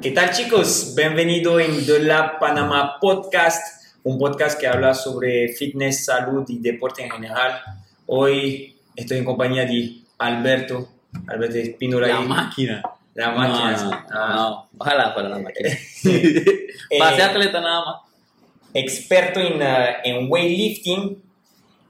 ¿Qué 0.00 0.10
tal 0.10 0.30
chicos? 0.30 0.94
Bienvenido 0.96 1.58
en 1.60 1.84
The 1.86 2.00
Lab 2.00 2.38
Panama 2.38 2.98
Podcast, 3.00 3.96
un 4.02 4.18
podcast 4.18 4.58
que 4.60 4.66
habla 4.66 4.94
sobre 4.94 5.48
fitness, 5.48 6.04
salud 6.06 6.44
y 6.48 6.58
deporte 6.58 7.02
en 7.04 7.10
general. 7.10 7.60
Hoy 8.06 8.76
estoy 8.94 9.18
en 9.18 9.24
compañía 9.24 9.64
de 9.64 9.96
Alberto, 10.18 10.88
Alberto 11.26 11.56
Espínola. 11.58 12.06
La 12.08 12.18
ahí. 12.18 12.26
máquina. 12.28 12.82
La 13.14 13.30
máquina. 13.30 13.70
No, 13.72 13.78
sí. 13.78 13.84
no, 13.84 14.04
Ah. 14.12 14.32
no, 14.34 14.68
ojalá 14.78 15.12
fuera 15.12 15.28
la 15.30 15.38
máquina. 15.38 15.70
Eh, 16.90 16.98
Para 16.98 17.16
ser 17.16 17.24
atleta 17.30 17.60
nada 17.60 17.84
más. 17.84 17.96
experto 18.74 19.40
en, 19.40 19.62
ah, 19.62 19.96
en 20.04 20.30
weightlifting, 20.30 21.22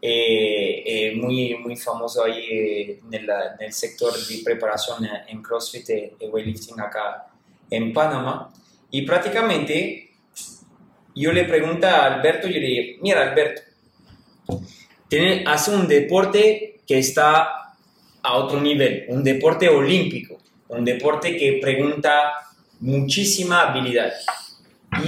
eh, 0.00 0.82
eh, 0.86 1.12
muy, 1.16 1.56
muy 1.56 1.74
famoso 1.76 2.22
ahí 2.24 2.38
eh, 2.38 3.00
en, 3.06 3.14
el, 3.14 3.28
en 3.30 3.66
el 3.66 3.72
sector 3.72 4.12
de 4.14 4.38
preparación 4.44 5.04
eh, 5.06 5.24
en 5.28 5.42
CrossFit 5.42 5.88
eh, 5.90 6.14
de 6.20 6.28
weightlifting 6.28 6.78
acá 6.80 7.26
en 7.76 7.92
Panamá. 7.92 8.52
Y 8.90 9.02
prácticamente 9.02 10.10
yo 11.14 11.32
le 11.32 11.44
pregunto 11.44 11.86
a 11.86 12.06
Alberto, 12.06 12.48
yo 12.48 12.60
le 12.60 12.66
digo, 12.66 12.98
mira 13.02 13.22
Alberto, 13.22 13.62
tiene, 15.08 15.44
hace 15.46 15.70
un 15.70 15.86
deporte 15.86 16.80
que 16.86 16.98
está 16.98 17.74
a 18.22 18.34
otro 18.34 18.60
nivel, 18.60 19.04
un 19.08 19.22
deporte 19.22 19.68
olímpico, 19.68 20.38
un 20.68 20.84
deporte 20.84 21.36
que 21.36 21.58
pregunta 21.60 22.32
muchísima 22.80 23.62
habilidad. 23.62 24.12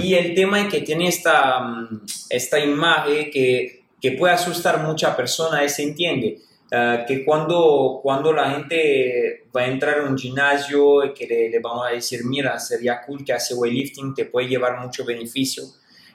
Y 0.01 0.13
el 0.13 0.33
tema 0.33 0.61
es 0.61 0.67
que 0.67 0.81
tiene 0.81 1.07
esta, 1.07 1.59
mm, 1.59 2.01
esta 2.29 2.59
imagen 2.59 3.29
que, 3.31 3.83
que 4.01 4.11
puede 4.11 4.33
asustar 4.33 4.83
mucha 4.83 5.15
persona, 5.15 5.67
se 5.67 5.83
entiende. 5.83 6.39
Ah, 6.71 7.05
que 7.07 7.23
cuando, 7.23 7.99
cuando 8.01 8.33
la 8.33 8.51
gente 8.51 9.47
va 9.55 9.61
a 9.61 9.67
entrar 9.67 9.99
a 9.99 10.03
un 10.03 10.17
gimnasio 10.17 11.05
y 11.05 11.13
que 11.13 11.25
le, 11.27 11.49
le 11.49 11.59
vamos 11.59 11.87
a 11.87 11.91
decir, 11.91 12.21
mira, 12.25 12.59
sería 12.59 13.01
cool 13.05 13.23
que 13.23 13.33
hace 13.33 13.53
weightlifting, 13.53 14.13
te 14.13 14.25
puede 14.25 14.47
llevar 14.47 14.79
mucho 14.79 15.05
beneficio, 15.05 15.63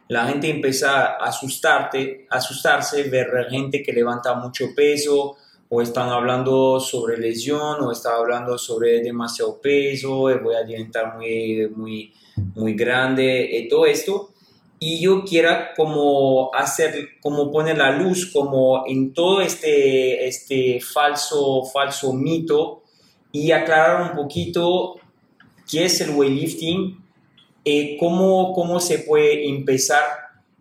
la 0.08 0.26
gente 0.26 0.50
empieza 0.50 1.16
a 1.16 1.26
asustarte, 1.26 2.26
asustarse, 2.28 3.04
ver 3.04 3.28
gente 3.48 3.82
que 3.82 3.92
levanta 3.92 4.34
mucho 4.34 4.66
peso, 4.76 5.36
o 5.74 5.80
están 5.80 6.10
hablando 6.10 6.78
sobre 6.80 7.16
lesión, 7.16 7.80
o 7.80 7.90
están 7.90 8.16
hablando 8.16 8.58
sobre 8.58 9.00
demasiado 9.00 9.58
peso, 9.58 10.28
eh, 10.28 10.36
voy 10.36 10.54
a 10.54 10.58
alimentar 10.58 11.16
muy, 11.16 11.66
muy, 11.74 12.12
muy 12.54 12.74
grande, 12.74 13.48
y 13.50 13.68
todo 13.68 13.86
esto. 13.86 14.34
Y 14.84 15.00
yo 15.00 15.22
quiera 15.22 15.74
como 15.76 16.52
hacer, 16.52 17.10
como 17.20 17.52
poner 17.52 17.78
la 17.78 17.92
luz 17.92 18.32
como 18.32 18.82
en 18.84 19.14
todo 19.14 19.40
este, 19.40 20.26
este 20.26 20.80
falso, 20.80 21.62
falso 21.72 22.12
mito 22.12 22.82
y 23.30 23.52
aclarar 23.52 24.10
un 24.10 24.16
poquito 24.16 24.96
qué 25.70 25.84
es 25.84 26.00
el 26.00 26.10
weightlifting, 26.10 27.00
eh, 27.64 27.96
cómo, 27.96 28.52
cómo 28.52 28.80
se 28.80 28.98
puede 28.98 29.48
empezar 29.48 30.02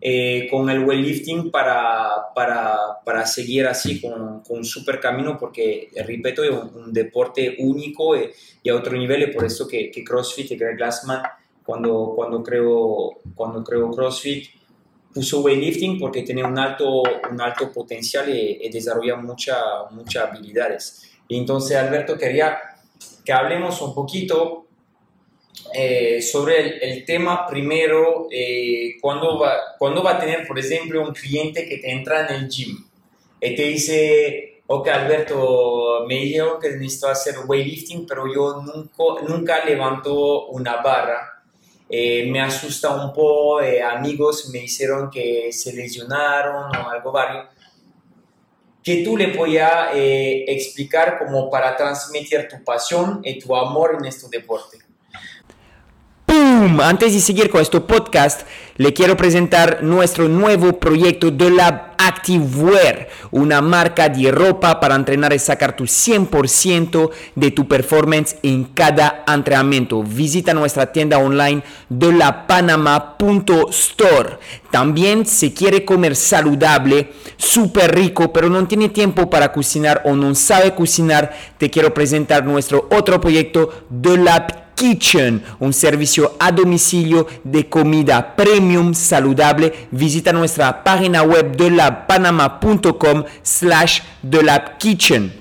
eh, 0.00 0.46
con 0.48 0.70
el 0.70 0.84
weightlifting 0.84 1.50
para, 1.50 2.32
para, 2.32 2.76
para 3.04 3.26
seguir 3.26 3.66
así 3.66 4.00
con, 4.00 4.44
con 4.44 4.58
un 4.58 4.64
super 4.64 5.00
camino, 5.00 5.36
porque, 5.36 5.88
eh, 5.92 6.02
repito, 6.04 6.44
es 6.44 6.50
un, 6.50 6.72
un 6.76 6.92
deporte 6.92 7.56
único 7.58 8.14
eh, 8.14 8.32
y 8.62 8.70
a 8.70 8.76
otro 8.76 8.96
nivel, 8.96 9.22
y 9.24 9.32
por 9.32 9.44
eso 9.44 9.66
que, 9.66 9.90
que 9.90 10.04
CrossFit 10.04 10.52
y 10.52 10.56
Greg 10.56 10.76
Glassman, 10.76 11.22
cuando, 11.64 12.12
cuando, 12.16 12.42
creo, 12.42 13.18
cuando 13.34 13.62
creo 13.62 13.90
CrossFit, 13.90 14.48
puso 15.14 15.40
weightlifting 15.42 15.98
porque 15.98 16.22
tiene 16.22 16.42
un 16.44 16.58
alto, 16.58 17.02
un 17.30 17.40
alto 17.40 17.70
potencial 17.70 18.28
y, 18.28 18.58
y 18.62 18.70
desarrolla 18.70 19.16
mucha, 19.16 19.56
muchas 19.90 20.28
habilidades. 20.28 21.10
Y 21.28 21.38
entonces, 21.38 21.76
Alberto, 21.76 22.16
quería 22.16 22.58
que 23.24 23.32
hablemos 23.32 23.80
un 23.82 23.94
poquito 23.94 24.66
eh, 25.74 26.20
sobre 26.20 26.60
el, 26.60 26.82
el 26.82 27.04
tema 27.04 27.46
primero, 27.46 28.26
eh, 28.30 28.96
cuando, 29.00 29.38
va, 29.38 29.76
cuando 29.78 30.02
va 30.02 30.12
a 30.12 30.18
tener, 30.18 30.46
por 30.46 30.58
ejemplo, 30.58 31.02
un 31.02 31.14
cliente 31.14 31.68
que 31.68 31.78
te 31.78 31.90
entra 31.90 32.26
en 32.26 32.34
el 32.34 32.48
gym 32.48 32.76
y 33.40 33.54
te 33.54 33.62
dice, 33.62 34.62
ok 34.66 34.88
Alberto, 34.88 36.04
me 36.06 36.16
dijeron 36.16 36.60
que 36.60 36.70
necesito 36.70 37.08
hacer 37.08 37.34
weightlifting, 37.46 38.06
pero 38.06 38.32
yo 38.32 38.62
nunca, 38.62 39.22
nunca 39.26 39.64
levanto 39.64 40.48
una 40.48 40.82
barra. 40.82 41.31
Eh, 41.94 42.26
me 42.30 42.40
asusta 42.40 42.88
un 42.94 43.12
poco, 43.12 43.58
amigos 43.58 44.48
me 44.50 44.60
dijeron 44.60 45.10
que 45.10 45.52
se 45.52 45.74
lesionaron 45.74 46.74
o 46.74 46.88
algo 46.88 47.12
varios. 47.12 47.48
Que 48.82 49.04
tú 49.04 49.14
le 49.14 49.28
podías 49.28 49.94
eh, 49.94 50.46
explicar 50.48 51.18
como 51.18 51.50
para 51.50 51.76
transmitir 51.76 52.48
tu 52.48 52.64
pasión 52.64 53.20
y 53.22 53.38
tu 53.38 53.54
amor 53.54 53.98
en 54.00 54.06
este 54.06 54.26
deporte. 54.30 54.78
¡Pum! 56.24 56.80
Antes 56.80 57.12
de 57.12 57.20
seguir 57.20 57.50
con 57.50 57.60
este 57.60 57.78
podcast, 57.82 58.46
le 58.76 58.94
quiero 58.94 59.14
presentar 59.14 59.82
nuestro 59.82 60.30
nuevo 60.30 60.80
proyecto 60.80 61.30
de 61.30 61.50
Lab 61.50 61.91
Activewear, 62.12 63.08
una 63.30 63.60
marca 63.62 64.08
de 64.08 64.30
ropa 64.30 64.78
para 64.80 64.94
entrenar 64.94 65.32
y 65.32 65.38
sacar 65.38 65.74
tu 65.74 65.84
100% 65.84 67.10
de 67.34 67.50
tu 67.50 67.66
performance 67.66 68.36
en 68.42 68.64
cada 68.64 69.24
entrenamiento. 69.26 70.02
Visita 70.02 70.52
nuestra 70.52 70.92
tienda 70.92 71.18
online 71.18 71.62
de 71.88 72.12
la 72.12 72.46
panama.store. 72.46 74.38
También 74.70 75.24
si 75.24 75.52
quiere 75.52 75.84
comer 75.84 76.14
saludable, 76.14 77.12
súper 77.36 77.94
rico, 77.94 78.32
pero 78.32 78.48
no 78.48 78.66
tiene 78.68 78.90
tiempo 78.90 79.30
para 79.30 79.52
cocinar 79.52 80.02
o 80.04 80.14
no 80.14 80.34
sabe 80.34 80.74
cocinar, 80.74 81.32
te 81.58 81.70
quiero 81.70 81.94
presentar 81.94 82.44
nuestro 82.44 82.88
otro 82.90 83.20
proyecto 83.20 83.86
de 83.88 84.18
Lab 84.18 84.61
Kitchen, 84.82 85.44
un 85.60 85.72
servicio 85.72 86.34
a 86.40 86.50
domicilio 86.50 87.28
de 87.44 87.68
comida 87.68 88.34
premium 88.34 88.94
saludable. 88.94 89.86
Visita 89.92 90.32
nuestra 90.32 90.82
página 90.82 91.22
web 91.22 91.56
de 91.56 91.70
la 91.70 92.04
panama.com 92.04 93.22
slash 93.42 94.00
de 94.22 94.42
la 94.42 94.76
kitchen. 94.78 95.32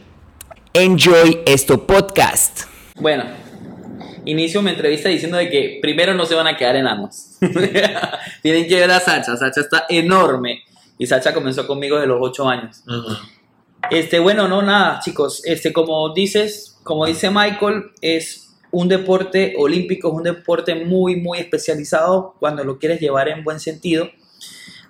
Enjoy 0.75 1.39
este 1.43 1.75
podcast. 1.75 2.65
Bueno, 2.99 3.23
inicio 4.25 4.61
mi 4.61 4.69
entrevista 4.69 5.09
diciendo 5.09 5.37
de 5.37 5.49
que 5.49 5.79
primero 5.81 6.13
no 6.13 6.27
se 6.27 6.35
van 6.35 6.45
a 6.45 6.55
quedar 6.55 6.75
enanos. 6.75 7.39
Tienen 8.43 8.67
que 8.67 8.75
ver 8.75 8.91
a 8.91 8.99
Sacha. 8.99 9.35
Sacha 9.37 9.61
está 9.61 9.85
enorme. 9.89 10.61
Y 10.99 11.07
Sacha 11.07 11.33
comenzó 11.33 11.65
conmigo 11.65 11.99
de 11.99 12.05
los 12.05 12.19
8 12.21 12.47
años. 12.47 12.83
Este, 13.89 14.19
bueno, 14.19 14.47
no, 14.47 14.61
nada, 14.61 14.99
chicos. 15.03 15.41
Este, 15.45 15.73
como 15.73 16.13
dices, 16.13 16.77
como 16.83 17.07
dice 17.07 17.31
Michael, 17.31 17.85
es 18.01 18.50
un 18.71 18.87
deporte 18.87 19.53
olímpico, 19.57 20.09
es 20.09 20.13
un 20.13 20.23
deporte 20.23 20.75
muy, 20.75 21.17
muy 21.17 21.39
especializado 21.39 22.35
cuando 22.39 22.63
lo 22.63 22.79
quieres 22.79 22.99
llevar 22.99 23.27
en 23.29 23.43
buen 23.43 23.59
sentido 23.59 24.09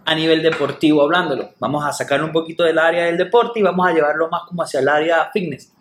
a 0.05 0.15
nivel 0.15 0.41
deportivo 0.41 1.01
hablándolo. 1.01 1.51
Vamos 1.59 1.85
a 1.85 1.93
sacarlo 1.93 2.25
un 2.25 2.31
poquito 2.31 2.63
del 2.63 2.79
área 2.79 3.05
del 3.05 3.17
deporte 3.17 3.59
y 3.59 3.63
vamos 3.63 3.87
a 3.87 3.93
llevarlo 3.93 4.29
más 4.29 4.43
como 4.47 4.63
hacia 4.63 4.79
el 4.79 4.89
área 4.89 5.29
fitness. 5.31 5.73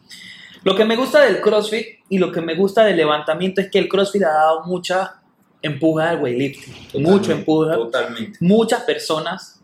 Lo 0.62 0.76
que 0.76 0.84
me 0.84 0.96
gusta 0.96 1.20
del 1.20 1.40
CrossFit 1.40 2.00
y 2.08 2.18
lo 2.18 2.30
que 2.30 2.40
me 2.40 2.54
gusta 2.54 2.84
del 2.84 2.96
levantamiento 2.96 3.60
es 3.60 3.70
que 3.70 3.78
el 3.78 3.88
CrossFit 3.88 4.22
ha 4.24 4.32
dado 4.32 4.64
mucha 4.64 5.20
empuja 5.62 6.10
al 6.10 6.22
weightlifting, 6.22 7.02
mucho 7.02 7.32
empuja. 7.32 7.74
Totalmente. 7.74 8.38
Muchas 8.40 8.82
personas, 8.82 9.60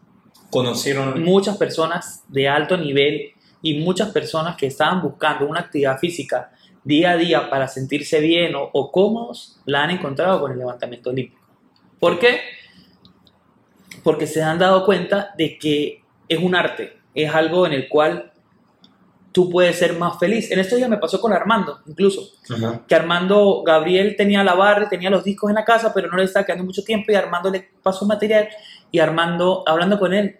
Conocieron 0.51 1.23
muchas 1.23 1.57
personas 1.57 2.23
de 2.29 2.49
alto 2.49 2.77
nivel 2.77 3.33
y 3.63 3.79
muchas 3.81 4.11
personas 4.11 4.57
que 4.57 4.67
estaban 4.67 5.03
buscando 5.03 5.47
una 5.47 5.61
actividad 5.61 5.99
física 5.99 6.53
día 6.87 7.11
a 7.11 7.17
día 7.17 7.51
para 7.51 7.69
sentirse 7.69 8.21
bien 8.21 8.55
o, 8.55 8.71
o 8.73 8.91
cómodos, 8.93 9.61
la 9.67 9.83
han 9.83 9.91
encontrado 9.91 10.41
con 10.41 10.53
el 10.53 10.59
levantamiento 10.59 11.11
olímpico. 11.11 11.43
¿Por 11.99 12.19
qué? 12.19 12.41
Porque 14.03 14.27
se 14.27 14.43
han 14.43 14.59
dado 14.59 14.87
cuenta 14.87 15.35
de 15.37 15.59
que 15.59 16.05
es 16.29 16.39
un 16.39 16.55
arte, 16.55 16.99
es 17.15 17.35
algo 17.35 17.67
en 17.67 17.73
el 17.73 17.89
cual 17.89 18.33
tú 19.33 19.51
puedes 19.51 19.77
ser 19.77 19.99
más 19.99 20.19
feliz. 20.19 20.51
En 20.51 20.61
estos 20.61 20.79
días 20.79 20.89
me 20.89 20.97
pasó 20.97 21.21
con 21.21 21.33
Armando, 21.33 21.81
incluso, 21.87 22.23
Ajá. 22.49 22.83
que 22.87 22.95
Armando, 22.95 23.63
Gabriel 23.67 24.15
tenía 24.17 24.45
la 24.45 24.55
barra, 24.55 24.89
tenía 24.89 25.11
los 25.11 25.25
discos 25.25 25.51
en 25.51 25.57
la 25.57 25.65
casa, 25.65 25.93
pero 25.93 26.09
no 26.09 26.16
le 26.16 26.25
estaba 26.25 26.47
quedando 26.47 26.65
mucho 26.65 26.84
tiempo 26.84 27.10
y 27.10 27.16
Armando 27.16 27.51
le 27.51 27.69
pasó 27.83 28.07
material 28.07 28.49
y 28.91 29.01
Armando, 29.01 29.65
hablando 29.66 29.99
con 29.99 30.15
él, 30.15 30.39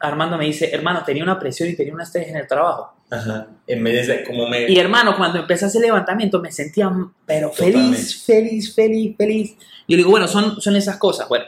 Armando 0.00 0.36
me 0.36 0.46
dice, 0.46 0.74
hermano, 0.74 1.04
tenía 1.04 1.22
una 1.22 1.38
presión 1.38 1.68
y 1.68 1.76
tenía 1.76 1.94
un 1.94 2.00
estrés 2.00 2.28
en 2.28 2.36
el 2.36 2.46
trabajo. 2.48 2.92
Ajá. 3.12 3.46
En 3.66 3.84
vez 3.84 4.06
de 4.06 4.24
como 4.24 4.48
me... 4.48 4.70
Y 4.70 4.78
hermano, 4.78 5.14
cuando 5.14 5.38
empecé 5.38 5.66
a 5.66 5.68
hacer 5.68 5.82
levantamiento 5.82 6.40
me 6.40 6.50
sentía, 6.50 6.90
pero 7.26 7.50
Totalmente. 7.50 7.98
feliz, 7.98 8.24
feliz, 8.24 8.74
feliz, 8.74 9.16
feliz. 9.18 9.56
Y 9.86 9.92
yo 9.92 9.96
digo, 9.98 10.10
bueno, 10.10 10.26
son, 10.26 10.62
son 10.62 10.76
esas 10.76 10.96
cosas. 10.96 11.28
Bueno, 11.28 11.44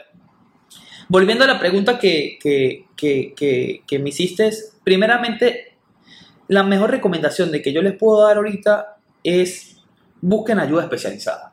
volviendo 1.09 1.43
a 1.43 1.47
la 1.47 1.59
pregunta 1.59 1.97
que, 1.97 2.37
que, 2.39 2.85
que, 2.95 3.81
que, 3.87 3.99
me 3.99 4.09
hiciste, 4.09 4.51
primeramente, 4.83 5.75
la 6.49 6.61
mejor 6.61 6.91
recomendación 6.91 7.51
de 7.51 7.63
que 7.63 7.73
yo 7.73 7.81
les 7.81 7.97
puedo 7.97 8.27
dar 8.27 8.37
ahorita 8.37 8.97
es 9.23 9.77
busquen 10.21 10.59
ayuda 10.59 10.83
especializada. 10.83 11.51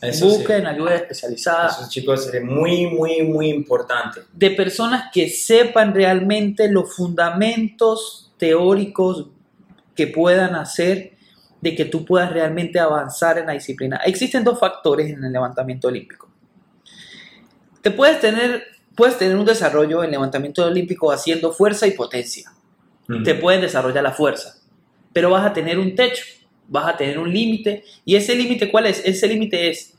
Eso 0.00 0.30
sí. 0.30 0.36
busquen 0.36 0.64
ayuda 0.66 0.94
especializada 0.94 1.68
Eso, 1.70 1.88
chicos, 1.90 2.32
es 2.32 2.42
muy, 2.44 2.86
muy, 2.86 3.22
muy 3.22 3.50
importante. 3.50 4.20
de 4.32 4.50
personas 4.52 5.10
que 5.12 5.28
sepan 5.28 5.92
realmente 5.92 6.70
los 6.70 6.94
fundamentos 6.94 8.32
teóricos 8.38 9.26
que 10.00 10.06
puedan 10.06 10.54
hacer 10.54 11.12
de 11.60 11.74
que 11.74 11.84
tú 11.84 12.06
puedas 12.06 12.32
realmente 12.32 12.80
avanzar 12.80 13.36
en 13.36 13.48
la 13.48 13.52
disciplina. 13.52 13.98
Existen 14.06 14.42
dos 14.42 14.58
factores 14.58 15.10
en 15.10 15.22
el 15.22 15.30
levantamiento 15.30 15.88
olímpico. 15.88 16.26
Te 17.82 17.90
puedes 17.90 18.18
tener, 18.18 18.64
puedes 18.94 19.18
tener 19.18 19.36
un 19.36 19.44
desarrollo 19.44 20.02
en 20.02 20.10
levantamiento 20.10 20.64
olímpico 20.64 21.12
haciendo 21.12 21.52
fuerza 21.52 21.86
y 21.86 21.90
potencia. 21.90 22.50
Te 23.22 23.34
pueden 23.34 23.60
desarrollar 23.60 24.02
la 24.02 24.12
fuerza, 24.12 24.54
pero 25.12 25.28
vas 25.28 25.44
a 25.44 25.52
tener 25.52 25.78
un 25.78 25.94
techo, 25.94 26.24
vas 26.68 26.94
a 26.94 26.96
tener 26.96 27.18
un 27.18 27.30
límite. 27.30 27.84
¿Y 28.06 28.16
ese 28.16 28.34
límite 28.34 28.70
cuál 28.70 28.86
es? 28.86 29.04
Ese 29.04 29.28
límite 29.28 29.68
es 29.68 29.98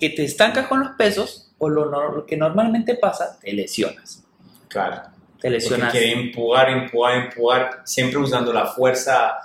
que 0.00 0.10
te 0.10 0.24
estancas 0.24 0.66
con 0.66 0.80
los 0.80 0.90
pesos 0.96 1.52
o 1.58 1.68
lo, 1.68 1.84
lo 1.84 2.26
que 2.26 2.36
normalmente 2.36 2.96
pasa, 2.96 3.38
te 3.40 3.52
lesionas. 3.52 4.24
Claro. 4.66 5.15
Te 5.40 5.50
lesionas. 5.50 5.88
Porque 5.92 5.98
quiere 6.04 6.20
empujar, 6.20 6.70
empujar, 6.70 7.14
empujar, 7.26 7.80
siempre 7.84 8.18
usando 8.18 8.52
la 8.52 8.66
fuerza 8.66 9.36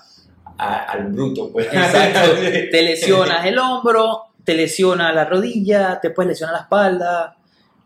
a- 0.57 0.83
al 0.83 1.07
bruto. 1.07 1.51
Pues. 1.51 1.67
Exacto. 1.67 2.33
te 2.71 2.81
lesionas 2.81 3.45
el 3.45 3.57
hombro, 3.59 4.23
te 4.43 4.53
lesiona 4.53 5.11
la 5.11 5.25
rodilla, 5.25 5.99
te 6.01 6.09
puedes 6.09 6.29
lesionar 6.29 6.55
la 6.55 6.61
espalda, 6.61 7.37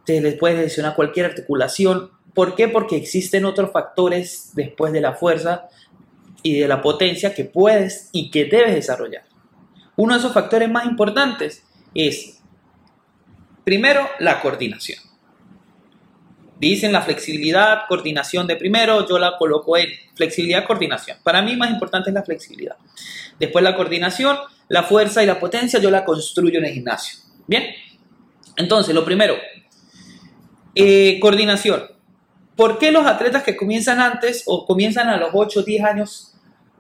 te 0.06 0.22
puedes 0.34 0.60
lesionar 0.60 0.96
cualquier 0.96 1.26
articulación. 1.28 2.12
¿Por 2.34 2.56
qué? 2.56 2.68
Porque 2.68 2.96
existen 2.98 3.46
otros 3.46 3.72
factores 3.72 4.52
después 4.54 4.92
de 4.94 5.02
la 5.02 5.14
fuerza 5.14 5.68
y 6.44 6.60
de 6.60 6.68
la 6.68 6.82
potencia 6.82 7.34
que 7.34 7.46
puedes 7.46 8.10
y 8.12 8.30
que 8.30 8.46
debes 8.46 8.76
desarrollar. 8.76 9.24
Uno 9.96 10.14
de 10.14 10.20
esos 10.20 10.34
factores 10.34 10.70
más 10.70 10.86
importantes 10.86 11.64
es, 11.96 12.42
primero, 13.64 14.08
la 14.20 14.42
coordinación. 14.42 15.00
Dicen 16.60 16.94
la 16.94 17.02
flexibilidad, 17.02 17.82
coordinación 17.88 18.48
de 18.48 18.56
primero, 18.56 19.08
yo 19.08 19.20
la 19.20 19.38
coloco 19.38 19.78
en 19.78 19.90
flexibilidad, 20.16 20.66
coordinación. 20.66 21.18
Para 21.22 21.42
mí 21.42 21.56
más 21.56 21.70
importante 21.70 22.10
es 22.10 22.14
la 22.14 22.24
flexibilidad. 22.24 22.78
Después 23.40 23.64
la 23.64 23.76
coordinación, 23.76 24.38
la 24.70 24.84
fuerza 24.84 25.22
y 25.22 25.26
la 25.26 25.40
potencia 25.40 25.80
yo 25.80 25.92
la 25.92 26.06
construyo 26.06 26.60
en 26.60 26.66
el 26.66 26.74
gimnasio. 26.74 27.20
Bien, 27.46 27.66
entonces 28.56 28.96
lo 28.96 29.04
primero, 29.04 29.36
eh, 30.74 31.20
coordinación. 31.20 31.84
¿Por 32.56 32.80
qué 32.80 32.92
los 32.92 33.06
atletas 33.06 33.44
que 33.44 33.58
comienzan 33.58 34.00
antes 34.00 34.44
o 34.46 34.66
comienzan 34.66 35.10
a 35.10 35.18
los 35.18 35.32
8 35.34 35.60
o 35.60 35.64
10 35.64 35.84
años 35.84 36.36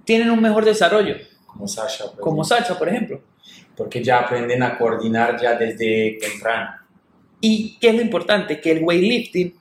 tienen 0.06 0.32
un 0.32 0.42
mejor 0.42 0.64
desarrollo? 0.64 1.16
Como 1.46 1.68
Sasha. 1.68 2.06
Como 2.20 2.44
Sacha, 2.44 2.78
por 2.78 2.88
ejemplo. 2.88 3.22
Porque 3.76 4.02
ya 4.02 4.20
aprenden 4.20 4.64
a 4.64 4.78
coordinar 4.78 5.40
ya 5.40 5.56
desde 5.56 6.18
temprano. 6.20 6.78
¿Y 7.42 7.78
qué 7.80 7.90
es 7.90 7.96
lo 7.96 8.02
importante? 8.02 8.62
Que 8.62 8.72
el 8.72 8.84
weightlifting 8.84 9.54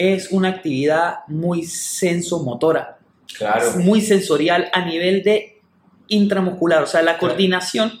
es 0.00 0.32
una 0.32 0.48
actividad 0.48 1.18
muy 1.28 1.62
sensomotora, 1.64 2.98
Claro. 3.36 3.72
muy 3.76 4.00
sensorial 4.00 4.70
a 4.72 4.84
nivel 4.84 5.22
de 5.22 5.60
intramuscular, 6.08 6.82
o 6.82 6.86
sea, 6.86 7.02
la 7.02 7.18
coordinación 7.18 7.92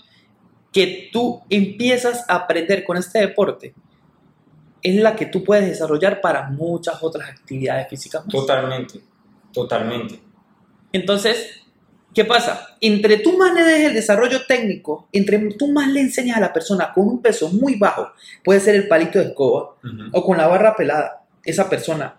que 0.72 1.10
tú 1.12 1.42
empiezas 1.50 2.24
a 2.28 2.36
aprender 2.36 2.84
con 2.84 2.96
este 2.96 3.20
deporte 3.20 3.74
es 4.82 4.96
la 4.96 5.14
que 5.14 5.26
tú 5.26 5.44
puedes 5.44 5.66
desarrollar 5.68 6.22
para 6.22 6.48
muchas 6.48 7.02
otras 7.02 7.28
actividades 7.28 7.86
físicas. 7.88 8.26
Totalmente. 8.26 9.00
Totalmente. 9.52 10.20
Entonces, 10.92 11.60
¿qué 12.14 12.24
pasa? 12.24 12.76
Entre 12.80 13.18
tú 13.18 13.36
más 13.36 13.52
le 13.52 13.62
des 13.62 13.88
el 13.88 13.94
desarrollo 13.94 14.46
técnico, 14.46 15.06
entre 15.12 15.38
tú 15.58 15.70
más 15.70 15.88
le 15.88 16.00
enseñas 16.00 16.38
a 16.38 16.40
la 16.40 16.52
persona 16.52 16.92
con 16.94 17.06
un 17.06 17.20
peso 17.20 17.50
muy 17.50 17.76
bajo, 17.76 18.10
puede 18.42 18.60
ser 18.60 18.74
el 18.74 18.88
palito 18.88 19.18
de 19.18 19.26
escoba, 19.26 19.76
o 20.12 20.24
con 20.24 20.38
la 20.38 20.46
barra 20.46 20.74
pelada, 20.74 21.19
esa 21.44 21.68
persona 21.68 22.16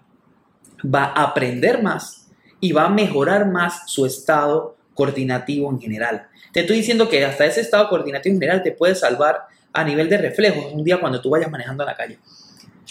va 0.83 1.06
a 1.06 1.23
aprender 1.23 1.81
más 1.81 2.27
y 2.59 2.71
va 2.71 2.85
a 2.85 2.89
mejorar 2.89 3.47
más 3.47 3.83
su 3.88 4.06
estado 4.06 4.77
coordinativo 4.94 5.69
en 5.71 5.79
general. 5.79 6.27
Te 6.51 6.62
estoy 6.62 6.77
diciendo 6.77 7.09
que 7.09 7.23
hasta 7.25 7.45
ese 7.45 7.62
estado 7.62 7.88
coordinativo 7.89 8.33
en 8.33 8.39
general 8.39 8.63
te 8.63 8.71
puede 8.71 8.95
salvar 8.95 9.47
a 9.73 9.83
nivel 9.83 10.09
de 10.09 10.18
reflejos 10.18 10.71
un 10.73 10.83
día 10.83 11.00
cuando 11.00 11.21
tú 11.21 11.29
vayas 11.29 11.50
manejando 11.50 11.83
en 11.83 11.88
la 11.88 11.95
calle. 11.95 12.19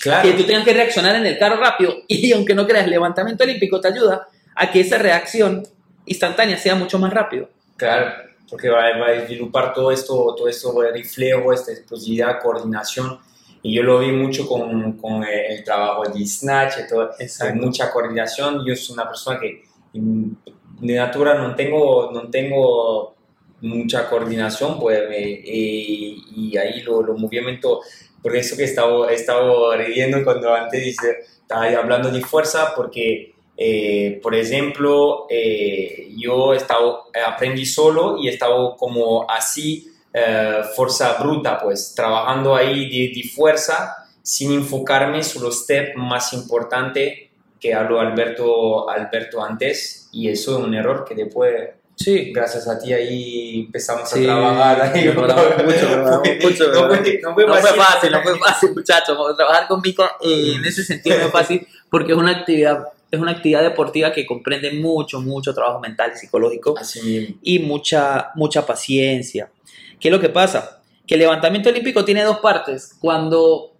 Claro. 0.00 0.28
Que 0.28 0.34
tú 0.34 0.44
tengas 0.44 0.64
que 0.64 0.72
reaccionar 0.72 1.14
en 1.16 1.26
el 1.26 1.38
carro 1.38 1.56
rápido 1.56 1.94
y 2.08 2.32
aunque 2.32 2.54
no 2.54 2.66
creas, 2.66 2.84
el 2.84 2.90
levantamiento 2.90 3.44
olímpico 3.44 3.80
te 3.80 3.88
ayuda 3.88 4.28
a 4.54 4.70
que 4.70 4.80
esa 4.80 4.98
reacción 4.98 5.62
instantánea 6.06 6.56
sea 6.56 6.74
mucho 6.74 6.98
más 6.98 7.12
rápido. 7.12 7.50
Claro, 7.76 8.12
porque 8.48 8.68
va, 8.68 8.98
va 8.98 9.08
a 9.08 9.12
disipar 9.12 9.72
todo 9.72 9.90
esto, 9.92 10.34
todo 10.36 10.48
esto 10.48 10.72
de 10.80 10.92
reflejo, 10.92 11.52
esta 11.52 11.72
explosividad, 11.72 12.40
coordinación. 12.40 13.18
Y 13.62 13.74
yo 13.74 13.82
lo 13.82 13.98
vi 13.98 14.12
mucho 14.12 14.46
con, 14.46 14.92
con 14.94 15.22
el 15.24 15.62
trabajo 15.64 16.04
de 16.08 16.26
snatch, 16.26 16.88
todo, 16.88 17.10
mucha 17.54 17.90
coordinación. 17.90 18.64
Yo 18.66 18.74
soy 18.74 18.94
una 18.94 19.06
persona 19.06 19.38
que 19.38 19.62
de 19.92 20.94
natura 20.94 21.34
no 21.34 21.54
tengo, 21.54 22.10
no 22.12 22.30
tengo 22.30 23.14
mucha 23.60 24.08
coordinación, 24.08 24.78
pues, 24.78 24.98
eh, 25.10 25.42
y, 25.44 26.56
ahí 26.56 26.80
los 26.80 27.04
lo 27.04 27.14
movimientos, 27.18 27.80
por 28.22 28.34
eso 28.34 28.56
que 28.56 28.62
he 28.64 29.14
estado 29.14 29.76
riendo 29.76 30.24
cuando 30.24 30.54
antes 30.54 30.82
dice, 30.82 31.18
estaba 31.42 31.66
hablando 31.66 32.10
de 32.10 32.22
fuerza, 32.22 32.72
porque 32.74 33.34
eh, 33.62 34.18
por 34.22 34.34
ejemplo, 34.34 35.26
eh, 35.28 36.08
yo 36.16 36.54
he 36.54 36.56
estado, 36.56 37.04
aprendí 37.26 37.66
solo 37.66 38.16
y 38.18 38.28
he 38.28 38.30
estado 38.30 38.74
como 38.74 39.30
así, 39.30 39.89
eh, 40.12 40.62
fuerza 40.74 41.14
bruta, 41.20 41.58
pues 41.60 41.94
trabajando 41.94 42.54
ahí 42.56 42.88
de, 42.90 43.14
de 43.20 43.28
fuerza 43.28 43.96
sin 44.22 44.52
enfocarme 44.52 45.22
sobre 45.22 45.46
los 45.46 45.60
steps 45.62 45.92
más 45.96 46.32
importantes 46.32 47.28
que 47.58 47.74
habló 47.74 48.00
Alberto, 48.00 48.88
Alberto 48.88 49.42
antes 49.44 50.08
y 50.12 50.28
eso 50.28 50.58
es 50.58 50.64
un 50.64 50.74
error 50.74 51.04
que 51.08 51.14
después 51.14 51.70
Sí. 51.96 52.32
gracias 52.32 52.66
a 52.66 52.78
ti 52.78 52.94
ahí 52.94 53.60
empezamos 53.66 54.08
Sí, 54.08 54.24
a 54.24 54.28
trabajar 54.28 54.80
ahí. 54.80 55.04
mejoramos 55.04 55.44
mucho, 55.64 55.66
mejoramos 55.66 56.28
mucho, 56.42 56.72
no, 56.72 56.88
fue, 56.88 57.20
no 57.22 57.34
fue 57.34 57.46
No 57.46 57.54
fue 57.56 57.70
fácil. 57.74 58.10
no 58.12 58.22
fue 58.22 58.38
fácil, 58.38 58.70
muchachos. 58.74 59.18
Trabajar 59.36 59.68
conmigo 59.68 60.04
eh, 60.22 60.54
en 60.56 60.64
ese 60.64 60.82
sentido 60.82 61.18
no 61.18 61.26
es 61.26 61.30
fácil 61.32 61.66
porque 61.90 62.12
es 62.12 62.18
una 62.18 62.30
actividad, 62.30 62.84
es 63.10 63.20
una 63.20 63.32
actividad 63.32 63.62
deportiva 63.62 64.12
que 64.12 64.24
comprende 64.24 64.72
mucho, 64.72 65.20
mucho 65.20 65.52
trabajo 65.52 65.78
mental 65.78 66.12
y 66.14 66.18
psicológico 66.18 66.74
Así 66.78 67.36
y 67.42 67.58
mucha, 67.58 68.30
mucha 68.34 68.64
paciencia. 68.64 69.50
¿Qué 70.00 70.08
es 70.08 70.12
lo 70.12 70.20
que 70.20 70.28
pasa? 70.30 70.80
Que 71.06 71.14
el 71.14 71.20
levantamiento 71.20 71.68
olímpico 71.68 72.04
tiene 72.04 72.22
dos 72.22 72.38
partes. 72.38 72.96
Cuando, 73.00 73.74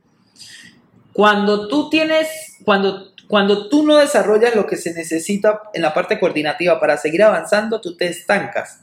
cuando 1.13 1.69
tú 1.69 1.89
tienes, 1.91 2.29
cuando, 2.65 3.13
cuando 3.29 3.69
tú 3.69 3.85
no 3.87 3.97
desarrollas 3.97 4.55
lo 4.55 4.67
que 4.67 4.77
se 4.77 4.93
necesita 4.95 5.63
en 5.75 5.83
la 5.83 5.95
parte 5.95 6.19
coordinativa 6.19 6.79
para 6.81 6.97
seguir 6.97 7.23
avanzando, 7.23 7.81
tú 7.81 7.97
te 7.97 8.07
estancas. 8.07 8.81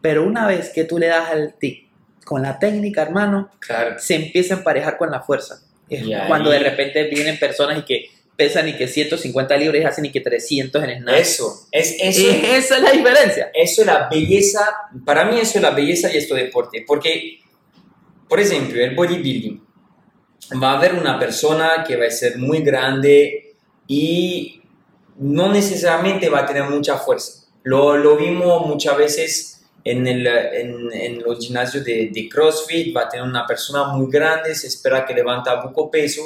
Pero 0.00 0.24
una 0.24 0.46
vez 0.46 0.70
que 0.70 0.84
tú 0.84 0.98
le 0.98 1.08
das 1.08 1.30
al 1.30 1.54
tic 1.58 1.88
con 2.24 2.42
la 2.42 2.58
técnica, 2.58 3.02
hermano, 3.02 3.50
Claro. 3.58 3.98
se 3.98 4.14
empieza 4.14 4.54
a 4.54 4.58
emparejar 4.58 4.98
con 4.98 5.10
la 5.10 5.20
fuerza. 5.20 5.60
Es 5.88 6.02
Y 6.04 6.12
ahí- 6.12 6.28
cuando 6.28 6.50
de 6.50 6.58
repente 6.58 7.04
vienen 7.04 7.38
personas 7.38 7.78
y 7.78 7.82
que 7.82 8.04
pesan 8.38 8.68
y 8.68 8.76
que 8.76 8.86
150 8.86 9.56
libras 9.56 9.82
y 9.82 9.84
hacen 9.84 10.04
y 10.04 10.12
que 10.12 10.20
300 10.20 10.84
en 10.84 11.00
snatch. 11.02 11.18
Eso, 11.20 11.66
es 11.72 11.96
eso. 12.00 12.20
Es- 12.30 12.64
esa 12.66 12.76
es 12.76 12.82
la 12.84 12.92
diferencia. 12.92 13.50
eso 13.52 13.80
es 13.82 13.86
la 13.88 14.08
belleza, 14.08 14.60
para 15.04 15.24
mí 15.24 15.40
eso 15.40 15.58
es 15.58 15.62
la 15.62 15.72
belleza 15.72 16.06
de 16.08 16.18
este 16.18 16.34
deporte, 16.36 16.84
porque, 16.86 17.40
por 18.28 18.38
ejemplo, 18.38 18.80
el 18.80 18.94
bodybuilding, 18.94 19.60
va 20.62 20.70
a 20.70 20.78
haber 20.78 20.94
una 20.94 21.18
persona 21.18 21.84
que 21.86 21.96
va 21.96 22.06
a 22.06 22.10
ser 22.12 22.38
muy 22.38 22.60
grande 22.62 23.56
y 23.88 24.62
no 25.18 25.52
necesariamente 25.52 26.28
va 26.28 26.40
a 26.42 26.46
tener 26.46 26.62
mucha 26.62 26.96
fuerza. 26.96 27.48
Lo, 27.64 27.96
lo 27.96 28.16
vimos 28.16 28.64
muchas 28.68 28.96
veces 28.96 29.64
en, 29.82 30.06
el, 30.06 30.24
en, 30.28 30.92
en 30.92 31.22
los 31.24 31.44
gimnasios 31.44 31.84
de, 31.84 32.10
de 32.12 32.28
CrossFit, 32.28 32.96
va 32.96 33.02
a 33.02 33.08
tener 33.08 33.26
una 33.26 33.44
persona 33.46 33.84
muy 33.94 34.08
grande, 34.12 34.54
se 34.54 34.68
espera 34.68 35.04
que 35.04 35.12
levanta 35.12 35.60
poco 35.60 35.90
peso 35.90 36.22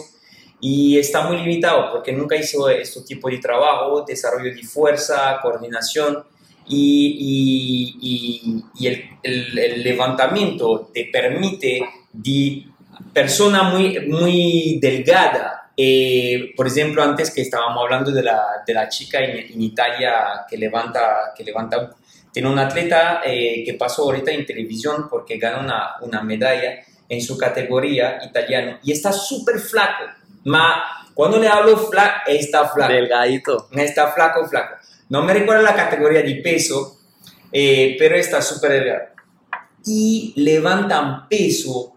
y 0.63 0.97
está 0.99 1.23
muy 1.27 1.37
limitado 1.39 1.91
porque 1.93 2.13
nunca 2.13 2.37
hizo 2.37 2.71
este 2.71 3.03
tipo 3.03 3.29
de 3.29 3.39
trabajo, 3.39 4.05
desarrollo 4.07 4.55
de 4.55 4.63
fuerza, 4.63 5.39
coordinación 5.43 6.25
y, 6.69 7.97
y- 7.99 7.99
y- 8.01 8.65
y 8.79 8.87
el, 8.87 9.05
el- 9.23 9.59
el 9.59 9.83
levantamiento 9.83 10.91
te 10.95 11.11
permite 11.13 11.83
de 12.13 12.65
persona 13.13 13.65
muy, 13.65 13.99
muy 14.09 14.79
delgada. 14.81 15.59
eh, 15.77 16.53
por 16.57 16.67
ejemplo, 16.69 17.03
antes 17.03 17.31
que 17.35 17.41
estábamos 17.41 17.83
hablando 17.83 18.11
de 18.13 18.23
la, 18.23 18.41
de 18.67 18.75
la 18.75 18.89
chica 18.89 19.19
en, 19.21 19.53
en 19.53 19.63
Italia 19.63 20.13
que 20.49 20.57
levanta, 20.59 21.33
que 21.37 21.43
levanta, 21.45 21.95
tiene 22.33 22.49
un 22.49 22.59
atleta 22.59 23.23
eh, 23.25 23.63
que 23.65 23.75
pasó 23.75 24.03
ahorita 24.05 24.31
en 24.31 24.45
televisión 24.47 25.09
porque 25.11 25.39
ganó 25.39 25.61
una, 25.61 25.97
una 26.03 26.23
medalla 26.23 26.75
en 27.09 27.21
su 27.21 27.37
categoría 27.39 28.19
italiano 28.25 28.79
y 28.85 28.93
está 28.93 29.13
súper 29.13 29.59
flaco. 29.59 30.05
Ma, 30.45 30.83
cuando 31.15 31.39
le 31.39 31.49
hablo 31.49 31.77
flaco, 31.77 32.23
está 32.27 32.69
flaco. 32.69 32.93
Delgadito. 32.93 33.69
Está 33.73 34.11
flaco, 34.13 34.47
flaco. 34.47 34.77
No 35.09 35.23
me 35.23 35.35
recuerdo 35.35 35.63
la 35.63 35.75
categoría 35.75 36.23
de 36.23 36.37
peso, 36.37 36.99
eh, 37.53 37.97
pero 37.99 38.17
está 38.17 38.41
súper 38.41 38.73
delgado. 38.73 39.03
Y 39.85 40.33
levantan 40.37 41.29
peso, 41.29 41.95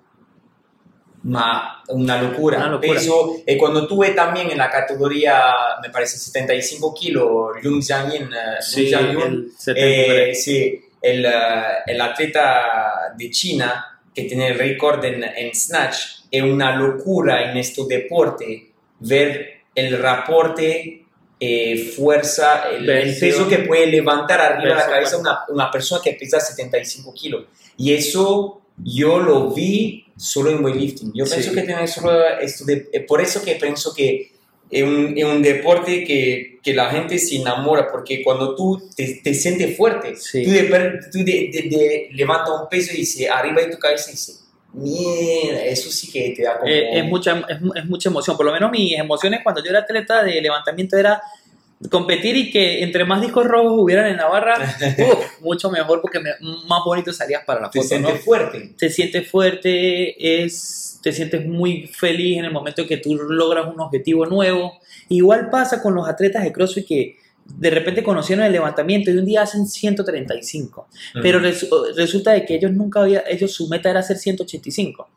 ma, 1.24 1.84
una 1.90 2.22
locura. 2.22 2.58
Una 2.58 2.70
locura. 2.70 2.94
Peso, 2.94 3.38
eh, 3.46 3.58
cuando 3.58 3.88
tuve 3.88 4.12
también 4.12 4.52
en 4.52 4.58
la 4.58 4.70
categoría, 4.70 5.54
me 5.82 5.90
parece 5.90 6.18
75 6.18 6.94
kilos, 6.94 7.52
Jung 7.64 7.82
Jiangyin, 7.82 8.30
eh, 8.34 9.14
Jung 9.14 9.52
el 9.68 9.76
eh, 9.76 10.36
sí, 10.36 10.82
el, 11.02 11.26
el 11.86 12.02
atleta 12.02 13.14
de 13.16 13.30
China 13.30 14.02
que 14.14 14.24
tiene 14.24 14.48
el 14.48 14.58
récord 14.58 15.04
en, 15.04 15.24
en 15.24 15.54
snatch, 15.54 16.15
es 16.32 16.44
una 16.44 16.76
locura 16.76 17.52
en 17.52 17.58
este 17.58 17.84
deporte 17.88 18.72
ver 19.00 19.62
el 19.74 19.98
reporte 19.98 21.06
eh, 21.40 21.92
fuerza, 21.96 22.70
el, 22.70 22.90
el, 22.90 23.20
peso 23.20 23.48
que 23.48 23.60
puede 23.60 23.88
levantar 23.88 24.40
arriba 24.40 24.76
de 24.76 24.80
la 24.80 24.88
cabeza 24.88 25.18
una, 25.18 25.40
una, 25.50 25.70
persona 25.70 26.02
que 26.02 26.14
pesa 26.14 26.40
75 26.40 27.14
kilos. 27.14 27.46
Y 27.78 27.94
eso 27.94 28.62
yo 28.78 29.20
lo 29.20 29.52
vi 29.52 30.06
solo 30.16 30.50
en 30.50 30.64
weightlifting. 30.64 31.12
Yo 31.14 31.26
pienso 31.26 31.52
que 31.52 31.62
tiene 31.64 31.88
solo 31.88 32.26
esto 32.40 32.64
de, 32.66 32.90
eh, 32.92 33.02
por 33.02 33.22
eso 33.22 33.44
que 33.44 33.56
pienso 33.56 33.94
que 33.94 34.32
es 34.70 34.84
un, 34.84 35.14
es 35.18 35.26
un 35.26 35.42
deporte 35.42 36.04
que, 36.06 36.60
que, 36.64 36.74
la 36.74 36.90
gente 36.90 37.20
se 37.20 37.36
enamora, 37.36 37.92
porque 37.92 38.24
cuando 38.24 38.56
tú 38.56 38.90
te, 38.96 39.22
te 39.24 39.34
sientes 39.34 39.78
fuerte, 39.78 40.16
Sí. 40.16 40.44
tú, 40.44 40.52
de, 40.52 40.64
tú 41.12 41.20
de, 41.20 41.50
de, 41.54 41.70
de 41.70 42.10
levantas 42.14 42.62
un 42.62 42.70
peso 42.70 42.94
y 42.94 42.98
dice 42.98 43.30
arriba 43.30 43.62
de 43.62 43.72
tu 43.72 43.78
cabeza 43.78 44.10
y 44.10 44.14
dice, 44.14 44.34
mierda, 44.76 45.64
eso 45.66 45.90
sí 45.90 46.12
que 46.12 46.32
te 46.36 46.44
da 46.44 46.58
como... 46.60 46.72
Eh, 46.72 47.00
es, 47.00 47.06
mucha, 47.06 47.44
es, 47.50 47.58
es 47.76 47.86
mucha 47.86 48.10
emoción. 48.10 48.36
Por 48.38 48.46
lo 48.46 48.52
menos 48.52 48.72
mis 48.72 48.98
emociones 48.98 49.40
cuando 49.44 49.64
yo 49.64 49.70
era 49.70 49.80
atleta 49.80 50.24
de 50.24 50.42
levantamiento 50.42 50.98
era 50.98 51.22
competir 51.90 52.36
y 52.38 52.52
que 52.52 52.82
entre 52.84 53.04
más 53.06 53.22
discos 53.22 53.46
rojos 53.46 53.74
hubieran 53.76 54.08
en 54.08 54.18
la 54.18 54.28
barra, 54.28 54.56
uf, 54.98 55.42
mucho 55.42 55.70
mejor 55.70 56.02
porque 56.02 56.20
me- 56.20 56.32
más 56.68 56.80
bonito 56.86 57.12
salías 57.14 57.44
para 57.46 57.62
la 57.62 57.70
te 57.70 57.82
foto. 57.82 58.00
¿no? 58.00 58.08
sientes 58.08 58.26
fuerte. 58.26 58.74
Te 58.78 58.90
sientes 58.90 59.28
fuerte, 59.30 60.44
es, 60.44 61.00
te 61.04 61.12
sientes 61.12 61.46
muy 61.46 61.88
feliz 61.88 62.38
en 62.40 62.46
el 62.46 62.52
momento 62.52 62.82
en 62.84 62.88
que 62.88 62.98
tú 62.98 63.16
logras 63.16 63.68
un 63.68 63.80
objetivo 63.80 64.26
nuevo. 64.26 64.80
Igual 65.10 65.50
pasa 65.50 65.82
con 65.82 65.94
los 65.94 66.08
atletas 66.08 66.44
de 66.44 66.52
CrossFit 66.54 66.88
que 66.88 67.18
de 67.46 67.70
repente 67.70 68.04
conocieron 68.04 68.44
el 68.46 68.52
levantamiento 68.52 69.12
y 69.12 69.18
un 69.18 69.26
día 69.26 69.44
hacen 69.44 69.68
135. 69.68 70.88
Pero 71.22 71.40
resu- 71.40 71.94
resulta 71.96 72.32
de 72.32 72.46
que 72.46 72.56
ellos 72.56 72.72
nunca 72.72 73.02
había, 73.02 73.24
ellos 73.28 73.54
su 73.54 73.68
meta 73.70 73.90
era 73.90 74.00
hacer 74.02 74.18
185. 74.18 75.08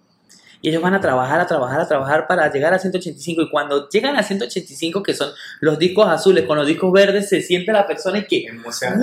Y 0.61 0.71
ellos 0.71 0.83
van 0.83 0.93
a 0.95 1.01
trabajar, 1.01 1.39
a 1.41 1.47
trabajar, 1.47 1.81
a 1.81 1.87
trabajar 1.87 2.27
para 2.27 2.53
llegar 2.53 2.75
a 2.75 2.79
185. 2.81 3.43
Y 3.43 3.49
cuando 3.51 3.89
llegan 3.89 4.17
a 4.17 4.25
185, 4.25 5.03
que 5.05 5.15
son 5.15 5.31
los 5.61 5.79
discos 5.79 6.09
azules 6.09 6.45
con 6.47 6.59
los 6.59 6.67
discos 6.67 6.91
verdes, 6.93 7.29
se 7.29 7.41
siente 7.43 7.73
la 7.73 7.87
persona 7.87 8.19
y 8.19 8.27
que. 8.27 8.47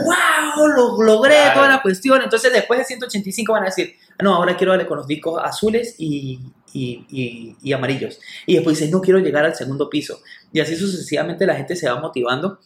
¡wow! 0.04 0.68
Lo 0.68 1.02
logré, 1.02 1.34
Claro. 1.36 1.54
toda 1.56 1.68
la 1.70 1.82
cuestión. 1.82 2.22
Entonces, 2.22 2.52
después 2.52 2.80
de 2.80 2.86
185 2.86 3.54
van 3.54 3.64
a 3.64 3.68
decir, 3.68 3.96
no, 4.22 4.36
ahora 4.36 4.58
quiero 4.58 4.74
darle 4.74 4.86
con 4.86 4.98
los 4.98 5.08
discos 5.08 5.42
azules 5.42 5.96
y, 5.98 6.40
y, 6.74 7.06
y- 7.10 7.56
y 7.64 7.72
amarillos. 7.74 8.20
Y 8.46 8.56
después 8.56 8.78
dicen, 8.78 8.92
no 8.92 9.00
quiero 9.00 9.20
llegar 9.20 9.46
al 9.46 9.56
segundo 9.56 9.90
piso. 9.90 10.20
Y 10.52 10.60
así 10.60 10.76
sucesivamente 10.76 11.46
la 11.46 11.56
gente 11.56 11.78
se 11.78 11.88
va 11.90 12.00
motivando. 12.02 12.60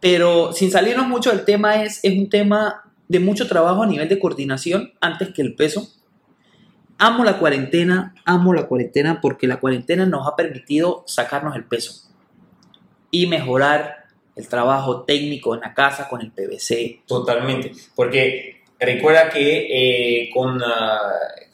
Pero 0.00 0.52
sin 0.52 0.70
salirnos 0.70 1.08
mucho 1.08 1.30
del 1.30 1.44
tema, 1.44 1.82
es, 1.82 2.00
es 2.02 2.16
un 2.16 2.28
tema 2.28 2.84
de 3.08 3.20
mucho 3.20 3.48
trabajo 3.48 3.82
a 3.82 3.86
nivel 3.86 4.08
de 4.08 4.18
coordinación 4.18 4.92
antes 5.00 5.32
que 5.32 5.42
el 5.42 5.54
peso. 5.54 5.88
Amo 6.98 7.24
la 7.24 7.38
cuarentena, 7.38 8.14
amo 8.24 8.52
la 8.52 8.66
cuarentena 8.66 9.20
porque 9.20 9.46
la 9.46 9.60
cuarentena 9.60 10.04
nos 10.04 10.26
ha 10.26 10.36
permitido 10.36 11.04
sacarnos 11.06 11.56
el 11.56 11.64
peso 11.64 12.08
y 13.10 13.26
mejorar 13.26 14.04
el 14.36 14.48
trabajo 14.48 15.04
técnico 15.04 15.54
en 15.54 15.60
la 15.60 15.74
casa 15.74 16.08
con 16.08 16.20
el 16.20 16.30
PVC. 16.30 17.02
Totalmente, 17.06 17.72
porque 17.94 18.62
recuerda 18.78 19.30
que 19.30 20.24
eh, 20.24 20.30
con, 20.32 20.60
ah, 20.62 20.98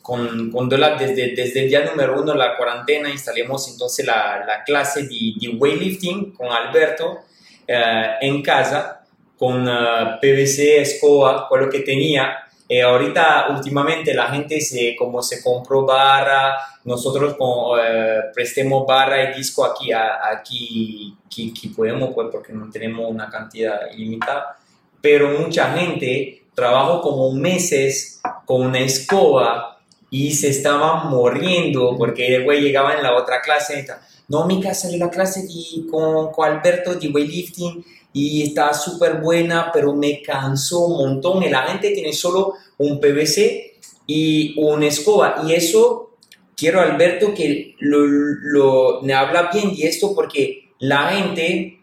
con, 0.03 0.51
con 0.51 0.69
Dola, 0.69 0.97
desde, 0.97 1.35
desde 1.35 1.65
el 1.65 1.69
día 1.69 1.85
número 1.85 2.21
uno 2.21 2.33
de 2.33 2.39
la 2.39 2.57
cuarentena 2.57 3.11
instalamos 3.11 3.71
entonces 3.71 4.05
la, 4.05 4.45
la 4.47 4.65
clase 4.65 5.05
de, 5.05 5.35
de 5.41 5.57
weightlifting 5.57 6.33
con 6.33 6.49
Alberto 6.53 7.21
eh, 7.67 8.11
en 8.21 8.43
casa 8.43 9.05
con 9.39 9.69
ah, 9.69 10.19
PVC, 10.21 10.81
escoba, 10.81 11.49
con 11.49 11.61
lo 11.61 11.71
que 11.71 11.81
tenía. 11.81 12.39
Eh, 12.69 12.83
ahorita 12.83 13.49
últimamente 13.51 14.15
la 14.15 14.29
gente 14.29 14.61
se, 14.61 14.97
como 14.97 15.23
se 15.23 15.43
compró 15.43 15.85
barra, 15.85 16.57
nosotros 16.85 17.35
con, 17.35 17.79
eh, 17.79 18.21
prestemos 18.35 18.87
barra 18.87 19.31
y 19.31 19.35
disco 19.35 19.65
aquí, 19.65 19.93
aquí, 19.93 21.15
aquí, 21.27 21.51
aquí 21.51 21.69
podemos, 21.69 22.15
pues 22.15 22.29
porque 22.33 22.53
no 22.53 22.71
tenemos 22.71 23.11
una 23.11 23.29
cantidad 23.29 23.91
ilimitada 23.93 24.57
pero 25.05 25.39
mucha 25.39 25.71
gente 25.75 26.47
trabajó 26.55 27.03
como 27.03 27.31
meses 27.31 28.23
con 28.47 28.63
una 28.63 28.79
escoba 28.79 29.79
y 30.09 30.33
se 30.33 30.49
estaban 30.49 31.11
muriendo 31.11 31.95
porque 31.99 32.35
el 32.35 32.45
güey 32.45 32.63
llegaba 32.63 32.95
en 32.95 33.03
la 33.03 33.15
otra 33.15 33.43
clase. 33.43 33.87
No, 34.29 34.47
mi 34.47 34.61
casa 34.61 34.83
salió 34.83 34.99
la 34.99 35.11
clase 35.11 35.47
con, 35.91 36.33
con 36.33 36.49
Alberto 36.49 36.95
de 36.95 37.09
weightlifting 37.09 37.85
y 38.13 38.43
estaba 38.43 38.73
súper 38.73 39.21
buena, 39.21 39.71
pero 39.73 39.95
me 39.95 40.23
cansó 40.23 40.87
un 40.87 40.99
montón. 40.99 41.51
La 41.51 41.63
gente 41.63 41.91
tiene 41.91 42.13
solo 42.13 42.55
un 42.79 43.01
PVC 43.01 43.75
y 44.07 44.55
una 44.61 44.87
escoba. 44.87 45.43
Y 45.47 45.53
eso 45.53 46.17
quiero, 46.57 46.81
Alberto, 46.81 47.35
que 47.35 47.75
lo, 47.81 48.07
lo, 48.07 49.03
me 49.03 49.13
habla 49.13 49.51
bien 49.53 49.75
de 49.75 49.89
esto 49.89 50.15
porque 50.15 50.71
la 50.79 51.09
gente, 51.09 51.83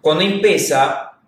cuando 0.00 0.24
empieza, 0.24 1.18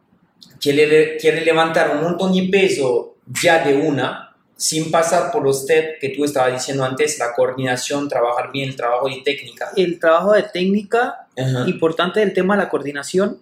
quiere, 0.60 1.16
quiere 1.16 1.44
levantar 1.44 1.96
un 1.96 2.02
montón 2.02 2.32
de 2.32 2.48
peso 2.50 3.16
ya 3.26 3.64
de 3.64 3.76
una, 3.76 4.29
sin 4.60 4.90
pasar 4.90 5.32
por 5.32 5.42
los 5.42 5.62
steps 5.62 5.98
que 5.98 6.10
tú 6.10 6.22
estabas 6.22 6.52
diciendo 6.52 6.84
antes, 6.84 7.18
la 7.18 7.32
coordinación, 7.32 8.10
trabajar 8.10 8.52
bien, 8.52 8.68
el 8.68 8.76
trabajo 8.76 9.08
de 9.08 9.22
técnica. 9.24 9.70
El 9.74 9.98
trabajo 9.98 10.34
de 10.34 10.42
técnica, 10.42 11.28
Ajá. 11.34 11.66
importante 11.66 12.20
del 12.20 12.34
tema 12.34 12.56
de 12.56 12.64
la 12.64 12.68
coordinación, 12.68 13.38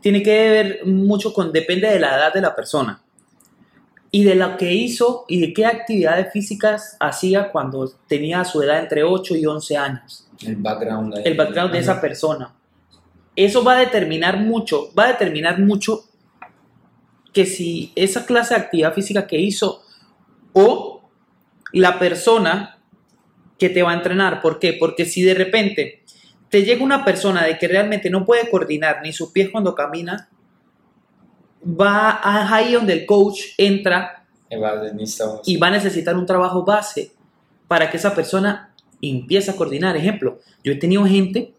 tiene 0.00 0.20
que 0.20 0.50
ver 0.50 0.80
mucho 0.84 1.32
con, 1.32 1.52
depende 1.52 1.86
de 1.88 2.00
la 2.00 2.16
edad 2.16 2.34
de 2.34 2.40
la 2.40 2.56
persona 2.56 3.00
y 4.10 4.24
de 4.24 4.34
lo 4.34 4.56
que 4.56 4.74
hizo 4.74 5.26
y 5.28 5.40
de 5.40 5.52
qué 5.52 5.64
actividades 5.64 6.32
físicas 6.32 6.96
hacía 6.98 7.52
cuando 7.52 7.92
tenía 8.08 8.44
su 8.44 8.60
edad 8.60 8.80
entre 8.80 9.04
8 9.04 9.36
y 9.36 9.46
11 9.46 9.76
años. 9.76 10.26
El 10.44 10.56
background. 10.56 11.20
el 11.24 11.36
background 11.36 11.72
de 11.72 11.78
esa 11.78 12.00
persona. 12.00 12.52
Eso 13.36 13.62
va 13.62 13.76
a 13.76 13.78
determinar 13.78 14.38
mucho, 14.38 14.92
va 14.98 15.04
a 15.04 15.08
determinar 15.12 15.60
mucho 15.60 16.02
que 17.32 17.46
si 17.46 17.92
esa 17.94 18.26
clase 18.26 18.54
de 18.54 18.60
actividad 18.60 18.92
física 18.92 19.24
que 19.24 19.38
hizo 19.38 19.84
o 20.52 21.02
la 21.72 21.98
persona 21.98 22.78
que 23.58 23.68
te 23.68 23.82
va 23.82 23.92
a 23.92 23.94
entrenar. 23.94 24.40
¿Por 24.40 24.58
qué? 24.58 24.74
Porque 24.74 25.04
si 25.04 25.22
de 25.22 25.34
repente 25.34 26.02
te 26.48 26.62
llega 26.62 26.82
una 26.82 27.04
persona 27.04 27.44
de 27.44 27.58
que 27.58 27.68
realmente 27.68 28.10
no 28.10 28.24
puede 28.24 28.48
coordinar 28.48 29.00
ni 29.02 29.12
sus 29.12 29.30
pies 29.30 29.50
cuando 29.50 29.74
camina, 29.74 30.28
va 31.62 32.10
a 32.10 32.54
ahí 32.54 32.72
donde 32.72 32.92
el 32.92 33.06
coach 33.06 33.40
entra 33.58 34.24
va, 34.52 34.82
y 35.44 35.56
va 35.56 35.66
a 35.66 35.70
necesitar 35.70 36.16
un 36.16 36.24
trabajo 36.24 36.64
base 36.64 37.12
para 37.66 37.90
que 37.90 37.98
esa 37.98 38.14
persona 38.14 38.72
empiece 39.02 39.50
a 39.50 39.56
coordinar. 39.56 39.96
Ejemplo, 39.96 40.40
yo 40.64 40.72
he 40.72 40.76
tenido 40.76 41.04
gente 41.04 41.52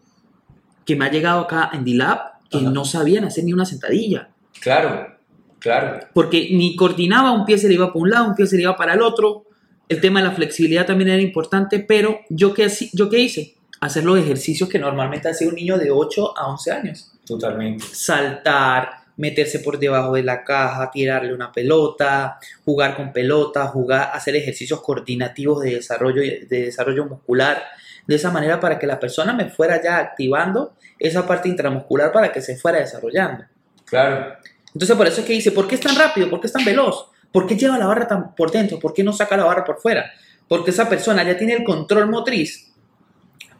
que 0.84 0.96
me 0.96 1.04
ha 1.04 1.10
llegado 1.10 1.40
acá 1.40 1.70
en 1.72 1.84
D-Lab 1.84 2.40
que 2.50 2.58
Ajá. 2.58 2.70
no 2.70 2.84
sabían 2.84 3.24
hacer 3.24 3.44
ni 3.44 3.52
una 3.52 3.64
sentadilla, 3.64 4.30
Claro, 4.60 5.16
claro. 5.60 6.00
porque 6.12 6.48
ni 6.50 6.74
coordinaba, 6.74 7.30
un 7.30 7.44
pie 7.44 7.58
se 7.58 7.68
le 7.68 7.74
iba 7.74 7.92
para 7.92 8.00
un 8.00 8.10
lado, 8.10 8.26
un 8.26 8.34
pie 8.34 8.46
se 8.46 8.56
le 8.56 8.62
iba 8.62 8.76
para 8.76 8.94
el 8.94 9.02
otro. 9.02 9.44
El 9.88 10.00
tema 10.00 10.20
de 10.20 10.28
la 10.28 10.34
flexibilidad 10.34 10.86
también 10.86 11.10
era 11.10 11.22
importante, 11.22 11.80
pero 11.80 12.20
yo 12.28 12.52
qué, 12.54 12.68
yo 12.92 13.08
qué 13.08 13.18
hice? 13.18 13.54
Hacer 13.80 14.04
los 14.04 14.18
ejercicios 14.18 14.68
que 14.68 14.78
normalmente 14.78 15.28
hace 15.28 15.46
un 15.46 15.54
niño 15.54 15.78
de 15.78 15.90
8 15.90 16.38
a 16.38 16.48
11 16.48 16.70
años. 16.72 17.12
Totalmente. 17.24 17.84
saltar, 17.92 18.90
meterse 19.16 19.60
por 19.60 19.78
debajo 19.78 20.14
de 20.14 20.22
la 20.22 20.42
caja, 20.42 20.90
tirarle 20.90 21.32
una 21.34 21.52
pelota, 21.52 22.38
jugar 22.64 22.96
con 22.96 23.12
pelota, 23.12 23.66
jugar, 23.68 24.10
hacer 24.12 24.34
ejercicios 24.34 24.80
coordinativos 24.80 25.62
de 25.62 25.76
desarrollo, 25.76 26.22
de 26.22 26.46
desarrollo 26.48 27.04
muscular, 27.04 27.62
de 28.06 28.16
esa 28.16 28.30
manera 28.30 28.58
para 28.58 28.78
que 28.78 28.86
la 28.86 28.98
persona 28.98 29.32
me 29.32 29.50
fuera 29.50 29.80
ya 29.82 29.98
activando 29.98 30.74
esa 30.98 31.26
parte 31.26 31.48
intramuscular 31.48 32.10
para 32.10 32.32
que 32.32 32.40
se 32.40 32.56
fuera 32.56 32.78
desarrollando. 32.78 33.44
Claro. 33.84 34.36
Entonces 34.74 34.96
por 34.96 35.06
eso 35.06 35.20
es 35.20 35.26
que 35.26 35.32
dice, 35.32 35.52
¿por 35.52 35.66
qué 35.66 35.74
es 35.74 35.80
tan 35.80 35.96
rápido? 35.96 36.30
¿Por 36.30 36.40
qué 36.40 36.46
es 36.46 36.52
tan 36.52 36.64
veloz? 36.64 37.06
¿Por 37.32 37.46
qué 37.46 37.56
lleva 37.56 37.78
la 37.78 37.86
barra 37.86 38.06
tan 38.06 38.34
por 38.34 38.50
dentro? 38.50 38.78
¿Por 38.78 38.92
qué 38.92 39.02
no 39.02 39.12
saca 39.12 39.36
la 39.36 39.44
barra 39.44 39.64
por 39.64 39.80
fuera? 39.80 40.10
Porque 40.48 40.70
esa 40.70 40.88
persona 40.88 41.22
ya 41.22 41.36
tiene 41.36 41.54
el 41.54 41.64
control 41.64 42.10
motriz 42.10 42.72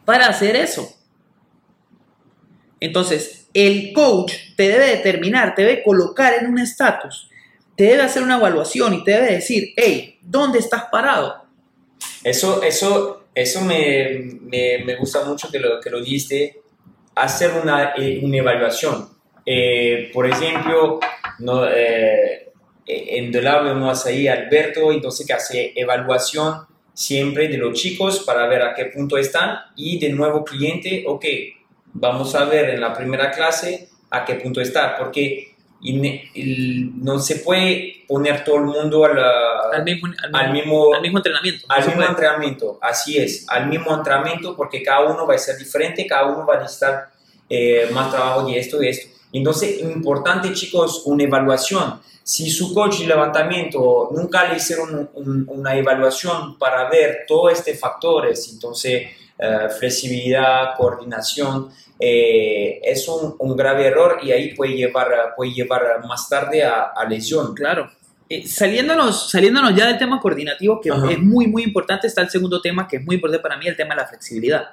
para 0.05 0.27
hacer 0.27 0.55
eso. 0.55 0.97
Entonces, 2.79 3.47
el 3.53 3.93
coach 3.93 4.33
te 4.55 4.69
debe 4.69 4.87
determinar, 4.87 5.55
te 5.55 5.61
debe 5.63 5.83
colocar 5.83 6.33
en 6.33 6.47
un 6.47 6.59
estatus, 6.59 7.29
te 7.75 7.83
debe 7.83 8.01
hacer 8.01 8.23
una 8.23 8.37
evaluación 8.37 8.93
y 8.93 9.03
te 9.03 9.11
debe 9.11 9.33
decir, 9.33 9.73
hey, 9.75 10.17
¿dónde 10.21 10.59
estás 10.59 10.85
parado? 10.91 11.45
Eso, 12.23 12.63
eso, 12.63 13.25
eso 13.35 13.61
me, 13.61 14.39
me, 14.41 14.83
me 14.85 14.95
gusta 14.95 15.23
mucho 15.23 15.49
que 15.51 15.59
lo, 15.59 15.79
que 15.79 15.89
lo 15.89 16.01
diste, 16.01 16.61
hacer 17.15 17.51
una, 17.61 17.93
eh, 17.95 18.19
una 18.23 18.37
evaluación. 18.37 19.09
Eh, 19.45 20.09
por 20.13 20.27
ejemplo, 20.27 20.99
no, 21.39 21.65
eh, 21.67 22.49
en 22.85 23.31
The 23.31 23.41
Lab 23.41 23.65
vemos 23.65 24.05
ahí 24.05 24.27
a 24.27 24.33
Alberto, 24.33 24.91
entonces 24.91 25.25
que 25.25 25.33
hace 25.33 25.73
evaluación 25.75 26.65
siempre 26.93 27.47
de 27.47 27.57
los 27.57 27.73
chicos 27.73 28.19
para 28.19 28.47
ver 28.47 28.61
a 28.61 28.73
qué 28.73 28.85
punto 28.85 29.17
están 29.17 29.57
y 29.75 29.97
de 29.99 30.09
nuevo 30.09 30.43
cliente, 30.43 31.03
ok, 31.07 31.25
vamos 31.93 32.35
a 32.35 32.45
ver 32.45 32.69
en 32.71 32.81
la 32.81 32.93
primera 32.93 33.31
clase 33.31 33.89
a 34.09 34.25
qué 34.25 34.35
punto 34.35 34.61
está, 34.61 34.97
porque 34.97 35.55
no 36.95 37.17
se 37.19 37.37
puede 37.37 38.03
poner 38.07 38.43
todo 38.43 38.57
el 38.57 38.63
mundo 38.65 39.05
a 39.05 39.13
la- 39.13 39.61
Al 39.73 39.83
mismo, 39.83 40.07
al 40.23 40.35
al 40.35 40.51
mismo, 40.53 40.93
al 40.93 41.01
mismo 41.01 41.17
entrenamiento. 41.17 41.65
al 41.69 41.79
mismo 41.79 41.95
puede. 41.95 42.09
entrenamiento, 42.09 42.79
así 42.81 43.17
es, 43.17 43.45
al 43.49 43.67
mismo 43.67 43.95
entrenamiento 43.95 44.55
porque 44.55 44.83
cada 44.83 45.05
uno 45.11 45.25
va 45.25 45.33
a 45.33 45.37
ser 45.37 45.57
diferente, 45.57 46.05
cada 46.05 46.27
uno 46.27 46.45
va 46.45 46.57
a 46.57 46.59
necesitar 46.61 47.09
eh, 47.49 47.89
más 47.91 48.11
trabajo 48.11 48.45
de 48.47 48.57
esto 48.59 48.81
y 48.83 48.87
esto. 48.89 49.09
Entonces, 49.33 49.79
importante 49.81 50.51
chicos, 50.53 51.03
una 51.05 51.23
evaluación. 51.23 51.99
Si 52.23 52.49
su 52.49 52.73
coach 52.73 52.99
de 52.99 53.07
levantamiento 53.07 54.09
nunca 54.11 54.47
le 54.49 54.57
hicieron 54.57 54.93
un- 54.93 55.09
un- 55.15 55.45
una 55.47 55.75
evaluación 55.75 56.57
para 56.59 56.89
ver 56.89 57.25
todos 57.27 57.53
estos 57.53 57.79
factores, 57.79 58.49
entonces 58.53 59.03
eh, 59.43 59.69
flexibilidad, 59.79 60.75
coordinación, 60.77 61.69
eh, 61.99 62.79
es 62.83 63.07
un, 63.07 63.35
un 63.39 63.55
grave 63.57 63.87
error 63.87 64.19
y 64.21 64.31
ahí 64.31 64.53
puede 64.53 64.73
llevar, 64.75 65.33
puede 65.35 65.51
llevar 65.51 65.81
más 66.07 66.29
tarde 66.29 66.63
a, 66.63 66.91
a 66.95 67.05
lesión. 67.05 67.55
Claro. 67.55 67.89
Eh, 68.29 68.45
saliéndonos, 68.47 69.31
saliéndonos 69.31 69.75
ya 69.75 69.87
del 69.87 69.97
tema 69.97 70.19
coordinativo, 70.19 70.79
que 70.79 70.91
Ajá. 70.91 71.11
es 71.11 71.17
muy, 71.19 71.47
muy 71.47 71.63
importante, 71.63 72.05
está 72.05 72.21
el 72.21 72.29
segundo 72.29 72.61
tema, 72.61 72.87
que 72.87 72.97
es 72.97 73.03
muy 73.03 73.15
importante 73.15 73.41
para 73.41 73.57
mí, 73.57 73.65
el 73.67 73.75
tema 73.75 73.95
de 73.95 74.01
la 74.01 74.07
flexibilidad. 74.07 74.69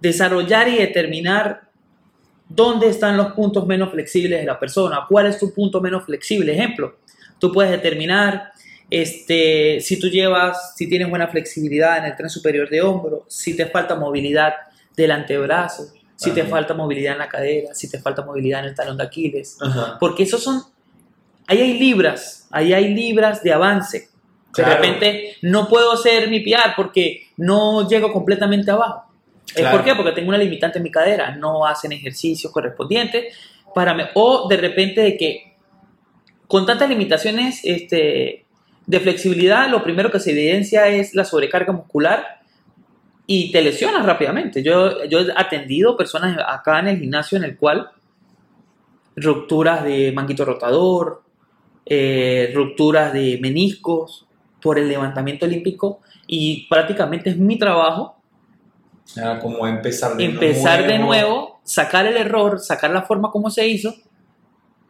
Desarrollar 0.00 0.66
y 0.68 0.76
determinar 0.78 1.69
dónde 2.50 2.88
están 2.88 3.16
los 3.16 3.32
puntos 3.32 3.66
menos 3.66 3.90
flexibles 3.90 4.40
de 4.40 4.44
la 4.46 4.58
persona, 4.58 5.06
cuál 5.08 5.26
es 5.26 5.38
tu 5.38 5.54
punto 5.54 5.80
menos 5.80 6.04
flexible. 6.04 6.52
Ejemplo, 6.52 6.96
tú 7.38 7.50
puedes 7.52 7.70
determinar 7.70 8.50
este, 8.90 9.80
si 9.80 9.98
tú 10.00 10.08
llevas, 10.08 10.74
si 10.76 10.88
tienes 10.88 11.08
buena 11.08 11.28
flexibilidad 11.28 11.98
en 11.98 12.04
el 12.06 12.16
tren 12.16 12.28
superior 12.28 12.68
de 12.68 12.82
hombro, 12.82 13.24
si 13.28 13.56
te 13.56 13.66
falta 13.66 13.94
movilidad 13.94 14.52
del 14.96 15.12
antebrazo, 15.12 15.84
si 16.16 16.32
te 16.32 16.42
falta 16.44 16.74
movilidad 16.74 17.12
en 17.14 17.18
la 17.20 17.28
cadera, 17.28 17.72
si 17.74 17.88
te 17.88 17.98
falta 18.00 18.22
movilidad 18.24 18.60
en 18.60 18.66
el 18.66 18.74
talón 18.74 18.96
de 18.98 19.04
Aquiles, 19.04 19.56
Ajá. 19.60 19.96
porque 20.00 20.24
esos 20.24 20.42
son, 20.42 20.60
ahí 21.46 21.60
hay 21.60 21.78
libras, 21.78 22.46
ahí 22.50 22.72
hay 22.74 22.92
libras 22.92 23.42
de 23.42 23.52
avance. 23.52 23.98
De 24.00 24.06
Claro. 24.64 24.74
repente 24.82 25.36
no 25.42 25.68
puedo 25.68 25.92
hacer 25.92 26.28
mi 26.28 26.40
PR 26.40 26.74
porque 26.76 27.28
no 27.36 27.88
llego 27.88 28.12
completamente 28.12 28.72
abajo. 28.72 29.04
¿Es 29.48 29.54
Claro. 29.54 29.76
¿Por 29.78 29.84
qué? 29.84 29.94
Porque 29.94 30.12
tengo 30.12 30.28
una 30.28 30.38
limitante 30.38 30.78
en 30.78 30.84
mi 30.84 30.90
cadera, 30.90 31.34
no 31.36 31.66
hacen 31.66 31.92
ejercicios 31.92 32.52
correspondientes 32.52 33.34
para 33.74 33.94
me- 33.94 34.08
o 34.14 34.48
de 34.48 34.56
repente 34.56 35.00
de 35.00 35.16
que 35.16 35.54
con 36.46 36.66
tantas 36.66 36.88
limitaciones 36.88 37.60
este, 37.64 38.44
de 38.86 39.00
flexibilidad, 39.00 39.68
lo 39.68 39.82
primero 39.82 40.10
que 40.10 40.18
se 40.20 40.32
evidencia 40.32 40.88
es 40.88 41.14
la 41.14 41.24
sobrecarga 41.24 41.72
muscular 41.72 42.40
y 43.26 43.52
te 43.52 43.62
lesionas 43.62 44.04
rápidamente. 44.04 44.62
Yo, 44.62 45.04
yo 45.04 45.20
he 45.20 45.32
atendido 45.36 45.96
personas 45.96 46.36
acá 46.46 46.80
en 46.80 46.88
el 46.88 46.98
gimnasio 46.98 47.38
en 47.38 47.44
el 47.44 47.56
cual 47.56 47.90
rupturas 49.16 49.84
de 49.84 50.12
manguito 50.12 50.44
rotador, 50.44 51.22
eh, 51.86 52.50
rupturas 52.54 53.12
de 53.12 53.38
meniscos 53.40 54.26
por 54.62 54.78
el 54.78 54.88
levantamiento 54.88 55.46
olímpico 55.46 56.00
y 56.26 56.66
prácticamente 56.68 57.30
es 57.30 57.36
mi 57.36 57.58
trabajo 57.58 58.19
Ah, 59.16 59.38
como 59.40 59.66
empezar 59.66 60.16
de 60.16 60.24
empezar 60.24 60.86
de 60.86 60.98
nuevo, 60.98 61.60
sacar 61.64 62.06
el 62.06 62.16
error, 62.16 62.60
sacar 62.60 62.90
la 62.90 63.02
forma 63.02 63.30
como 63.30 63.50
se 63.50 63.66
hizo 63.66 63.94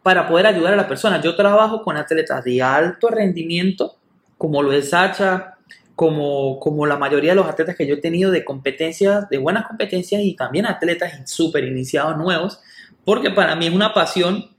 para 0.03 0.27
poder 0.27 0.47
ayudar 0.47 0.73
a 0.73 0.77
la 0.77 0.87
persona. 0.87 1.21
Yo 1.21 1.35
trabajo 1.35 1.81
con 1.81 1.97
atletas 1.97 2.43
de 2.43 2.61
alto 2.61 3.09
rendimiento, 3.09 3.97
como 4.37 4.61
lo 4.61 4.71
es 4.73 4.89
Sacha, 4.89 5.55
como, 5.95 6.59
como 6.59 6.85
la 6.85 6.97
mayoría 6.97 7.31
de 7.31 7.35
los 7.35 7.47
atletas 7.47 7.75
que 7.75 7.85
yo 7.85 7.95
he 7.95 8.01
tenido 8.01 8.31
de 8.31 8.43
competencias, 8.43 9.29
de 9.29 9.37
buenas 9.37 9.67
competencias 9.67 10.21
y 10.23 10.35
también 10.35 10.65
atletas 10.65 11.29
súper 11.29 11.63
iniciados 11.63 12.17
nuevos, 12.17 12.59
porque 13.05 13.29
para 13.29 13.55
mí 13.55 13.67
es 13.67 13.73
una 13.73 13.93
pasión 13.93 14.49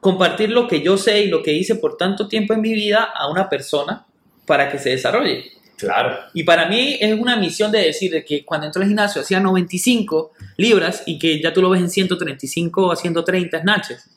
compartir 0.00 0.50
lo 0.50 0.68
que 0.68 0.82
yo 0.82 0.96
sé 0.96 1.22
y 1.22 1.28
lo 1.28 1.42
que 1.42 1.52
hice 1.52 1.76
por 1.76 1.96
tanto 1.96 2.28
tiempo 2.28 2.54
en 2.54 2.60
mi 2.60 2.72
vida 2.72 3.02
a 3.02 3.28
una 3.30 3.48
persona 3.48 4.06
para 4.46 4.70
que 4.70 4.78
se 4.78 4.90
desarrolle. 4.90 5.55
Claro. 5.76 6.16
Y 6.32 6.44
para 6.44 6.68
mí 6.68 6.96
es 7.00 7.18
una 7.18 7.36
misión 7.36 7.70
de 7.70 7.80
decir 7.80 8.10
de 8.10 8.24
que 8.24 8.44
cuando 8.44 8.66
entré 8.66 8.82
al 8.82 8.88
gimnasio 8.88 9.20
hacía 9.20 9.40
95 9.40 10.32
libras 10.56 11.02
y 11.06 11.18
que 11.18 11.40
ya 11.40 11.52
tú 11.52 11.60
lo 11.60 11.70
ves 11.70 11.82
en 11.82 11.90
135 11.90 12.92
a 12.92 12.96
130 12.96 13.60
snatches. 13.60 14.10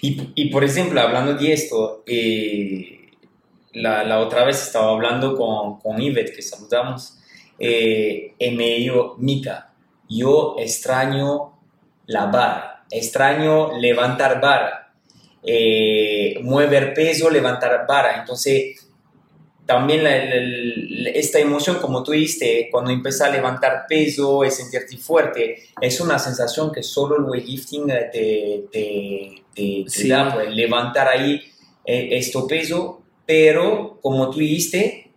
Y, 0.00 0.30
y, 0.34 0.50
por 0.50 0.64
ejemplo, 0.64 1.00
hablando 1.00 1.34
de 1.34 1.52
esto, 1.52 2.02
eh, 2.06 3.10
la, 3.74 4.04
la 4.04 4.20
otra 4.20 4.44
vez 4.44 4.62
estaba 4.62 4.90
hablando 4.90 5.36
con, 5.36 5.78
con 5.78 6.00
Yvette, 6.00 6.34
que 6.34 6.42
saludamos, 6.42 7.18
eh, 7.58 8.34
y 8.38 8.50
me 8.50 8.74
dijo, 8.76 9.16
Mica, 9.18 9.72
yo 10.08 10.56
extraño 10.58 11.58
la 12.06 12.26
barra, 12.26 12.84
extraño 12.90 13.78
levantar 13.78 14.40
barra, 14.40 14.92
eh, 15.42 16.38
mover 16.42 16.94
peso, 16.94 17.30
levantar 17.30 17.86
barra. 17.86 18.18
Entonces, 18.18 18.81
también 19.72 20.04
la- 20.04 20.24
la- 20.24 20.40
la- 21.04 21.10
esta 21.10 21.38
emoción, 21.38 21.76
como 21.80 22.02
tú 22.02 22.12
dijiste, 22.12 22.68
cuando 22.70 22.90
empiezas 22.90 23.28
a 23.28 23.32
levantar 23.32 23.84
peso, 23.88 24.44
es 24.44 24.56
sentirte 24.56 24.96
fuerte, 24.98 25.56
es 25.80 26.00
una 26.00 26.18
sensación 26.18 26.70
que 26.72 26.82
solo 26.82 27.16
el 27.16 27.24
weightlifting 27.24 27.90
eh, 27.90 28.08
te, 28.12 28.64
te, 28.72 29.42
te- 29.54 29.84
te 29.84 29.90
Sí. 29.90 30.08
da, 30.08 30.32
pues, 30.34 30.50
levantar 30.54 31.08
ahí 31.08 31.40
eh, 31.84 32.08
este 32.12 32.38
peso, 32.48 33.02
pero 33.26 33.98
como 34.02 34.30
tú 34.30 34.38
dijiste, 34.38 35.10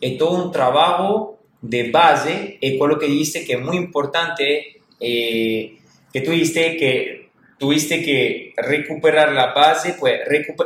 es 0.00 0.18
todo 0.18 0.44
un 0.44 0.52
trabajo 0.52 1.38
de 1.60 1.90
base, 1.90 2.58
y 2.60 2.78
con 2.78 2.90
lo 2.90 2.98
que 2.98 3.06
dijiste 3.06 3.44
que 3.44 3.54
es 3.54 3.60
muy 3.60 3.76
importante, 3.76 4.76
eh, 5.00 5.76
que 6.12 6.20
tú 6.20 6.30
dijiste 6.30 6.76
que 6.76 7.25
tuviste 7.58 8.02
que 8.02 8.52
recuperar 8.56 9.32
la 9.32 9.52
base, 9.54 9.96
pues 9.98 10.20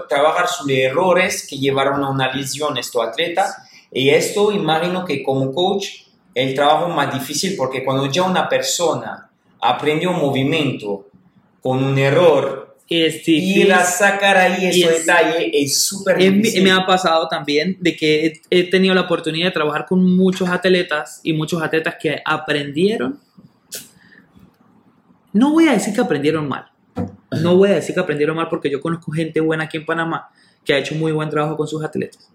trabajar 0.09 0.49
sus 0.49 0.69
errores 0.71 1.47
que 1.49 1.57
llevaron 1.59 2.03
a 2.03 2.11
una 2.11 2.33
lesión 2.35 2.77
a 2.77 2.81
tu 2.83 3.01
atleta. 3.03 3.47
Y 3.93 4.11
esto 4.11 4.53
imagino 4.53 5.05
que 5.05 5.23
como 5.23 5.53
coach 5.53 5.87
el 6.35 6.55
trabajo 6.55 6.89
más 6.89 7.13
difícil 7.13 7.55
porque 7.57 7.85
cuando 7.85 8.07
ya 8.07 8.23
una 8.23 8.49
persona 8.49 9.31
aprende 9.61 10.07
un 10.07 10.17
movimiento 10.17 11.09
con 11.61 11.83
un 11.85 11.99
error, 11.99 12.77
Es 12.89 13.27
ir 13.29 13.73
a 13.73 13.85
sacar 13.85 14.37
ahí 14.37 14.67
ese 14.67 14.81
es- 14.81 15.07
detalle 15.07 15.51
es 15.53 15.85
súper 15.85 16.19
difícil. 16.19 16.63
me 16.65 16.73
ha 16.73 16.85
pasado 16.87 17.29
también 17.29 17.77
de 17.81 17.95
que 17.95 18.41
he 18.51 18.69
tenido 18.71 18.95
la 18.95 19.03
oportunidad 19.03 19.47
de 19.47 19.53
trabajar 19.53 19.87
con 19.87 20.05
muchos 20.17 20.49
atletas 20.49 21.21
y 21.23 21.33
muchos 21.33 21.63
atletas 21.63 21.95
que 22.01 22.21
aprendieron. 22.25 23.21
No 25.33 25.53
voy 25.53 25.69
a 25.69 25.73
decir 25.73 25.95
que 25.95 26.01
aprendieron 26.01 26.49
mal. 26.49 26.67
No 27.43 27.57
voy 27.57 27.71
a 27.71 27.75
decir 27.75 27.95
que 27.95 28.01
aprendieron 28.01 28.37
mal 28.37 28.49
porque 28.49 28.71
yo 28.71 28.81
conozco 28.81 29.13
gente 29.13 29.41
buena 29.41 29.65
aquí 29.65 29.77
en 29.77 29.87
Panamá 29.87 30.31
que 30.65 30.75
ha 30.75 30.79
hecho 30.79 30.95
muy 30.95 31.13
buen 31.13 31.31
trabajo 31.31 31.57
con 31.57 31.67
sus 31.67 31.83
atletas. 31.85 32.31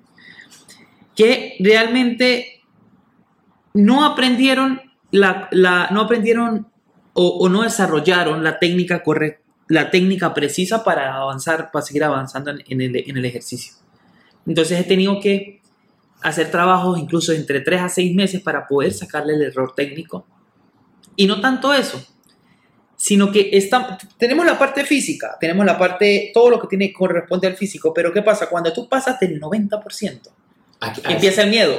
Que 1.16 1.56
realmente 1.60 2.62
no 3.74 4.06
aprendieron 4.06 4.82
la, 5.12 5.50
no 5.92 6.02
aprendieron 6.02 6.68
o, 7.14 7.48
no 7.48 7.64
desarrollaron 7.64 8.44
la 8.44 8.60
técnica 8.60 9.02
correcta, 9.02 9.42
la 9.68 9.90
técnica 9.90 10.34
precisa 10.34 10.84
para 10.84 11.16
avanzar, 11.16 11.72
para 11.72 11.86
seguir 11.86 12.04
avanzando 12.04 12.52
en, 12.52 12.64
en 12.68 12.82
el, 12.82 13.10
en 13.10 13.18
el 13.18 13.26
ejercicio. 13.26 13.74
Entonces 14.46 14.80
he 14.80 14.84
tenido 14.84 15.20
que 15.20 15.62
hacer 16.22 16.52
trabajos 16.52 17.00
incluso 17.00 17.32
entre 17.32 17.62
3 17.62 17.82
a 17.82 17.90
6 17.90 18.16
meses 18.16 18.42
para 18.42 18.68
poder 18.68 18.94
sacarle 18.94 19.36
el 19.36 19.44
error 19.44 19.74
técnico. 19.76 20.26
Y 21.16 21.28
no 21.28 21.40
tanto 21.40 21.74
eso, 21.74 22.04
sino 22.98 23.32
que 23.32 23.50
está, 23.54 23.98
tenemos 24.18 24.46
la 24.46 24.58
parte 24.58 24.84
física, 24.86 25.38
tenemos 25.40 25.66
la 25.66 25.78
parte, 25.78 26.32
todo 26.34 26.50
lo 26.50 26.60
que 26.60 26.68
tiene 26.68 26.94
corresponde 26.94 27.48
al 27.48 27.56
físico, 27.58 27.94
pero 27.94 28.12
¿qué 28.14 28.22
pasa? 28.22 28.48
Cuando 28.48 28.72
tú 28.74 28.88
pasas 28.88 29.20
del 29.20 29.40
90%, 29.40 30.30
Aquí- 30.80 31.02
empieza 31.06 31.44
el 31.44 31.50
miedo. 31.50 31.78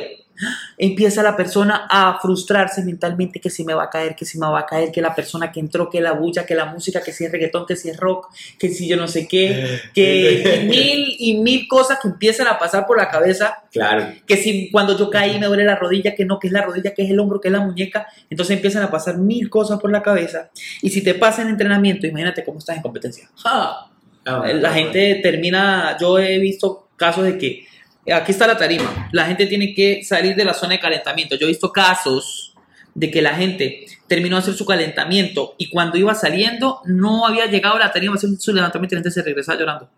Empieza 0.79 1.23
la 1.23 1.37
persona 1.37 1.87
a 1.89 2.19
frustrarse 2.21 2.83
mentalmente 2.85 3.41
que 3.41 3.51
si 3.51 3.65
me 3.65 3.75
va 3.75 3.85
a 3.85 3.91
caer, 3.91 4.15
que 4.15 4.25
si 4.25 4.39
me 4.39 4.47
va 4.47 4.61
a 4.61 4.67
caer, 4.67 4.93
que 4.93 5.01
la 5.01 5.15
persona 5.15 5.51
que 5.51 5.61
entró, 5.61 5.89
que 5.89 6.01
la 6.01 6.13
bulla, 6.13 6.45
que 6.45 6.55
la 6.55 6.67
música, 6.67 7.01
que 7.03 7.13
si 7.13 7.25
es 7.25 7.33
reggaetón, 7.33 7.67
que 7.67 7.77
si 7.77 7.89
es 7.89 7.97
rock, 7.97 8.29
que 8.59 8.69
si 8.69 8.87
yo 8.89 8.97
no 8.97 9.09
sé 9.09 9.27
qué, 9.27 9.81
que 9.95 10.61
y 10.63 10.67
mil 10.69 11.17
y 11.19 11.35
mil 11.39 11.69
cosas 11.69 11.99
que 12.01 12.09
empiezan 12.09 12.47
a 12.49 12.59
pasar 12.59 12.87
por 12.87 12.97
la 12.99 13.09
cabeza, 13.09 13.63
Claro. 13.73 14.07
que 14.27 14.37
si 14.37 14.71
cuando 14.71 14.97
yo 14.99 15.11
caí 15.11 15.39
me 15.39 15.47
duele 15.47 15.65
la 15.65 15.77
rodilla, 15.77 16.15
que 16.15 16.25
no, 16.25 16.39
que 16.39 16.47
es 16.49 16.53
la 16.53 16.63
rodilla, 16.63 16.93
que 16.95 17.03
es 17.03 17.11
el 17.11 17.19
hombro, 17.21 17.41
que 17.41 17.49
es 17.49 17.53
la 17.53 17.61
muñeca, 17.61 18.07
entonces 18.31 18.57
empiezan 18.57 18.83
a 18.83 18.91
pasar 18.91 19.19
mil 19.19 19.49
cosas 19.51 19.79
por 19.81 19.91
la 19.91 20.03
cabeza 20.03 20.51
y 20.83 20.91
si 20.91 21.03
te 21.03 21.15
pasa 21.15 21.43
en 21.43 21.49
entrenamiento, 21.49 22.07
imagínate 22.07 22.45
cómo 22.45 22.59
estás 22.59 22.77
en 22.77 22.83
competencia. 22.83 23.29
¡Ja! 23.37 23.89
Ah, 24.29 24.43
La 24.53 24.73
gente 24.73 25.21
termina, 25.23 25.97
yo 26.01 26.19
he 26.19 26.39
visto 26.39 26.89
casos 26.97 27.25
de 27.25 27.39
que 27.39 27.65
aquí 28.13 28.33
está 28.33 28.47
la 28.47 28.57
tarima, 28.57 29.09
la 29.13 29.27
gente 29.27 29.47
tiene 29.47 29.75
que 29.75 30.05
salir 30.05 30.37
de 30.37 30.45
la 30.45 30.55
zona 30.55 30.75
de 30.75 30.81
calentamiento. 30.81 31.37
Yo 31.37 31.47
he 31.47 31.51
visto 31.51 31.73
casos 31.73 32.55
de 32.95 33.11
que 33.11 33.21
la 33.21 33.35
gente 33.35 33.87
terminó 34.07 34.37
de 34.37 34.43
hacer 34.43 34.55
su 34.55 34.65
calentamiento 34.65 35.55
y 35.59 35.69
cuando 35.69 35.99
iba 35.99 36.15
saliendo 36.15 36.81
no 36.87 37.27
había 37.27 37.47
llegado 37.47 37.77
a 37.77 37.79
la 37.79 37.93
tarima 37.93 38.15
a 38.15 38.17
hacer 38.17 38.31
su 38.39 38.53
levantamiento 38.53 38.95
y 38.95 38.97
la 38.97 39.01
gente 39.03 39.11
se 39.11 39.23
regresaba 39.23 39.59
llorando. 39.59 39.91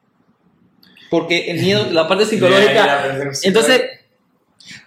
Porque 1.11 1.51
el 1.51 1.61
miedo, 1.61 1.87
la 1.93 2.09
parte 2.09 2.25
psicológica. 2.27 3.33
Entonces, 3.43 3.83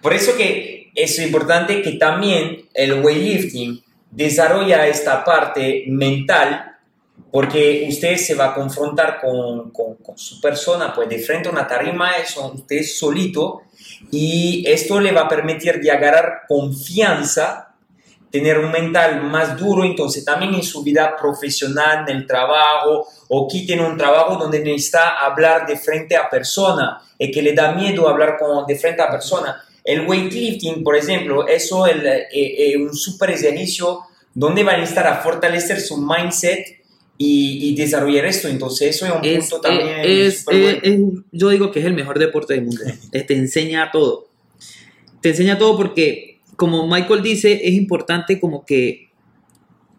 Por 0.00 0.12
eso 0.12 0.36
que 0.36 0.90
es 0.94 1.18
importante 1.18 1.82
que 1.82 1.92
también 1.92 2.68
el 2.74 2.94
weightlifting 3.02 3.82
desarrolla 4.10 4.86
esta 4.86 5.24
parte 5.24 5.84
mental 5.88 6.71
porque 7.32 7.86
usted 7.88 8.18
se 8.18 8.34
va 8.34 8.50
a 8.50 8.54
confrontar 8.54 9.18
con, 9.18 9.70
con, 9.70 9.96
con, 9.96 10.18
su 10.18 10.38
persona, 10.38 10.92
pues 10.94 11.08
de 11.08 11.18
frente 11.18 11.48
a 11.48 11.52
una 11.52 11.66
tarima, 11.66 12.18
es 12.18 12.36
usted 12.36 12.82
solito, 12.82 13.62
y 14.10 14.62
esto 14.66 15.00
le 15.00 15.12
va 15.12 15.22
a 15.22 15.28
permitir 15.28 15.80
de 15.80 15.90
agarrar 15.90 16.42
confianza 16.46 17.70
tener 18.30 18.58
un 18.58 18.70
mental 18.70 19.22
más 19.24 19.58
duro, 19.58 19.84
entonces 19.84 20.24
también 20.24 20.54
en 20.54 20.62
su 20.62 20.82
vida 20.82 21.16
profesional, 21.20 22.08
en 22.08 22.16
el 22.16 22.26
trabajo, 22.26 23.06
o 23.28 23.48
que 23.48 23.60
tiene 23.60 23.86
un 23.86 23.96
trabajo 23.96 24.36
donde 24.36 24.60
necesita 24.60 25.18
hablar 25.18 25.66
de 25.66 25.76
frente 25.76 26.16
a 26.16 26.28
persona, 26.28 27.00
y 27.18 27.30
que 27.30 27.40
le 27.40 27.54
da 27.54 27.72
miedo 27.72 28.08
hablar 28.08 28.36
con, 28.38 28.66
de 28.66 28.76
frente 28.76 29.02
a 29.02 29.10
persona. 29.10 29.62
El 29.84 30.06
weightlifting, 30.06 30.84
por 30.84 30.96
ejemplo, 30.96 31.46
eso 31.46 31.86
es 31.86 31.96
eh, 31.96 32.28
eh, 32.32 32.76
un 32.76 32.94
super 32.94 33.30
ejercicio 33.30 34.00
donde 34.34 34.64
va 34.64 34.72
a 34.72 34.76
necesitar 34.76 35.06
a 35.06 35.16
fortalecer 35.16 35.80
su 35.80 35.98
mindset 35.98 36.81
y, 37.18 37.68
y, 37.68 37.76
desarrollar 37.76 38.24
esto. 38.24 38.48
Entonces, 38.48 38.96
eso 38.96 39.06
es 39.06 39.12
un 39.12 39.20
punto 39.20 39.60
también. 39.60 40.00
Es, 40.04 40.44
yo 41.30 41.48
digo 41.50 41.70
que 41.70 41.80
es 41.80 41.86
el 41.86 41.94
mejor 41.94 42.18
deporte 42.18 42.54
del 42.54 42.64
mundo. 42.64 42.82
te 43.10 43.34
enseña 43.34 43.90
todo. 43.92 44.28
Te 45.20 45.30
enseña 45.30 45.58
todo 45.58 45.76
porque 45.76 46.32
como 46.56 46.86
Michael 46.86 47.22
dice, 47.22 47.60
es 47.64 47.74
importante 47.74 48.38
como 48.38 48.64
que 48.64 49.08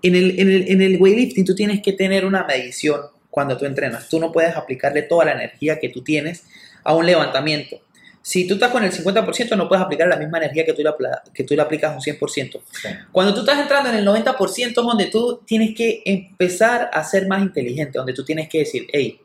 en 0.01 0.15
el, 0.15 0.39
en, 0.39 0.49
el, 0.49 0.69
en 0.69 0.81
el 0.81 1.01
weightlifting 1.01 1.45
tú 1.45 1.55
tienes 1.55 1.81
que 1.81 1.93
tener 1.93 2.25
una 2.25 2.45
medición 2.45 3.01
cuando 3.29 3.57
tú 3.57 3.65
entrenas. 3.65 4.09
Tú 4.09 4.19
no 4.19 4.31
puedes 4.31 4.55
aplicarle 4.55 5.01
toda 5.01 5.25
la 5.25 5.31
energía 5.33 5.79
que 5.79 5.89
tú 5.89 6.03
tienes 6.03 6.43
a 6.83 6.93
un 6.95 7.05
levantamiento. 7.05 7.81
Si 8.25 8.47
tú 8.47 8.53
estás 8.53 8.71
con 8.71 8.81
el 8.85 8.91
50%, 8.91 9.57
no 9.57 9.67
puedes 9.67 9.83
aplicar 9.83 10.07
la 10.07 10.15
misma 10.15 10.37
energía 10.37 10.63
que 10.63 10.71
tú 10.71 10.81
le, 10.81 10.91
que 11.33 11.43
tú 11.43 11.55
le 11.55 11.61
aplicas 11.61 11.91
a 11.91 11.95
un 11.95 12.01
100%. 12.01 12.61
Cuando 13.11 13.33
tú 13.33 13.41
estás 13.41 13.59
entrando 13.59 13.89
en 13.89 13.97
el 13.97 14.07
90%, 14.07 14.73
donde 14.75 15.07
tú 15.07 15.41
tienes 15.45 15.75
que 15.75 16.01
empezar 16.05 16.89
a 16.93 17.03
ser 17.03 17.27
más 17.27 17.41
inteligente, 17.41 17.97
donde 17.97 18.13
tú 18.13 18.23
tienes 18.23 18.47
que 18.47 18.59
decir, 18.59 18.87
hey, 18.93 19.19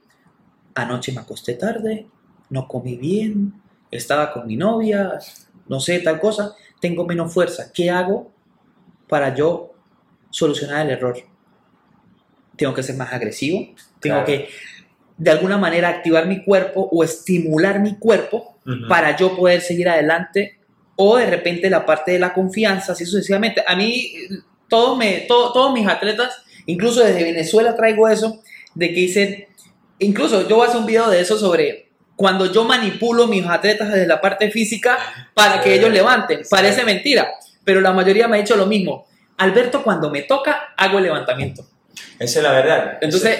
anoche 0.74 1.12
me 1.12 1.20
acosté 1.20 1.54
tarde, 1.54 2.08
no 2.50 2.66
comí 2.66 2.96
bien, 2.96 3.54
estaba 3.92 4.32
con 4.32 4.48
mi 4.48 4.56
novia, 4.56 5.20
no 5.68 5.78
sé, 5.78 6.00
tal 6.00 6.18
cosa 6.18 6.56
tengo 6.80 7.06
menos 7.06 7.32
fuerza. 7.32 7.70
¿Qué 7.72 7.90
hago 7.90 8.32
para 9.08 9.32
yo 9.32 9.74
solucionar 10.30 10.86
el 10.86 10.92
error? 10.92 11.18
Tengo 12.56 12.74
que 12.74 12.82
ser 12.82 12.96
más 12.96 13.12
agresivo, 13.12 13.74
tengo 14.00 14.24
que 14.24 14.48
de 15.16 15.30
alguna 15.30 15.56
manera 15.56 15.88
activar 15.88 16.26
mi 16.26 16.44
cuerpo 16.44 16.88
o 16.90 17.04
estimular 17.04 17.80
mi 17.80 17.96
cuerpo 17.96 18.57
para 18.88 19.16
yo 19.16 19.36
poder 19.36 19.60
seguir 19.60 19.88
adelante 19.88 20.58
o 20.96 21.16
de 21.16 21.26
repente 21.26 21.70
la 21.70 21.86
parte 21.86 22.12
de 22.12 22.18
la 22.18 22.34
confianza, 22.34 22.92
así 22.92 23.06
sucesivamente. 23.06 23.62
A 23.66 23.76
mí, 23.76 24.12
todos, 24.68 24.98
me, 24.98 25.26
todos 25.28 25.72
mis 25.72 25.86
atletas, 25.86 26.42
incluso 26.66 27.04
desde 27.04 27.22
Venezuela 27.22 27.76
traigo 27.76 28.08
eso, 28.08 28.42
de 28.74 28.88
que 28.88 29.00
dicen, 29.00 29.46
incluso 30.00 30.48
yo 30.48 30.56
voy 30.56 30.66
a 30.66 30.68
hacer 30.68 30.80
un 30.80 30.86
video 30.86 31.08
de 31.08 31.20
eso 31.20 31.38
sobre 31.38 31.88
cuando 32.16 32.52
yo 32.52 32.64
manipulo 32.64 33.28
mis 33.28 33.46
atletas 33.46 33.92
desde 33.92 34.08
la 34.08 34.20
parte 34.20 34.50
física 34.50 34.98
para 35.34 35.60
que 35.60 35.74
ellos 35.74 35.92
levanten. 35.92 36.40
Parece 36.50 36.84
mentira, 36.84 37.28
pero 37.62 37.80
la 37.80 37.92
mayoría 37.92 38.26
me 38.26 38.36
ha 38.36 38.40
dicho 38.40 38.56
lo 38.56 38.66
mismo. 38.66 39.06
Alberto, 39.36 39.84
cuando 39.84 40.10
me 40.10 40.22
toca, 40.22 40.74
hago 40.76 40.98
el 40.98 41.04
levantamiento. 41.04 41.64
Esa 42.18 42.40
es 42.40 42.42
la 42.42 42.50
verdad. 42.50 42.98
Entonces, 43.00 43.38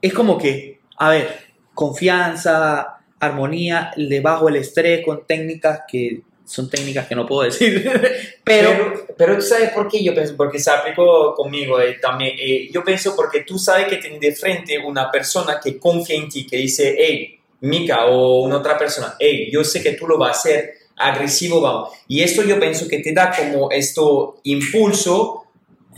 es 0.00 0.14
como 0.14 0.38
que, 0.38 0.80
a 0.96 1.10
ver, 1.10 1.40
confianza, 1.74 2.99
armonía, 3.20 3.92
le 3.96 4.20
bajo 4.20 4.48
el 4.48 4.56
estrés 4.56 5.04
con 5.04 5.26
técnicas 5.26 5.82
que 5.86 6.22
son 6.50 6.68
técnicas 6.68 7.06
que 7.06 7.14
no 7.14 7.26
puedo 7.26 7.42
decir, 7.42 7.88
pero, 8.44 9.06
pero... 9.16 9.36
tú 9.36 9.42
sabes 9.42 9.70
por 9.70 9.88
qué 9.88 10.02
yo 10.02 10.12
pienso, 10.12 10.36
porque 10.36 10.58
se 10.58 10.68
aplicó 10.68 11.32
conmigo 11.34 11.80
eh, 11.80 11.98
también. 12.02 12.34
Eh, 12.36 12.68
yo 12.72 12.82
pienso 12.82 13.14
porque 13.14 13.42
tú 13.42 13.56
sabes 13.56 13.86
que 13.86 13.98
tienes 13.98 14.18
de 14.18 14.32
frente 14.32 14.76
una 14.76 15.12
persona 15.12 15.60
que 15.62 15.78
confía 15.78 16.16
en 16.16 16.28
ti, 16.28 16.44
que 16.44 16.56
dice, 16.56 16.96
hey, 16.98 17.38
Mika 17.60 18.06
o 18.06 18.42
una 18.42 18.56
otra 18.56 18.76
persona, 18.76 19.14
hey, 19.16 19.48
yo 19.52 19.62
sé 19.62 19.80
que 19.80 19.92
tú 19.92 20.08
lo 20.08 20.18
vas 20.18 20.30
a 20.30 20.40
hacer, 20.40 20.74
agresivo, 20.96 21.60
vamos. 21.60 21.90
Y 22.08 22.20
esto 22.20 22.42
yo 22.42 22.58
pienso 22.58 22.88
que 22.88 22.98
te 22.98 23.12
da 23.12 23.30
como 23.30 23.70
esto 23.70 24.40
impulso 24.42 25.44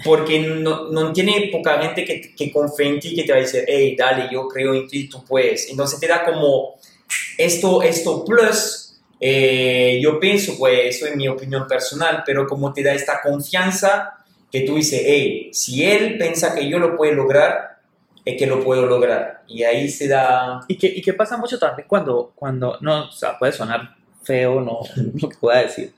porque 0.04 0.40
no, 0.40 0.90
no 0.90 1.12
tiene 1.14 1.48
poca 1.50 1.80
gente 1.80 2.04
que, 2.04 2.34
que 2.34 2.52
confía 2.52 2.88
en 2.88 3.00
ti 3.00 3.14
que 3.14 3.22
te 3.22 3.32
va 3.32 3.38
a 3.38 3.42
decir, 3.42 3.64
hey, 3.66 3.96
dale, 3.96 4.28
yo 4.30 4.46
creo 4.48 4.74
en 4.74 4.86
ti, 4.86 5.08
tú 5.08 5.24
puedes. 5.24 5.70
Entonces 5.70 5.98
te 5.98 6.08
da 6.08 6.24
como 6.24 6.74
esto, 7.38 7.82
esto 7.82 8.24
plus, 8.24 9.00
eh, 9.20 10.00
yo 10.02 10.18
pienso, 10.18 10.56
pues 10.58 10.96
eso 10.96 11.06
es 11.06 11.16
mi 11.16 11.28
opinión 11.28 11.66
personal, 11.66 12.22
pero 12.26 12.46
como 12.46 12.72
te 12.72 12.82
da 12.82 12.92
esta 12.92 13.20
confianza 13.22 14.14
que 14.50 14.62
tú 14.62 14.76
dices, 14.76 15.02
hey, 15.04 15.50
si 15.52 15.84
él 15.84 16.18
piensa 16.18 16.54
que 16.54 16.68
yo 16.68 16.78
lo 16.78 16.96
puedo 16.96 17.14
lograr, 17.14 17.78
es 18.24 18.36
que 18.36 18.46
lo 18.46 18.62
puedo 18.62 18.86
lograr. 18.86 19.42
Y 19.48 19.62
ahí 19.62 19.88
se 19.88 20.08
da... 20.08 20.60
Y 20.68 20.76
que, 20.76 20.86
y 20.86 21.02
que 21.02 21.14
pasa 21.14 21.36
mucho 21.36 21.58
también 21.58 21.88
cuando, 21.88 22.32
cuando, 22.34 22.78
no, 22.80 23.08
o 23.08 23.12
sea, 23.12 23.38
puede 23.38 23.52
sonar 23.52 23.96
feo, 24.22 24.60
no, 24.60 24.80
lo 25.20 25.28
que 25.28 25.36
pueda 25.36 25.62
decir. 25.62 25.92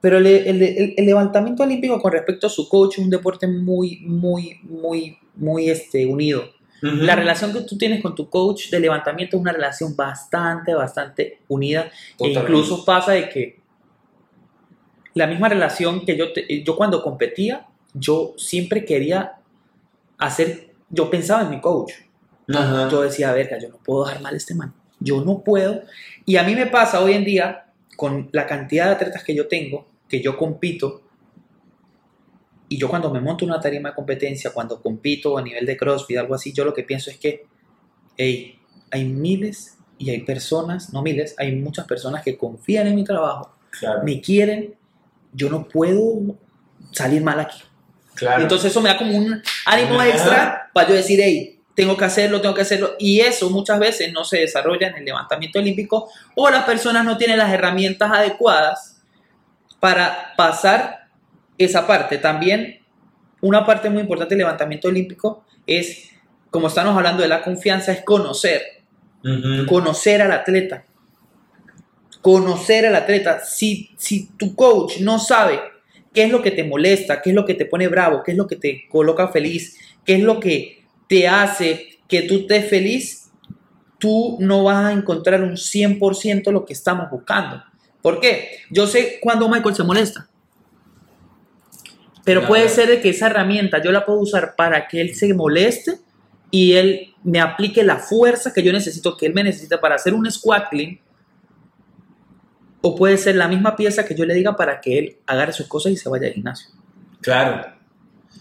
Pero 0.00 0.18
el, 0.18 0.26
el, 0.26 0.94
el, 0.96 1.06
levantamiento 1.06 1.62
olímpico 1.62 2.00
con 2.00 2.12
respecto 2.12 2.46
a 2.46 2.50
su 2.50 2.68
coach 2.68 2.98
es 2.98 3.04
un 3.04 3.10
deporte 3.10 3.46
muy, 3.46 4.00
muy, 4.00 4.58
muy, 4.62 5.18
muy 5.34 5.68
este, 5.68 6.06
unido. 6.06 6.44
La 6.80 7.14
relación 7.14 7.52
que 7.52 7.60
tú 7.60 7.76
tienes 7.76 8.02
con 8.02 8.14
tu 8.14 8.30
coach 8.30 8.70
de 8.70 8.80
levantamiento 8.80 9.36
es 9.36 9.40
una 9.40 9.52
relación 9.52 9.94
bastante, 9.94 10.74
bastante 10.74 11.40
unida. 11.48 11.90
E 12.18 12.28
incluso 12.28 12.84
pasa 12.84 13.12
de 13.12 13.28
que 13.28 13.60
la 15.14 15.26
misma 15.26 15.48
relación 15.48 16.04
que 16.04 16.16
yo, 16.16 16.26
yo 16.64 16.76
cuando 16.76 17.02
competía, 17.02 17.66
yo 17.92 18.34
siempre 18.36 18.84
quería 18.84 19.32
hacer 20.16 20.70
yo 20.90 21.08
pensaba 21.08 21.42
en 21.42 21.50
mi 21.50 21.60
coach. 21.60 21.92
Yo 22.48 23.02
decía, 23.02 23.32
verga, 23.32 23.58
yo 23.58 23.68
no 23.68 23.76
puedo 23.76 24.04
dejar 24.04 24.20
mal 24.22 24.34
a 24.34 24.36
este 24.36 24.54
man. 24.54 24.74
Yo 24.98 25.24
no 25.24 25.42
puedo. 25.42 25.82
Y 26.26 26.36
a 26.36 26.42
mí 26.42 26.54
me 26.56 26.66
pasa 26.66 27.00
hoy 27.00 27.12
en 27.12 27.24
día, 27.24 27.66
con 27.96 28.28
la 28.32 28.46
cantidad 28.46 28.86
de 28.86 28.92
atletas 28.92 29.22
que 29.22 29.34
yo 29.34 29.46
tengo, 29.46 29.86
que 30.08 30.20
yo 30.20 30.36
compito, 30.36 31.02
y 32.72 32.78
yo 32.78 32.88
cuando 32.88 33.10
me 33.10 33.20
monto 33.20 33.44
una 33.44 33.60
tarima 33.60 33.88
de 33.88 33.96
competencia, 33.96 34.52
cuando 34.52 34.80
compito 34.80 35.36
a 35.36 35.42
nivel 35.42 35.66
de 35.66 35.76
CrossFit, 35.76 36.18
algo 36.18 36.36
así, 36.36 36.52
yo 36.52 36.64
lo 36.64 36.72
que 36.72 36.84
pienso 36.84 37.10
es 37.10 37.18
que, 37.18 37.44
hey, 38.16 38.60
hay 38.92 39.04
miles 39.06 39.76
y 39.98 40.10
hay 40.10 40.20
personas, 40.20 40.92
no 40.92 41.02
miles, 41.02 41.34
hay 41.36 41.56
muchas 41.56 41.84
personas 41.88 42.22
que 42.22 42.38
confían 42.38 42.86
en 42.86 42.94
mi 42.94 43.02
trabajo, 43.02 43.56
me 44.04 44.20
quieren, 44.20 44.76
yo 45.32 45.50
no 45.50 45.66
puedo 45.66 46.36
salir 46.92 47.22
mal 47.24 47.40
aquí. 47.40 47.60
Entonces 48.38 48.70
eso 48.70 48.80
me 48.80 48.88
da 48.88 48.96
como 48.96 49.18
un 49.18 49.42
ánimo 49.66 50.00
extra 50.00 50.70
para 50.72 50.90
yo 50.90 50.94
decir, 50.94 51.18
hey, 51.20 51.60
tengo 51.74 51.96
que 51.96 52.04
hacerlo, 52.04 52.40
tengo 52.40 52.54
que 52.54 52.62
hacerlo. 52.62 52.94
Y 53.00 53.18
eso 53.18 53.50
muchas 53.50 53.80
veces 53.80 54.12
no 54.12 54.22
se 54.22 54.38
desarrolla 54.38 54.86
en 54.86 54.94
el 54.94 55.04
levantamiento 55.06 55.58
olímpico 55.58 56.08
o 56.36 56.48
las 56.50 56.62
personas 56.62 57.04
no 57.04 57.16
tienen 57.16 57.38
las 57.38 57.52
herramientas 57.52 58.12
adecuadas 58.12 59.02
para 59.80 60.34
pasar 60.36 60.99
esa 61.64 61.86
parte. 61.86 62.18
También 62.18 62.80
una 63.40 63.64
parte 63.64 63.88
muy 63.90 64.02
importante 64.02 64.34
del 64.34 64.44
levantamiento 64.44 64.88
olímpico 64.88 65.44
es, 65.66 66.10
como 66.50 66.68
estamos 66.68 66.96
hablando 66.96 67.22
de 67.22 67.28
la 67.28 67.42
confianza, 67.42 67.92
es 67.92 68.02
conocer. 68.02 68.62
Conocer 69.66 70.22
al 70.22 70.32
atleta. 70.32 70.84
Conocer 72.22 72.86
al 72.86 72.96
atleta. 72.96 73.40
Si, 73.40 73.90
si 73.96 74.30
tu 74.36 74.54
coach 74.54 75.00
no 75.00 75.18
sabe 75.18 75.60
qué 76.12 76.24
es 76.24 76.30
lo 76.30 76.42
que 76.42 76.50
te 76.50 76.64
molesta, 76.64 77.22
qué 77.22 77.30
es 77.30 77.36
lo 77.36 77.44
que 77.44 77.54
te 77.54 77.66
pone 77.66 77.88
bravo, 77.88 78.22
qué 78.24 78.32
es 78.32 78.36
lo 78.36 78.46
que 78.46 78.56
te 78.56 78.86
coloca 78.88 79.28
feliz, 79.28 79.78
qué 80.04 80.16
es 80.16 80.22
lo 80.22 80.40
que 80.40 80.84
te 81.08 81.28
hace 81.28 81.98
que 82.08 82.22
tú 82.22 82.38
estés 82.38 82.68
feliz, 82.68 83.30
tú 83.98 84.36
no 84.40 84.64
vas 84.64 84.86
a 84.86 84.92
encontrar 84.92 85.42
un 85.42 85.52
100% 85.52 86.50
lo 86.50 86.64
que 86.64 86.72
estamos 86.72 87.08
buscando. 87.10 87.62
¿Por 88.02 88.20
qué? 88.20 88.58
Yo 88.70 88.86
sé 88.86 89.18
cuándo 89.20 89.48
Michael 89.48 89.74
se 89.74 89.84
molesta. 89.84 90.29
Pero 92.30 92.46
puede 92.46 92.68
ser 92.68 93.02
que 93.02 93.08
esa 93.08 93.26
herramienta 93.26 93.82
yo 93.82 93.90
la 93.90 94.04
puedo 94.04 94.20
usar 94.20 94.54
para 94.54 94.86
que 94.86 95.00
él 95.00 95.16
se 95.16 95.34
moleste 95.34 95.98
y 96.52 96.74
él 96.74 97.12
me 97.24 97.40
aplique 97.40 97.82
la 97.82 97.96
fuerza 97.96 98.52
que 98.52 98.62
yo 98.62 98.72
necesito, 98.72 99.16
que 99.16 99.26
él 99.26 99.34
me 99.34 99.42
necesita 99.42 99.80
para 99.80 99.96
hacer 99.96 100.14
un 100.14 100.30
squat 100.30 100.68
clean 100.70 101.00
o 102.82 102.94
puede 102.94 103.16
ser 103.16 103.34
la 103.34 103.48
misma 103.48 103.74
pieza 103.74 104.04
que 104.04 104.14
yo 104.14 104.24
le 104.24 104.34
diga 104.34 104.54
para 104.54 104.80
que 104.80 104.96
él 104.96 105.16
agarre 105.26 105.52
sus 105.52 105.66
cosas 105.66 105.90
y 105.90 105.96
se 105.96 106.08
vaya 106.08 106.28
al 106.28 106.34
gimnasio. 106.34 106.70
Claro. 107.20 107.66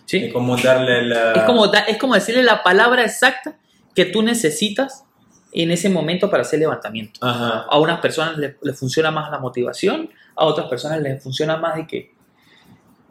¿Sí? 0.05 0.25
Es 0.25 0.33
como 0.33 0.55
darle 0.55 1.07
la... 1.07 1.31
Es 1.31 1.43
como, 1.45 1.73
es 1.73 1.97
como 1.97 2.13
decirle 2.13 2.43
la 2.43 2.61
palabra 2.61 3.03
exacta 3.03 3.57
que 3.95 4.05
tú 4.05 4.21
necesitas 4.21 5.03
en 5.51 5.71
ese 5.71 5.89
momento 5.89 6.29
para 6.29 6.43
hacer 6.43 6.59
levantamiento. 6.59 7.21
A 7.23 7.79
unas 7.79 7.99
personas 8.01 8.37
les 8.37 8.55
le 8.61 8.73
funciona 8.73 9.09
más 9.09 9.31
la 9.31 9.39
motivación, 9.39 10.11
a 10.35 10.45
otras 10.45 10.67
personas 10.67 11.01
les 11.01 11.23
funciona 11.23 11.57
más 11.57 11.75
de 11.75 11.87
que, 11.87 12.18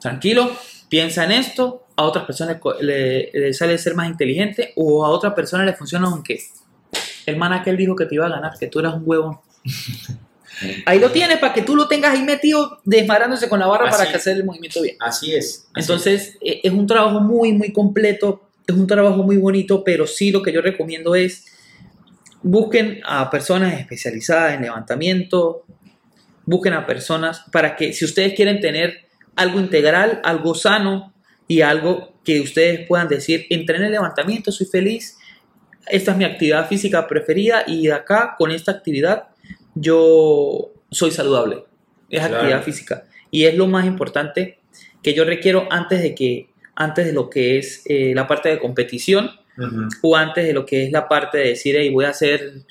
tranquilo, 0.00 0.50
piensa 0.88 1.24
en 1.24 1.32
esto, 1.32 1.86
a 1.96 2.04
otras 2.04 2.24
personas 2.24 2.58
le, 2.80 3.30
le 3.32 3.52
sale 3.52 3.76
ser 3.78 3.94
más 3.94 4.08
inteligente, 4.08 4.72
o 4.76 5.04
a 5.04 5.10
otras 5.10 5.34
personas 5.34 5.66
le 5.66 5.74
funciona 5.74 6.08
aunque 6.08 6.40
el 7.26 7.36
man 7.36 7.52
aquel 7.52 7.76
dijo 7.76 7.94
que 7.94 8.06
te 8.06 8.14
iba 8.14 8.26
a 8.26 8.30
ganar, 8.30 8.52
que 8.58 8.68
tú 8.68 8.80
eras 8.80 8.94
un 8.94 9.02
huevo. 9.04 9.42
Ahí 10.86 10.98
lo 10.98 11.10
tienes 11.10 11.38
para 11.38 11.54
que 11.54 11.62
tú 11.62 11.76
lo 11.76 11.86
tengas 11.86 12.16
ahí 12.16 12.24
metido 12.24 12.80
desmadrándose 12.84 13.48
con 13.48 13.60
la 13.60 13.68
barra 13.68 13.90
para 13.90 14.10
que 14.10 14.16
hacer 14.16 14.38
el 14.38 14.44
movimiento 14.44 14.82
bien. 14.82 14.96
Así 14.98 15.32
es. 15.32 15.68
Entonces, 15.76 16.36
e, 16.40 16.62
es. 16.64 16.72
un 16.72 16.84
trabajo 16.84 17.20
muy, 17.20 17.52
muy 17.52 17.72
completo 17.72 18.48
es 18.68 18.76
un 18.76 18.86
trabajo 18.86 19.22
muy 19.22 19.38
bonito, 19.38 19.82
pero 19.82 20.06
sí 20.06 20.30
lo 20.30 20.42
que 20.42 20.52
yo 20.52 20.60
recomiendo 20.60 21.14
es 21.14 21.46
busquen 22.42 23.00
a 23.04 23.30
personas 23.30 23.80
especializadas 23.80 24.54
en 24.54 24.62
levantamiento, 24.62 25.64
busquen 26.44 26.74
a 26.74 26.86
personas 26.86 27.44
para 27.50 27.74
que 27.74 27.94
si 27.94 28.04
ustedes 28.04 28.34
quieren 28.34 28.60
tener 28.60 29.07
algo 29.38 29.60
integral, 29.60 30.20
algo 30.24 30.54
sano 30.54 31.14
y 31.46 31.62
algo 31.62 32.12
que 32.24 32.40
ustedes 32.40 32.86
puedan 32.86 33.08
decir, 33.08 33.46
entrené 33.48 33.86
el 33.86 33.92
levantamiento, 33.92 34.52
soy 34.52 34.66
feliz, 34.66 35.16
esta 35.86 36.10
es 36.10 36.16
mi 36.18 36.24
actividad 36.24 36.68
física 36.68 37.06
preferida 37.06 37.62
y 37.66 37.86
de 37.86 37.92
acá 37.92 38.34
con 38.36 38.50
esta 38.50 38.72
actividad 38.72 39.28
yo 39.74 40.72
soy 40.90 41.12
saludable. 41.12 41.64
Es 42.10 42.22
actividad 42.22 42.62
física. 42.62 43.04
Y 43.30 43.44
es 43.44 43.54
lo 43.54 43.66
más 43.66 43.86
importante 43.86 44.58
que 45.02 45.14
yo 45.14 45.24
requiero 45.24 45.68
antes 45.70 46.02
de 46.02 46.14
que 46.14 46.50
antes 46.74 47.06
de 47.06 47.12
lo 47.12 47.30
que 47.30 47.58
es 47.58 47.82
eh, 47.86 48.12
la 48.14 48.26
parte 48.26 48.48
de 48.48 48.58
competición 48.58 49.30
o 50.02 50.16
antes 50.16 50.46
de 50.46 50.52
lo 50.52 50.64
que 50.64 50.84
es 50.84 50.92
la 50.92 51.08
parte 51.08 51.38
de 51.38 51.48
decir, 51.48 51.74
hey, 51.76 51.90
voy 51.90 52.04
a 52.04 52.10
hacer 52.10 52.62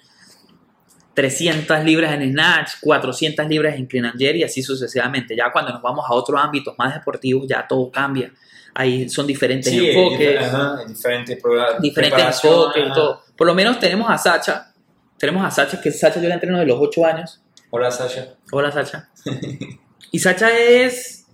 300 1.17 1.83
libras 1.83 2.13
en 2.13 2.31
snatch, 2.31 2.73
400 2.79 3.47
libras 3.47 3.75
en 3.75 3.87
clean 3.87 4.05
and 4.05 4.19
jerk 4.19 4.35
y 4.35 4.43
así 4.43 4.61
sucesivamente. 4.61 5.35
Ya 5.35 5.51
cuando 5.51 5.71
nos 5.71 5.81
vamos 5.81 6.05
a 6.07 6.13
otros 6.13 6.39
ámbitos 6.39 6.75
más 6.77 6.93
deportivos, 6.93 7.47
ya 7.47 7.67
todo 7.67 7.89
cambia. 7.89 8.31
Ahí 8.75 9.09
son 9.09 9.25
diferentes 9.25 9.73
enfoques, 9.73 10.39
diferentes, 10.87 11.43
diferentes 11.79 12.43
enfoques 12.43 12.83
y 12.85 12.93
todo. 12.93 13.23
Por 13.35 13.47
lo 13.47 13.55
menos 13.55 13.79
tenemos 13.79 14.07
a 14.11 14.15
Sacha, 14.15 14.71
tenemos 15.17 15.43
a 15.43 15.49
Sacha, 15.49 15.81
que 15.81 15.89
Sacha 15.89 16.21
yo 16.21 16.27
la 16.29 16.35
entreno 16.35 16.59
de 16.59 16.67
los 16.67 16.77
8 16.79 17.05
años. 17.07 17.41
Hola 17.71 17.89
Sacha. 17.89 18.35
Hola 18.51 18.71
Sacha. 18.71 19.09
y 20.11 20.19
Sacha 20.19 20.55
es, 20.55 21.25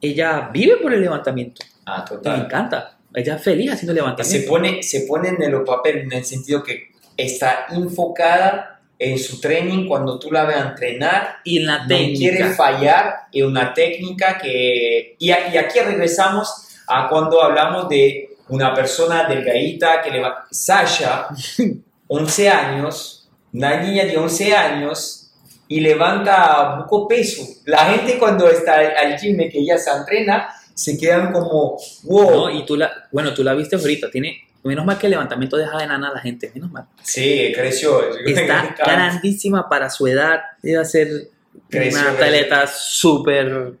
ella 0.00 0.48
vive 0.50 0.78
por 0.78 0.94
el 0.94 1.02
levantamiento. 1.02 1.62
Ah, 1.84 2.06
total. 2.06 2.38
Me 2.38 2.44
encanta. 2.46 2.96
Ella 3.12 3.34
es 3.34 3.42
feliz 3.42 3.70
haciendo 3.70 3.92
levantamiento. 3.92 4.40
Se 4.40 4.48
pone, 4.48 4.82
se 4.82 5.02
pone 5.02 5.28
en 5.28 5.42
el 5.42 5.62
papel 5.62 5.98
en 5.98 6.12
el 6.14 6.24
sentido 6.24 6.62
que 6.62 6.92
está 7.18 7.66
enfocada 7.68 8.79
en 9.00 9.18
su 9.18 9.40
training 9.40 9.88
cuando 9.88 10.18
tú 10.18 10.30
la 10.30 10.44
veas 10.44 10.66
entrenar 10.72 11.38
y 11.42 11.58
en 11.58 11.66
la 11.66 11.78
no 11.78 11.88
técnica. 11.88 12.18
quiere 12.18 12.54
fallar 12.54 13.14
en 13.32 13.46
una 13.46 13.72
técnica 13.72 14.36
que 14.36 15.16
y, 15.18 15.30
aquí 15.30 15.80
regresamos 15.80 16.68
a 16.86 17.08
cuando 17.08 17.42
hablamos 17.42 17.88
de 17.88 18.36
una 18.48 18.74
persona 18.74 19.24
delgadita 19.26 20.02
que 20.02 20.10
le 20.10 20.20
va 20.20 20.46
Sasha 20.50 21.28
11 22.08 22.48
años 22.50 23.30
una 23.54 23.80
niña 23.80 24.04
de 24.04 24.18
11 24.18 24.54
años 24.54 25.32
y 25.66 25.80
levanta 25.80 26.76
poco 26.80 27.08
peso 27.08 27.42
la 27.64 27.86
gente 27.86 28.18
cuando 28.18 28.48
está 28.50 28.80
al 28.80 29.16
gym 29.16 29.38
que 29.50 29.60
ella 29.60 29.78
se 29.78 29.90
entrena 29.90 30.48
se 30.74 30.98
quedan 30.98 31.32
como 31.32 31.78
wow 32.02 32.30
¿no? 32.30 32.50
Y 32.50 32.66
tú 32.66 32.76
la, 32.76 33.08
bueno, 33.10 33.32
tú 33.32 33.42
la 33.42 33.54
viste 33.54 33.76
ahorita, 33.76 34.10
tiene, 34.10 34.49
menos 34.68 34.84
mal 34.84 34.98
que 34.98 35.06
el 35.06 35.12
levantamiento 35.12 35.56
deja 35.56 35.78
de 35.78 35.86
nana 35.86 36.08
a 36.08 36.14
la 36.14 36.20
gente, 36.20 36.50
menos 36.54 36.70
mal. 36.70 36.86
sí 37.02 37.52
creció 37.54 38.00
Está 38.26 38.74
grandísima 38.78 39.68
para 39.68 39.88
su 39.90 40.06
edad, 40.06 40.40
debe 40.62 40.84
ser 40.84 41.28
Creció, 41.68 42.00
una 42.00 42.10
atleta 42.10 42.66
súper 42.66 43.72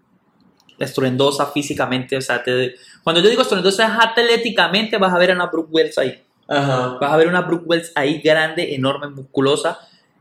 estruendosa 0.78 1.46
físicamente, 1.46 2.16
o 2.16 2.20
sea, 2.20 2.42
te- 2.42 2.74
cuando 3.04 3.20
yo 3.22 3.28
digo 3.28 3.42
estruendosa 3.42 3.86
es 3.86 3.92
atléticamente, 4.04 4.96
vas 4.96 5.12
a 5.12 5.18
ver 5.18 5.30
a 5.30 5.34
una 5.34 5.46
Brooke 5.46 5.70
Wells 5.70 5.98
ahí, 5.98 6.22
Ajá. 6.48 6.96
vas 7.00 7.12
a 7.12 7.16
ver 7.16 7.28
una 7.28 7.42
Brooke 7.42 7.64
Wells 7.66 7.92
ahí 7.94 8.20
grande, 8.20 8.74
enorme, 8.74 9.08
musculosa, 9.08 9.78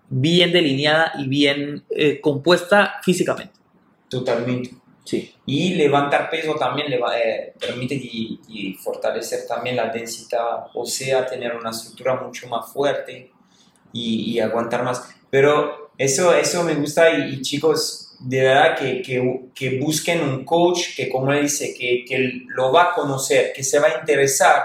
bien 0.10 0.52
delineada 0.52 1.14
y 1.18 1.28
bien 1.28 1.84
eh, 1.92 2.20
compuesta 2.20 2.96
físicamente. 3.04 3.54
totalmente 4.10 4.72
Y 5.46 5.76
levantar 5.76 6.30
peso 6.30 6.56
también 6.56 6.90
le 6.90 6.98
eh, 6.98 7.54
permite 7.60 7.96
y, 7.96 8.78
fortalecer 8.82 9.48
también 9.48 9.76
la 9.76 9.90
densidad 9.90 10.68
ósea, 10.74 11.26
tener 11.26 11.56
una 11.56 11.72
estructura 11.72 12.16
mucho 12.16 12.48
más 12.48 12.72
fuerte 12.72 13.32
y, 13.94 14.40
aguantar 14.40 14.84
más. 14.84 15.16
Pero 15.30 15.92
eso, 15.98 16.34
eso 16.34 16.64
me 16.64 16.76
gusta 16.76 17.10
y, 17.10 17.42
chicos, 17.42 18.16
de 18.20 18.42
verdad 18.42 18.78
que, 18.78 19.02
que, 19.02 19.50
que 19.54 19.80
busquen 19.80 20.22
un 20.22 20.44
coach 20.44 20.96
que, 20.96 21.10
como 21.10 21.32
él 21.32 21.44
dice, 21.44 21.74
que, 21.74 22.04
que 22.08 22.44
lo 22.48 22.72
va 22.72 22.92
a 22.92 22.94
conocer, 22.94 23.54
que 23.54 23.64
se 23.64 23.80
va 23.80 23.88
a 23.88 24.00
interesar 24.00 24.64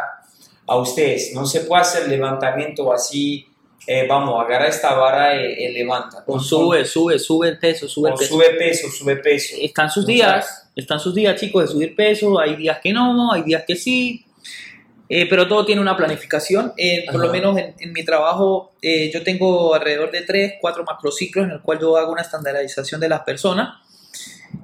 a 0.66 0.76
ustedes. 0.76 1.32
No 1.34 1.46
se 1.46 1.60
puede 1.60 1.82
hacer 1.82 2.08
levantamiento 2.08 2.92
así, 2.92 3.46
eh, 3.86 4.06
vamos, 4.08 4.42
agarra 4.44 4.68
esta 4.68 4.94
vara 4.94 5.34
y, 5.36 5.64
y 5.64 5.72
levanta. 5.72 6.24
O 6.26 6.38
sube, 6.40 6.84
sube, 6.84 7.18
sube 7.18 7.48
el 7.48 7.58
peso, 7.58 7.88
sube 7.88 8.10
el 8.10 8.14
peso. 8.16 8.34
sube 8.34 8.50
peso, 8.50 8.88
sube 8.90 9.16
peso. 9.16 9.56
están 9.60 9.90
sus 9.90 10.06
días, 10.06 10.70
están 10.74 11.00
sus 11.00 11.14
días, 11.14 11.38
chicos, 11.38 11.64
de 11.64 11.68
subir 11.68 11.94
peso. 11.94 12.38
Hay 12.38 12.56
días 12.56 12.78
que 12.82 12.92
no, 12.92 13.32
hay 13.32 13.42
días 13.42 13.64
que 13.66 13.76
sí. 13.76 14.24
Eh, 15.08 15.26
pero 15.28 15.46
todo 15.46 15.66
tiene 15.66 15.80
una 15.80 15.96
planificación. 15.96 16.72
Eh, 16.76 17.04
por 17.10 17.20
lo 17.20 17.30
menos 17.30 17.58
en, 17.58 17.74
en 17.78 17.92
mi 17.92 18.04
trabajo, 18.04 18.72
eh, 18.80 19.10
yo 19.12 19.22
tengo 19.22 19.74
alrededor 19.74 20.10
de 20.10 20.22
3, 20.22 20.54
4 20.60 20.84
macrociclos 20.84 21.44
en 21.44 21.52
el 21.52 21.60
cual 21.60 21.78
yo 21.78 21.96
hago 21.96 22.12
una 22.12 22.22
estandarización 22.22 23.00
de 23.00 23.08
las 23.08 23.20
personas. 23.20 23.80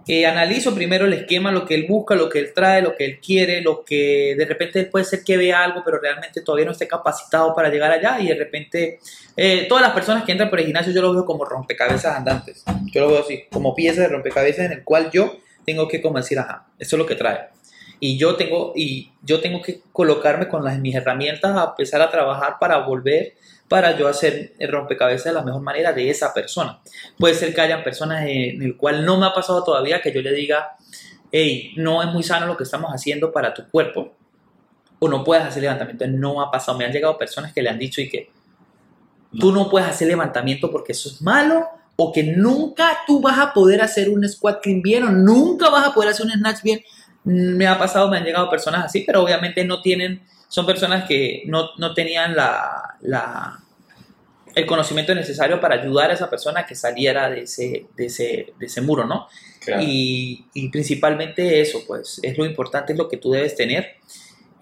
Eh, 0.07 0.26
analizo 0.26 0.74
primero 0.74 1.07
el 1.07 1.12
esquema, 1.12 1.53
lo 1.53 1.64
que 1.64 1.74
él 1.74 1.87
busca, 1.88 2.14
lo 2.14 2.29
que 2.29 2.38
él 2.38 2.53
trae, 2.55 2.83
lo 2.83 2.94
que 2.94 3.05
él 3.05 3.20
quiere, 3.20 3.61
lo 3.61 3.85
que 3.85 4.35
de 4.37 4.44
repente 4.44 4.85
puede 4.85 5.05
ser 5.05 5.22
que 5.24 5.37
vea 5.37 5.62
algo, 5.62 5.83
pero 5.85 6.00
realmente 6.00 6.40
todavía 6.42 6.66
no 6.66 6.72
esté 6.72 6.88
capacitado 6.88 7.55
para 7.55 7.68
llegar 7.68 7.90
allá. 7.90 8.20
Y 8.20 8.29
de 8.29 8.35
repente, 8.35 8.98
eh, 9.37 9.66
todas 9.68 9.83
las 9.83 9.92
personas 9.92 10.24
que 10.24 10.33
entran 10.33 10.50
por 10.50 10.59
el 10.59 10.66
gimnasio, 10.66 10.92
yo 10.92 11.03
lo 11.03 11.12
veo 11.12 11.24
como 11.24 11.44
rompecabezas 11.44 12.16
andantes. 12.16 12.64
Yo 12.92 13.03
lo 13.03 13.09
veo 13.09 13.20
así, 13.20 13.44
como 13.50 13.74
piezas 13.74 14.09
de 14.09 14.09
rompecabezas 14.09 14.66
en 14.66 14.72
el 14.72 14.85
cual 14.85 15.11
yo 15.11 15.38
tengo 15.64 15.87
que 15.87 16.00
como 16.00 16.18
decir, 16.18 16.38
ajá, 16.38 16.66
eso 16.79 16.96
es 16.96 16.98
lo 16.98 17.07
que 17.07 17.14
trae. 17.14 17.48
Y 18.01 18.19
yo 18.19 18.35
tengo, 18.37 18.73
y 18.75 19.13
yo 19.23 19.41
tengo 19.41 19.61
que 19.61 19.83
colocarme 19.93 20.49
con 20.49 20.65
las, 20.65 20.79
mis 20.79 20.95
herramientas 20.95 21.55
a 21.57 21.71
empezar 21.71 22.01
a 22.01 22.11
trabajar 22.11 22.57
para 22.59 22.79
volver, 22.79 23.35
para 23.69 23.97
yo 23.97 24.09
hacer 24.09 24.55
el 24.59 24.73
rompecabezas 24.73 25.27
de 25.27 25.33
la 25.35 25.43
mejor 25.43 25.61
manera 25.61 25.93
de 25.93 26.11
esa 26.11 26.35
persona. 26.35 26.81
Puede 27.19 27.35
ser 27.35 27.55
que 27.55 27.61
hayan 27.61 27.85
personas 27.85 28.25
en 28.27 28.63
el 28.63 28.77
cual 28.77 29.05
no 29.05 29.19
me 29.19 29.27
ha 29.27 29.35
pasado 29.35 29.63
todavía 29.63 30.01
que 30.01 30.13
yo 30.13 30.23
le 30.23 30.33
diga, 30.33 30.77
hey, 31.31 31.75
no 31.77 32.03
es 32.03 32.09
muy 32.09 32.23
sano 32.23 32.47
lo 32.47 32.57
que 32.57 32.65
estamos 32.65 32.91
haciendo 32.91 33.31
para 33.31 33.55
tu 33.55 33.69
cuerpo, 33.69 34.13
o 34.99 35.09
no 35.09 35.25
puedes 35.25 35.45
hacer 35.45 35.63
levantamiento. 35.63 36.07
No 36.09 36.41
ha 36.41 36.51
pasado. 36.51 36.79
Me 36.79 36.85
han 36.85 36.93
llegado 36.93 37.19
personas 37.19 37.53
que 37.53 37.63
le 37.63 37.71
han 37.71 37.79
dicho 37.79 38.01
y 38.01 38.09
que 38.09 38.31
tú 39.39 39.53
no 39.53 39.69
puedes 39.69 39.89
hacer 39.89 40.09
levantamiento 40.09 40.71
porque 40.71 40.93
eso 40.93 41.09
es 41.09 41.23
malo, 41.23 41.67
o 41.97 42.13
que 42.13 42.23
nunca 42.23 42.99
tú 43.07 43.21
vas 43.21 43.39
a 43.39 43.53
poder 43.53 43.83
hacer 43.83 44.09
un 44.09 44.27
squat 44.29 44.63
clean 44.63 44.83
bien, 44.83 45.05
o 45.05 45.11
nunca 45.11 45.71
vas 45.71 45.87
a 45.87 45.95
poder 45.95 46.11
hacer 46.11 46.27
un 46.27 46.33
snatch 46.33 46.63
bien. 46.63 46.81
Me 47.24 47.66
ha 47.66 47.78
pasado, 47.78 48.09
me 48.09 48.16
han 48.16 48.24
llegado 48.24 48.50
personas 48.50 48.85
así, 48.85 49.02
pero 49.06 49.22
obviamente 49.22 49.64
no 49.64 49.83
tienen, 49.83 50.22
son 50.48 50.66
personas 50.66 51.06
que 51.06 51.42
no, 51.46 51.70
no 51.78 51.92
tenían 51.94 52.35
la, 52.35 52.96
la, 53.02 53.61
el 54.54 54.66
conocimiento 54.66 55.14
necesario 55.14 55.61
para 55.61 55.76
ayudar 55.76 56.11
a 56.11 56.14
esa 56.14 56.30
persona 56.30 56.66
que 56.66 56.74
saliera 56.74 57.28
de 57.30 57.42
ese, 57.42 57.87
de 57.96 58.06
ese, 58.06 58.52
de 58.59 58.66
ese 58.66 58.80
muro, 58.80 59.04
¿no? 59.06 59.28
Claro. 59.61 59.83
Y, 59.85 60.46
y 60.54 60.70
principalmente 60.70 61.61
eso, 61.61 61.83
pues, 61.87 62.20
es 62.22 62.38
lo 62.38 62.46
importante, 62.46 62.92
es 62.92 62.98
lo 62.98 63.09
que 63.09 63.18
tú 63.18 63.30
debes 63.30 63.54
tener. 63.54 63.96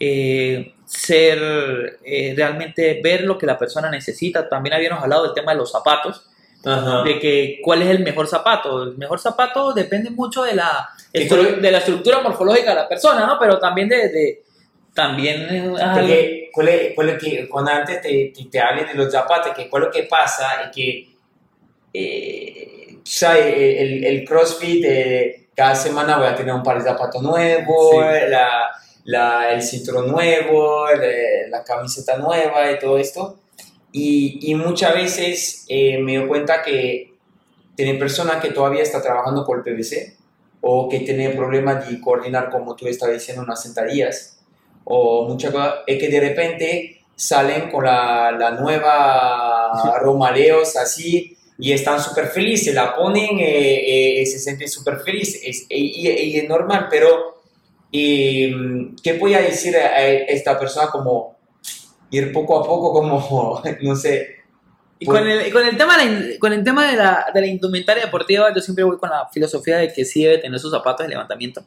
Eh, 0.01 0.75
ser, 0.85 1.99
eh, 2.05 2.33
realmente 2.37 3.01
ver 3.03 3.25
lo 3.25 3.37
que 3.37 3.47
la 3.47 3.59
persona 3.59 3.91
necesita. 3.91 4.49
También 4.49 4.75
habíamos 4.75 5.03
hablado 5.03 5.25
del 5.25 5.35
tema 5.35 5.53
de 5.53 5.59
los 5.59 5.73
zapatos, 5.73 6.27
Ajá. 6.69 7.03
de 7.03 7.19
que 7.19 7.61
cuál 7.63 7.83
es 7.83 7.89
el 7.89 8.01
mejor 8.01 8.27
zapato. 8.27 8.83
El 8.85 8.97
mejor 8.99 9.19
zapato 9.19 9.73
depende 9.73 10.11
mucho 10.11 10.43
de 10.45 10.55
la, 10.55 10.89
de 11.13 11.71
la 11.71 11.79
estructura 11.79 12.21
morfológica 12.21 12.71
de 12.71 12.77
la 12.77 12.89
persona, 12.89 13.27
¿no? 13.27 13.39
Pero 13.39 13.59
también 13.59 13.89
de... 13.89 14.09
de- 14.09 14.43
también 14.95 15.47
Porque 15.71 16.51
cuál 16.53 16.69
es- 16.69 16.95
cuál 16.95 17.09
es 17.11 17.23
que, 17.23 17.49
cuando 17.49 17.71
antes 17.71 18.01
te, 18.03 18.33
te, 18.37 18.45
te 18.51 18.61
hablen 18.61 18.87
de 18.89 18.95
los 18.95 19.13
zapatos, 19.13 19.53
que 19.55 19.69
cuál 19.69 19.85
es 19.85 19.87
lo 19.87 19.93
que 19.93 20.03
pasa 20.05 20.63
es 20.65 20.71
que, 20.75 21.09
eh, 21.95 22.99
sabes, 23.05 23.47
el, 23.81 24.05
el 24.05 24.25
CrossFit, 24.25 24.85
eh, 24.85 25.49
cada 25.55 25.75
semana 25.75 26.19
voy 26.19 26.27
a 26.27 26.35
tener 26.35 26.55
un 26.55 26.63
par 26.63 26.79
de 26.79 26.85
zapatos 26.89 27.23
nuevos, 27.23 27.91
Sí. 27.93 27.97
la, 28.29 28.71
la- 29.05 29.53
el 29.53 29.63
cinturón 29.63 30.09
nuevo, 30.11 30.87
la, 30.91 31.49
la 31.59 31.65
camiseta 31.65 32.17
nueva 32.19 32.71
y 32.71 32.79
todo 32.79 32.99
esto. 32.99 33.39
Y, 34.01 34.39
y 34.51 34.55
muchas 34.55 34.95
veces 34.95 35.65
eh, 35.69 35.99
me 35.99 36.17
doy 36.19 36.29
cuenta 36.29 36.63
que 36.63 37.15
tiene 37.75 37.95
personas 37.95 38.41
que 38.43 38.51
todavía 38.51 38.83
está 38.83 39.03
trabajando 39.03 39.45
con 39.45 39.59
el 39.59 39.65
PVC 39.65 40.17
o 40.61 40.89
que 40.89 41.01
tiene 41.01 41.31
problemas 41.31 41.89
de 41.89 42.01
coordinar, 42.01 42.51
como 42.51 42.75
tú 42.77 42.87
estabas 42.87 43.15
diciendo, 43.17 43.43
unas 43.43 43.63
sentadillas 43.63 44.41
o 44.85 45.29
muchas 45.29 45.51
cosas, 45.53 45.75
es 45.87 45.99
que 45.99 46.09
de 46.09 46.21
repente 46.21 47.01
salen 47.15 47.71
con 47.71 47.85
la, 47.85 48.31
la 48.33 48.51
nueva 48.53 49.99
Romaleos 50.01 50.77
así 50.77 51.37
y 51.59 51.73
están 51.73 52.01
súper 52.01 52.27
felices, 52.29 52.73
la 52.75 52.95
ponen 52.95 53.39
eh, 53.41 54.21
eh, 54.23 54.27
se 54.27 54.39
sienten 54.39 54.69
súper 54.69 55.01
felices 55.01 55.67
y, 55.69 56.09
y- 56.09 56.09
y 56.09 56.37
es 56.39 56.49
normal, 56.49 56.87
pero 56.89 57.41
eh, 57.93 58.53
¿qué 59.03 59.13
voy 59.15 59.35
a 59.35 59.41
decir 59.41 59.77
a 59.77 60.03
esta 60.07 60.59
persona 60.59 60.89
como 60.91 61.38
ir 62.11 62.33
poco 62.33 62.59
a 62.61 62.65
poco 62.67 62.93
como, 62.93 63.63
no 63.83 63.97
sé, 63.97 64.37
Y 64.99 65.07
con 65.07 65.29
el, 65.29 65.53
con 65.53 65.65
el 65.67 65.77
tema, 65.77 65.97
de 65.99 66.05
la, 66.05 66.11
in- 66.11 66.39
con 66.39 66.53
el 66.53 66.65
tema 66.65 66.91
de, 66.91 66.97
la, 66.97 67.27
de 67.33 67.41
la 67.41 67.47
indumentaria 67.47 68.05
deportiva, 68.05 68.53
yo 68.55 68.61
siempre 68.61 68.85
voy 68.85 68.99
con 68.99 69.11
la 69.11 69.29
filosofía 69.29 69.79
de 69.79 69.93
que 69.93 70.05
sí 70.05 70.23
debe 70.25 70.39
tener 70.39 70.59
sus 70.59 70.71
zapatos 70.73 71.07
de 71.07 71.11
levantamiento. 71.11 71.65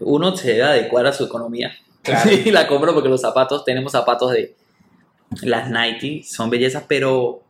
Uno 0.00 0.34
se 0.36 0.48
debe 0.52 0.62
adecuar 0.64 1.06
a 1.06 1.12
su 1.12 1.24
economía. 1.24 1.72
Claro. 2.02 2.28
Sí, 2.44 2.50
la 2.50 2.66
compro 2.66 2.92
porque 2.94 3.08
los 3.08 3.20
zapatos, 3.20 3.64
tenemos 3.64 3.92
zapatos 3.92 4.32
de 4.32 4.54
las 5.42 5.70
Nike, 5.70 6.22
son 6.24 6.50
bellezas, 6.50 6.82
pero 6.88 7.42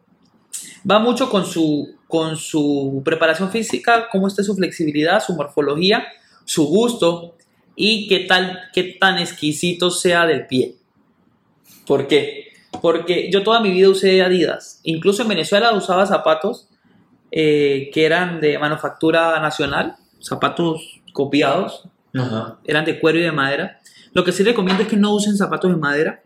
va 0.89 0.99
mucho 0.99 1.31
con 1.31 1.47
su, 1.47 1.97
con 2.07 2.37
su 2.37 3.01
preparación 3.05 3.51
física, 3.51 4.09
cómo 4.11 4.29
está 4.29 4.43
su 4.43 4.55
flexibilidad, 4.55 5.23
su 5.25 5.35
morfología, 5.35 6.05
su 6.45 6.67
gusto 6.67 7.37
y 7.77 8.07
qué, 8.09 8.21
tal, 8.21 8.61
qué 8.75 8.97
tan 9.01 9.19
exquisito 9.19 9.91
sea 9.91 10.27
del 10.27 10.47
pie. 10.47 10.75
¿Por 11.87 12.07
qué? 12.07 12.53
Porque 12.81 13.31
yo 13.31 13.43
toda 13.43 13.61
mi 13.61 13.71
vida 13.71 13.89
usé 13.89 14.23
Adidas. 14.23 14.81
Incluso 14.85 15.23
en 15.23 15.29
Venezuela 15.29 15.73
usaba 15.73 16.07
zapatos 16.07 16.69
eh, 17.31 17.91
que 17.93 18.05
eran 18.05 18.41
de 18.41 18.59
manufactura 18.59 19.39
nacional, 19.41 19.97
zapatos 20.21 21.01
copiados, 21.13 21.89
Ajá. 22.15 22.59
eran 22.65 22.85
de 22.85 22.99
cuero 23.01 23.19
y 23.19 23.23
de 23.23 23.33
madera. 23.33 23.81
Lo 24.13 24.25
que 24.25 24.33
sí 24.33 24.43
recomiendo 24.43 24.83
es 24.83 24.89
que 24.89 24.97
no 24.97 25.15
usen 25.15 25.37
zapatos 25.37 25.71
de 25.71 25.77
madera, 25.77 26.23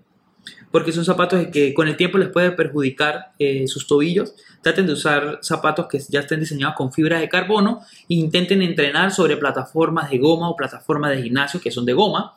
porque 0.70 0.92
son 0.92 1.04
zapatos 1.04 1.46
que 1.52 1.72
con 1.74 1.88
el 1.88 1.96
tiempo 1.96 2.18
les 2.18 2.28
puede 2.28 2.50
perjudicar 2.50 3.32
eh, 3.38 3.66
sus 3.68 3.86
tobillos. 3.86 4.34
Traten 4.62 4.86
de 4.86 4.92
usar 4.92 5.38
zapatos 5.42 5.86
que 5.86 5.98
ya 6.08 6.20
estén 6.20 6.40
diseñados 6.40 6.74
con 6.74 6.92
fibra 6.92 7.20
de 7.20 7.28
carbono 7.28 7.80
e 8.08 8.14
intenten 8.14 8.62
entrenar 8.62 9.12
sobre 9.12 9.36
plataformas 9.36 10.10
de 10.10 10.18
goma 10.18 10.50
o 10.50 10.56
plataformas 10.56 11.12
de 11.12 11.22
gimnasio 11.22 11.60
que 11.60 11.70
son 11.70 11.84
de 11.84 11.92
goma, 11.92 12.34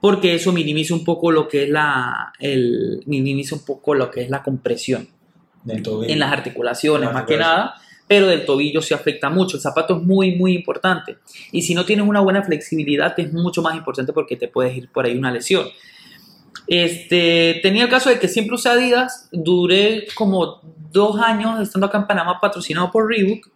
porque 0.00 0.34
eso 0.34 0.52
minimiza 0.52 0.94
un 0.94 1.04
poco 1.04 1.30
lo 1.30 1.46
que 1.46 1.64
es 1.64 1.68
la, 1.68 2.32
el, 2.38 3.02
minimiza 3.06 3.54
un 3.54 3.64
poco 3.64 3.94
lo 3.94 4.10
que 4.10 4.22
es 4.22 4.30
la 4.30 4.42
compresión 4.42 5.08
Del 5.62 5.82
tobillo. 5.82 6.12
en 6.12 6.18
las 6.18 6.32
articulaciones, 6.32 7.06
Las 7.06 7.14
más 7.14 7.24
que 7.24 7.36
nada, 7.36 7.74
pero 8.08 8.26
del 8.26 8.44
tobillo 8.44 8.80
se 8.82 8.94
afecta 8.94 9.28
mucho. 9.30 9.56
El 9.56 9.62
zapato 9.62 9.96
es 9.98 10.02
muy, 10.02 10.34
muy 10.34 10.54
importante. 10.54 11.18
Y 11.52 11.62
si 11.62 11.74
no 11.74 11.84
tienes 11.84 12.06
una 12.06 12.20
buena 12.20 12.42
flexibilidad, 12.42 13.14
es 13.18 13.32
mucho 13.32 13.62
más 13.62 13.76
importante 13.76 14.12
porque 14.12 14.36
te 14.36 14.48
puedes 14.48 14.76
ir 14.76 14.90
por 14.90 15.04
ahí 15.04 15.16
una 15.16 15.30
lesión. 15.30 15.66
Este, 16.66 17.60
tenía 17.62 17.84
el 17.84 17.88
caso 17.88 18.10
de 18.10 18.18
que 18.18 18.28
siempre 18.28 18.54
usé 18.54 18.68
Adidas, 18.68 19.28
duré 19.32 20.06
como 20.14 20.60
dos 20.90 21.20
años 21.20 21.60
estando 21.60 21.86
acá 21.86 21.98
en 21.98 22.06
Panamá 22.06 22.38
patrocinado 22.40 22.90
por 22.90 23.08
Reebok 23.08 23.48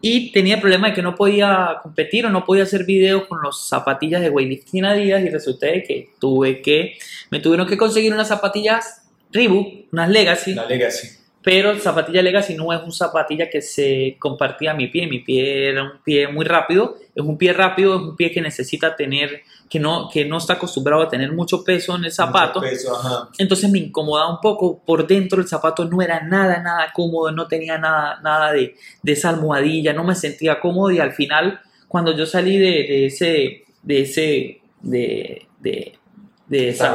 y 0.00 0.32
tenía 0.32 0.56
el 0.56 0.60
problema 0.60 0.88
de 0.88 0.94
que 0.94 1.02
no 1.02 1.14
podía 1.14 1.78
competir 1.82 2.26
o 2.26 2.30
no 2.30 2.44
podía 2.44 2.64
hacer 2.64 2.84
videos 2.84 3.24
con 3.26 3.40
los 3.42 3.68
zapatillas 3.68 4.20
de 4.20 4.30
weightlifting 4.30 4.84
Adidas 4.84 5.24
y 5.24 5.30
resulta 5.30 5.66
de 5.66 5.82
que 5.82 6.10
tuve 6.20 6.60
que, 6.60 6.98
me 7.30 7.40
tuvieron 7.40 7.66
que 7.66 7.76
conseguir 7.76 8.12
unas 8.12 8.28
zapatillas 8.28 9.06
Reebok, 9.32 9.92
unas 9.92 10.08
Legacy, 10.08 10.54
La 10.54 10.66
Legacy. 10.66 11.08
pero 11.42 11.78
zapatilla 11.78 12.22
Legacy 12.22 12.54
no 12.54 12.72
es 12.72 12.82
un 12.82 12.92
zapatilla 12.92 13.50
que 13.50 13.60
se 13.60 14.16
compartía 14.18 14.72
a 14.72 14.74
mi 14.74 14.88
pie. 14.88 15.06
Mi 15.06 15.20
pie 15.20 15.70
era 15.70 15.82
un 15.82 16.02
pie 16.04 16.28
muy 16.28 16.44
rápido. 16.44 16.96
Es 17.14 17.24
un 17.24 17.36
pie 17.36 17.52
rápido, 17.52 17.96
es 17.96 18.02
un 18.02 18.16
pie 18.16 18.30
que 18.30 18.40
necesita 18.40 18.96
tener, 18.96 19.42
que 19.68 19.80
no, 19.80 20.08
que 20.12 20.24
no 20.24 20.38
está 20.38 20.54
acostumbrado 20.54 21.02
a 21.02 21.08
tener 21.08 21.32
mucho 21.32 21.64
peso 21.64 21.96
en 21.96 22.04
el 22.04 22.12
zapato. 22.12 22.60
Peso, 22.60 22.94
ajá. 22.96 23.28
Entonces 23.38 23.70
me 23.70 23.78
incomodaba 23.80 24.30
un 24.30 24.40
poco. 24.40 24.80
Por 24.84 25.06
dentro 25.06 25.40
el 25.40 25.48
zapato 25.48 25.84
no 25.86 26.00
era 26.02 26.20
nada, 26.22 26.60
nada 26.62 26.92
cómodo. 26.94 27.32
No 27.32 27.48
tenía 27.48 27.76
nada, 27.78 28.20
nada 28.22 28.52
de, 28.52 28.76
de 29.02 29.12
esa 29.12 29.30
almohadilla. 29.30 29.92
No 29.92 30.04
me 30.04 30.14
sentía 30.14 30.60
cómodo. 30.60 30.90
Y 30.92 31.00
al 31.00 31.12
final, 31.12 31.60
cuando 31.88 32.16
yo 32.16 32.26
salí 32.26 32.58
de, 32.58 32.66
de 32.66 33.06
ese, 33.06 33.64
de 33.82 34.00
ese, 34.02 34.60
de, 34.82 35.46
de, 35.60 35.98
de 36.46 36.68
esa, 36.68 36.86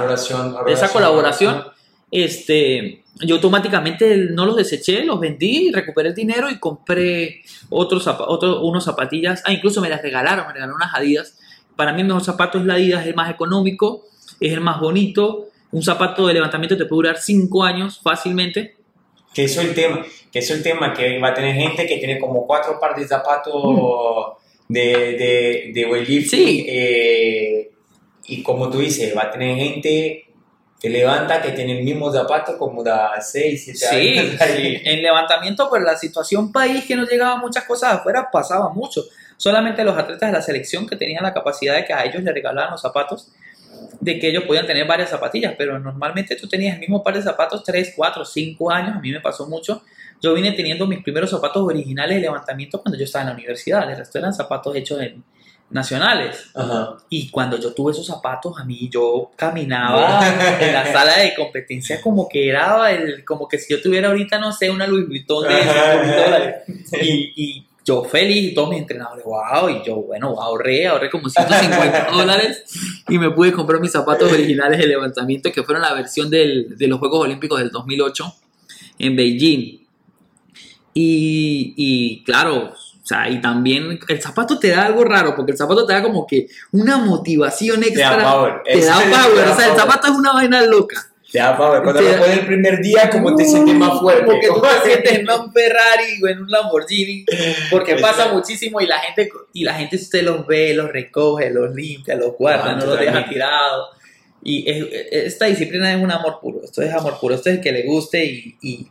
esa 0.71 0.85
colaboración, 0.93 1.63
este, 2.09 3.03
yo 3.25 3.35
automáticamente 3.35 4.15
no 4.31 4.45
los 4.45 4.55
deseché, 4.55 5.03
los 5.03 5.19
vendí, 5.19 5.71
recuperé 5.71 6.09
el 6.09 6.15
dinero 6.15 6.49
y 6.49 6.59
compré 6.59 7.41
otros, 7.69 8.05
zapa- 8.07 8.25
otro- 8.27 8.61
unos 8.61 8.83
zapatillas. 8.85 9.43
Ah, 9.45 9.51
incluso 9.53 9.81
me 9.81 9.89
las 9.89 10.01
regalaron, 10.01 10.47
me 10.47 10.53
regalaron 10.53 10.75
unas 10.75 10.95
Adidas. 10.95 11.37
Para 11.81 11.93
mí 11.93 12.01
el 12.01 12.07
mejor 12.09 12.23
zapato 12.23 12.59
es 12.59 12.65
la 12.65 12.75
Adidas, 12.75 13.01
es 13.01 13.07
el 13.07 13.15
más 13.15 13.31
económico, 13.31 14.05
es 14.39 14.53
el 14.53 14.61
más 14.61 14.79
bonito. 14.79 15.47
Un 15.71 15.81
zapato 15.81 16.27
de 16.27 16.35
levantamiento 16.35 16.77
te 16.77 16.85
puede 16.85 17.07
durar 17.07 17.17
5 17.17 17.63
años 17.63 17.99
fácilmente. 18.03 18.75
Que 19.33 19.45
eso 19.45 19.61
es 19.61 19.69
el 19.69 19.73
tema, 19.73 20.05
que 20.31 20.37
eso 20.37 20.53
es 20.53 20.59
el 20.59 20.63
tema, 20.63 20.93
que 20.93 21.17
va 21.17 21.29
a 21.29 21.33
tener 21.33 21.55
gente 21.55 21.87
que 21.87 21.97
tiene 21.97 22.19
como 22.19 22.45
cuatro 22.45 22.79
pares 22.79 22.97
de 22.99 23.07
zapatos 23.07 23.53
de, 24.67 24.79
de, 24.83 25.71
de 25.73 25.85
weightlifting, 25.91 26.39
Sí. 26.47 26.65
eh, 26.69 27.71
y 28.27 28.43
como 28.43 28.69
tú 28.69 28.77
dices, 28.77 29.17
va 29.17 29.23
a 29.23 29.31
tener 29.31 29.57
gente 29.57 30.25
que 30.79 30.87
levanta 30.87 31.41
que 31.41 31.49
tiene 31.53 31.79
el 31.79 31.83
mismo 31.83 32.11
zapato 32.13 32.59
como 32.59 32.83
da 32.83 33.19
6, 33.19 33.63
7 33.63 33.79
Sí, 33.79 34.19
años. 34.19 34.35
sí. 34.39 34.77
En 34.85 35.01
levantamiento, 35.01 35.67
por 35.67 35.81
la 35.83 35.97
situación 35.97 36.51
país 36.51 36.85
que 36.85 36.95
nos 36.95 37.09
llegaban 37.09 37.39
muchas 37.39 37.63
cosas 37.63 37.95
afuera, 37.95 38.29
pasaba 38.31 38.69
mucho. 38.71 39.03
Solamente 39.41 39.83
los 39.83 39.97
atletas 39.97 40.29
de 40.29 40.37
la 40.37 40.41
selección 40.43 40.85
que 40.85 40.95
tenían 40.95 41.23
la 41.23 41.33
capacidad 41.33 41.73
de 41.73 41.83
que 41.83 41.93
a 41.93 42.05
ellos 42.05 42.21
les 42.21 42.31
regalaban 42.31 42.69
los 42.69 42.81
zapatos, 42.81 43.29
de 43.99 44.19
que 44.19 44.29
ellos 44.29 44.43
podían 44.43 44.67
tener 44.67 44.85
varias 44.85 45.09
zapatillas, 45.09 45.55
pero 45.57 45.79
normalmente 45.79 46.35
tú 46.35 46.47
tenías 46.47 46.75
el 46.75 46.81
mismo 46.81 47.03
par 47.03 47.15
de 47.15 47.23
zapatos 47.23 47.63
3, 47.63 47.93
4, 47.95 48.23
5 48.23 48.71
años, 48.71 48.97
a 48.97 48.99
mí 48.99 49.11
me 49.11 49.19
pasó 49.19 49.47
mucho. 49.47 49.81
Yo 50.21 50.35
vine 50.35 50.51
teniendo 50.51 50.85
mis 50.85 51.01
primeros 51.01 51.31
zapatos 51.31 51.63
originales 51.63 52.17
de 52.17 52.21
levantamiento 52.21 52.83
cuando 52.83 52.99
yo 52.99 53.05
estaba 53.05 53.23
en 53.23 53.29
la 53.29 53.33
universidad, 53.33 53.89
el 53.89 53.97
resto 53.97 54.19
eran 54.19 54.31
zapatos 54.31 54.75
hechos 54.75 55.01
en 55.01 55.23
nacionales. 55.71 56.51
Ajá. 56.53 56.97
Y 57.09 57.31
cuando 57.31 57.57
yo 57.57 57.73
tuve 57.73 57.93
esos 57.93 58.05
zapatos, 58.05 58.59
a 58.59 58.63
mí 58.63 58.89
yo 58.91 59.31
caminaba 59.35 60.19
en 60.59 60.71
la 60.71 60.85
sala 60.93 61.17
de 61.17 61.33
competencia 61.33 61.99
como 61.99 62.29
que 62.29 62.47
era 62.47 62.91
el, 62.91 63.25
como 63.25 63.47
que 63.47 63.57
si 63.57 63.73
yo 63.73 63.81
tuviera 63.81 64.09
ahorita, 64.09 64.37
no 64.37 64.51
sé, 64.51 64.69
una 64.69 64.85
Louis 64.85 65.07
Vuitton 65.07 65.47
de. 65.47 66.61
Y, 67.01 67.33
y 67.35 67.70
yo 67.85 68.03
feliz 68.03 68.51
y 68.51 68.53
todos 68.53 68.69
mis 68.69 68.79
entrenadores, 68.79 69.23
wow, 69.25 69.69
y 69.69 69.83
yo, 69.85 69.95
bueno, 69.97 70.39
ahorré, 70.39 70.87
ahorré 70.87 71.09
como 71.09 71.27
150 71.29 72.09
dólares 72.13 72.63
y 73.09 73.17
me 73.17 73.31
pude 73.31 73.51
comprar 73.51 73.81
mis 73.81 73.91
zapatos 73.91 74.31
originales 74.31 74.77
de 74.79 74.87
levantamiento 74.87 75.51
que 75.51 75.63
fueron 75.63 75.81
la 75.81 75.93
versión 75.93 76.29
del- 76.29 76.77
de 76.77 76.87
los 76.87 76.99
Juegos 76.99 77.21
Olímpicos 77.25 77.59
del 77.59 77.71
2008 77.71 78.33
en 78.99 79.15
Beijing. 79.15 79.81
Y, 80.93 81.73
y 81.77 82.23
claro, 82.23 82.73
o 82.73 83.05
sea, 83.05 83.29
y 83.29 83.39
también 83.41 83.99
el 84.07 84.21
zapato 84.21 84.59
te 84.59 84.69
da 84.69 84.85
algo 84.85 85.03
raro, 85.03 85.35
porque 85.35 85.53
el 85.53 85.57
zapato 85.57 85.85
te 85.85 85.93
da 85.93 86.03
como 86.03 86.27
que 86.27 86.47
una 86.71 86.97
motivación 86.97 87.81
Te 87.81 87.95
da 87.97 88.11
extra. 88.13 88.31
power. 88.31 88.61
Te 88.63 88.85
da 88.85 88.95
power, 88.99 89.47
o 89.47 89.55
sea, 89.55 89.71
el 89.71 89.75
zapato 89.77 90.07
es 90.07 90.13
una 90.13 90.33
vaina 90.33 90.61
loca. 90.63 91.10
Da 91.33 91.55
power. 91.57 91.81
Cuando 91.83 92.01
lo 92.01 92.17
pones 92.17 92.37
el 92.39 92.45
primer 92.45 92.81
día, 92.81 93.09
como 93.09 93.35
te 93.35 93.45
sientes 93.45 93.73
más 93.75 93.99
fuerte. 93.99 94.23
Porque 94.25 94.47
tú 94.47 94.61
te 94.61 94.89
sientes 94.89 95.11
en 95.19 95.29
un 95.29 95.51
Ferrari 95.53 96.21
o 96.23 96.27
en 96.27 96.39
un 96.41 96.49
Lamborghini, 96.51 97.25
porque 97.69 97.95
pasa 97.95 98.33
muchísimo 98.33 98.81
y 98.81 98.85
la 98.87 98.99
gente 98.99 99.29
y 99.53 99.63
la 99.63 99.73
gente 99.75 99.95
usted 99.95 100.23
los 100.23 100.45
ve, 100.45 100.73
los 100.73 100.91
recoge, 100.91 101.49
los 101.49 101.73
limpia, 101.73 102.15
los 102.15 102.35
guarda, 102.37 102.71
Ah, 102.71 102.75
no 102.75 102.85
los 102.85 102.99
deja 102.99 103.27
tirados. 103.29 103.89
Y 104.43 104.69
es- 104.69 104.85
esta 105.11 105.45
disciplina 105.45 105.93
es 105.93 106.01
un 106.01 106.11
amor 106.11 106.39
puro, 106.41 106.61
esto 106.63 106.81
es 106.81 106.91
amor 106.93 107.19
puro, 107.19 107.35
esto 107.35 107.49
es 107.49 107.57
el 107.57 107.61
que 107.61 107.71
le 107.71 107.83
guste 107.83 108.25
y, 108.25 108.57
y, 108.61 108.87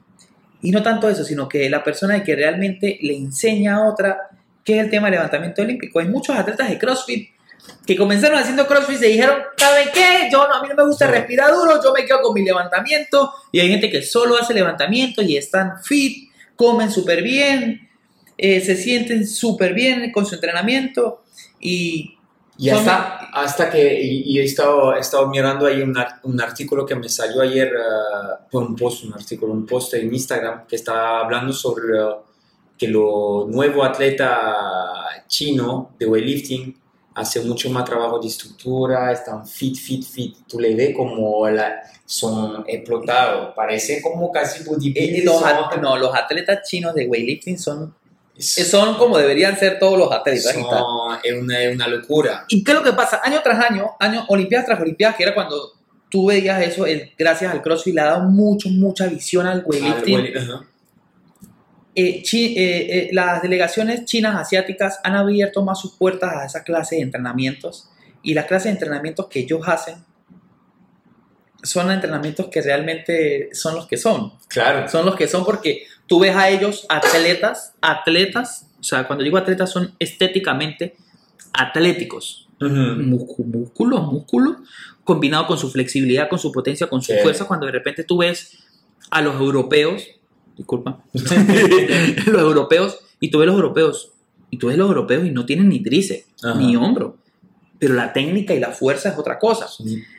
y 0.62 0.70
no 0.70 0.82
tanto 0.82 1.08
eso, 1.10 1.24
sino 1.24 1.48
que 1.48 1.68
la 1.68 1.82
persona 1.82 2.22
que 2.22 2.36
realmente 2.36 2.98
le 3.02 3.16
enseña 3.16 3.76
a 3.76 3.88
otra 3.90 4.16
qué 4.64 4.78
es 4.78 4.84
el 4.84 4.90
tema 4.90 5.06
del 5.08 5.14
levantamiento 5.16 5.62
olímpico. 5.62 5.98
Hay 5.98 6.06
muchos 6.08 6.36
atletas 6.36 6.68
de 6.70 6.78
CrossFit 6.78 7.30
que 7.86 7.96
comenzaron 7.96 8.38
haciendo 8.38 8.66
CrossFit 8.66 8.98
se 8.98 9.06
dijeron, 9.06 9.38
¿saben 9.56 9.88
qué? 9.92 10.28
Yo 10.30 10.46
no, 10.46 10.54
a 10.54 10.62
mí 10.62 10.68
no 10.68 10.74
me 10.74 10.86
gusta 10.86 11.06
respirar 11.06 11.52
duro, 11.52 11.82
yo 11.82 11.92
me 11.92 12.04
quedo 12.04 12.22
con 12.22 12.34
mi 12.34 12.44
levantamiento. 12.44 13.32
Y 13.52 13.60
hay 13.60 13.68
gente 13.68 13.90
que 13.90 14.02
solo 14.02 14.36
hace 14.36 14.54
levantamiento 14.54 15.22
y 15.22 15.36
están 15.36 15.82
fit, 15.82 16.30
comen 16.56 16.90
súper 16.90 17.22
bien, 17.22 17.88
eh, 18.36 18.60
se 18.60 18.76
sienten 18.76 19.26
súper 19.26 19.74
bien 19.74 20.12
con 20.12 20.24
su 20.26 20.34
entrenamiento 20.34 21.24
y 21.58 22.16
Y 22.56 22.68
hasta, 22.68 23.30
hasta 23.32 23.70
que, 23.70 24.02
y, 24.02 24.22
y 24.26 24.38
he, 24.38 24.44
estado, 24.44 24.94
he 24.94 25.00
estado 25.00 25.28
mirando 25.28 25.66
ahí 25.66 25.80
un, 25.80 25.96
un 26.24 26.40
artículo 26.40 26.84
que 26.84 26.94
me 26.94 27.08
salió 27.08 27.40
ayer, 27.40 27.72
fue 28.50 28.60
un 28.62 28.76
post, 28.76 29.04
un 29.04 29.14
artículo, 29.14 29.52
un 29.52 29.64
post 29.64 29.94
en 29.94 30.12
Instagram 30.12 30.66
que 30.66 30.76
está 30.76 31.20
hablando 31.20 31.52
sobre 31.52 31.98
ah, 31.98 32.18
que 32.76 32.88
lo 32.88 33.46
nuevo 33.48 33.84
atleta 33.84 35.22
chino 35.26 35.92
de 35.98 36.06
weightlifting 36.06 36.79
hace 37.20 37.40
mucho 37.42 37.70
más 37.70 37.84
trabajo 37.84 38.18
de 38.18 38.28
estructura, 38.28 39.12
están 39.12 39.46
fit, 39.46 39.76
fit, 39.76 40.04
fit. 40.04 40.36
Tú 40.48 40.58
le 40.58 40.74
ves 40.74 40.94
como 40.96 41.48
la, 41.48 41.80
son 42.04 42.64
explotados, 42.66 43.54
parece 43.54 44.02
como 44.02 44.32
casi 44.32 44.62
eh, 44.62 44.64
bodybuilders. 44.66 45.24
los, 45.24 45.40
son- 45.40 45.80
no, 45.80 45.96
los 45.96 46.14
atletas 46.14 46.68
chinos 46.68 46.94
de 46.94 47.06
weightlifting 47.06 47.58
son, 47.58 47.94
eh, 48.36 48.42
son- 48.42 48.96
como 48.96 49.16
deberían 49.18 49.56
ser 49.58 49.78
todos 49.78 49.98
los 49.98 50.10
atletas. 50.12 50.52
son- 50.54 51.18
es 51.22 51.32
una, 51.34 51.62
es 51.62 51.74
una 51.74 51.86
locura. 51.88 52.44
¿Y 52.48 52.64
qué 52.64 52.72
es 52.72 52.78
lo 52.78 52.82
que 52.82 52.92
pasa? 52.92 53.20
Año 53.22 53.40
tras 53.44 53.64
año, 53.70 53.90
año, 54.00 54.24
Olimpiadas 54.28 54.66
tras 54.66 54.80
Olimpiadas, 54.80 55.16
que 55.16 55.22
era 55.22 55.34
cuando 55.34 55.72
tú 56.10 56.26
veías 56.26 56.60
eso, 56.62 56.86
el, 56.86 57.12
gracias 57.16 57.52
al 57.52 57.62
CrossFit 57.62 57.94
le 57.94 58.00
ha 58.00 58.06
dado 58.06 58.24
mucho, 58.28 58.68
mucha 58.70 59.06
visión 59.06 59.46
al 59.46 59.62
weightlifting. 59.64 60.36
Ajá. 60.36 60.66
Eh, 61.94 62.22
eh, 62.32 62.56
eh, 62.56 63.08
las 63.12 63.42
delegaciones 63.42 64.04
chinas 64.04 64.36
asiáticas 64.36 65.00
han 65.02 65.16
abierto 65.16 65.64
más 65.64 65.80
sus 65.80 65.96
puertas 65.96 66.32
a 66.36 66.44
esa 66.46 66.62
clase 66.62 66.96
de 66.96 67.02
entrenamientos 67.02 67.90
y 68.22 68.34
las 68.34 68.46
clases 68.46 68.66
de 68.66 68.70
entrenamientos 68.72 69.26
que 69.26 69.40
ellos 69.40 69.62
hacen 69.66 69.96
son 71.62 71.90
entrenamientos 71.90 72.46
que 72.46 72.62
realmente 72.62 73.50
son 73.52 73.74
los 73.74 73.86
que 73.86 73.96
son. 73.98 74.32
Claro. 74.48 74.88
Son 74.88 75.04
los 75.04 75.14
que 75.16 75.28
son 75.28 75.44
porque 75.44 75.84
tú 76.06 76.20
ves 76.20 76.34
a 76.34 76.48
ellos 76.48 76.86
atletas, 76.88 77.74
atletas, 77.82 78.66
o 78.78 78.82
sea, 78.82 79.06
cuando 79.06 79.24
digo 79.24 79.36
atletas 79.36 79.70
son 79.70 79.94
estéticamente 79.98 80.96
atléticos. 81.52 82.48
Ujú. 82.60 82.68
Múscu- 82.72 83.44
músculos, 83.44 84.02
músculos, 84.12 84.56
combinado 85.04 85.46
con 85.46 85.58
su 85.58 85.70
flexibilidad, 85.70 86.28
con 86.28 86.38
su 86.38 86.52
potencia, 86.52 86.86
con 86.86 87.02
su 87.02 87.12
Sí. 87.12 87.18
fuerza, 87.22 87.46
cuando 87.46 87.66
de 87.66 87.72
repente 87.72 88.04
tú 88.04 88.18
ves 88.18 88.58
a 89.10 89.20
los 89.20 89.34
europeos, 89.34 90.06
disculpa, 90.60 91.02
los 91.12 92.42
europeos, 92.42 92.98
y 93.18 93.30
tú 93.30 93.38
ves 93.38 93.46
los 93.46 93.56
europeos, 93.56 94.12
y 94.50 94.58
tú 94.58 94.66
ves 94.66 94.76
los 94.76 94.88
europeos 94.88 95.24
y 95.26 95.30
no 95.30 95.46
tienen 95.46 95.70
ni 95.70 95.82
Ajá. 96.42 96.54
ni 96.58 96.76
hombro, 96.76 97.16
pero 97.78 97.94
la 97.94 98.12
técnica 98.12 98.52
y 98.52 98.60
la 98.60 98.72
fuerza 98.72 99.08
es 99.08 99.18
otra 99.18 99.38
cosa. 99.38 99.66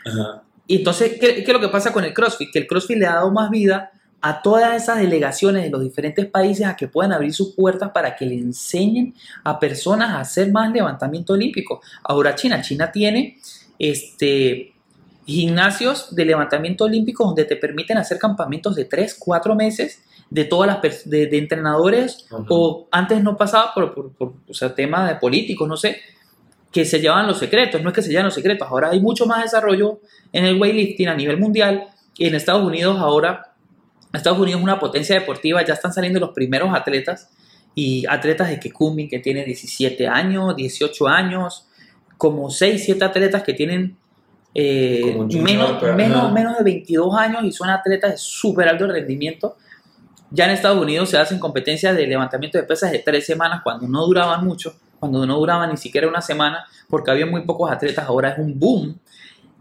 Ajá. 0.05 0.43
Y 0.65 0.77
entonces, 0.77 1.17
¿qué, 1.19 1.43
qué 1.43 1.45
es 1.45 1.53
lo 1.53 1.59
que 1.59 1.67
pasa 1.67 1.93
con 1.93 2.03
el 2.05 2.13
CrossFit? 2.13 2.51
Que 2.51 2.59
el 2.59 2.67
CrossFit 2.67 2.97
le 2.97 3.05
ha 3.05 3.15
dado 3.15 3.31
más 3.31 3.51
vida 3.51 3.91
a 4.21 4.41
todas 4.41 4.81
esas 4.81 4.99
delegaciones 4.99 5.63
de 5.63 5.69
los 5.69 5.83
diferentes 5.83 6.25
países 6.27 6.65
a 6.65 6.75
que 6.75 6.87
puedan 6.87 7.11
abrir 7.11 7.33
sus 7.33 7.53
puertas 7.55 7.91
para 7.91 8.15
que 8.15 8.25
le 8.25 8.35
enseñen 8.35 9.13
a 9.43 9.59
personas 9.59 10.11
a 10.11 10.21
hacer 10.21 10.51
más 10.51 10.71
levantamiento 10.71 11.33
olímpico. 11.33 11.81
Ahora 12.03 12.35
China, 12.35 12.61
China 12.61 12.91
tiene 12.91 13.37
este, 13.79 14.73
gimnasios 15.25 16.15
de 16.15 16.25
levantamiento 16.25 16.85
olímpico 16.85 17.25
donde 17.25 17.45
te 17.45 17.55
permiten 17.55 17.97
hacer 17.97 18.19
campamentos 18.19 18.75
de 18.75 18.85
3, 18.85 19.15
4 19.19 19.55
meses 19.55 20.01
de 20.31 20.45
todas 20.45 20.67
las 20.67 21.09
de, 21.09 21.27
de 21.27 21.37
entrenadores 21.37 22.25
o 22.47 22.87
antes 22.89 23.21
no 23.21 23.35
pasaba 23.35 23.73
por, 23.75 23.93
por, 23.93 24.13
por, 24.13 24.33
o 24.49 24.53
sea, 24.53 24.73
temas 24.73 25.09
de 25.09 25.15
políticos, 25.15 25.67
no 25.67 25.75
sé, 25.75 25.97
que 26.71 26.85
se 26.85 27.01
llevaban 27.01 27.27
los 27.27 27.37
secretos, 27.37 27.81
no 27.83 27.89
es 27.89 27.95
que 27.95 28.01
se 28.01 28.09
llevan 28.09 28.25
los 28.25 28.33
secretos, 28.33 28.67
ahora 28.67 28.91
hay 28.91 29.01
mucho 29.01 29.25
más 29.25 29.43
desarrollo 29.43 29.99
en 30.31 30.45
el 30.45 30.59
weightlifting 30.59 31.09
a 31.09 31.15
nivel 31.15 31.37
mundial 31.37 31.89
y 32.17 32.27
en 32.27 32.35
Estados 32.35 32.65
Unidos 32.65 32.97
ahora, 32.97 33.53
Estados 34.13 34.39
Unidos 34.39 34.59
es 34.59 34.63
una 34.63 34.79
potencia 34.79 35.19
deportiva, 35.19 35.65
ya 35.65 35.73
están 35.73 35.91
saliendo 35.91 36.19
los 36.21 36.29
primeros 36.29 36.73
atletas 36.73 37.29
y 37.75 38.05
atletas 38.07 38.49
de 38.49 38.59
Kekumi 38.59 39.09
que 39.09 39.19
tienen 39.19 39.45
17 39.45 40.07
años, 40.07 40.55
18 40.55 41.07
años, 41.09 41.67
como 42.17 42.49
6, 42.49 42.83
7 42.85 43.03
atletas 43.03 43.43
que 43.43 43.53
tienen 43.53 43.97
eh, 44.53 45.13
junior, 45.13 45.43
menos, 45.43 45.95
menos, 45.95 46.31
menos 46.31 46.57
de 46.57 46.63
22 46.63 47.17
años 47.17 47.43
y 47.43 47.51
son 47.51 47.69
atletas 47.69 48.11
de 48.11 48.17
súper 48.17 48.69
alto 48.69 48.87
rendimiento. 48.87 49.57
Ya 50.31 50.45
en 50.45 50.51
Estados 50.51 50.81
Unidos 50.81 51.09
se 51.09 51.17
hacen 51.17 51.39
competencias 51.39 51.95
de 51.95 52.07
levantamiento 52.07 52.57
de 52.57 52.63
pesas 52.63 52.91
de 52.91 52.99
tres 52.99 53.25
semanas 53.25 53.61
cuando 53.63 53.87
no 53.87 54.05
duraban 54.05 54.43
mucho, 54.45 54.73
cuando 54.99 55.25
no 55.25 55.37
duraban 55.37 55.69
ni 55.71 55.77
siquiera 55.77 56.07
una 56.07 56.21
semana, 56.21 56.65
porque 56.89 57.11
había 57.11 57.25
muy 57.25 57.41
pocos 57.41 57.69
atletas, 57.71 58.05
ahora 58.07 58.29
es 58.31 58.39
un 58.39 58.57
boom. 58.57 58.97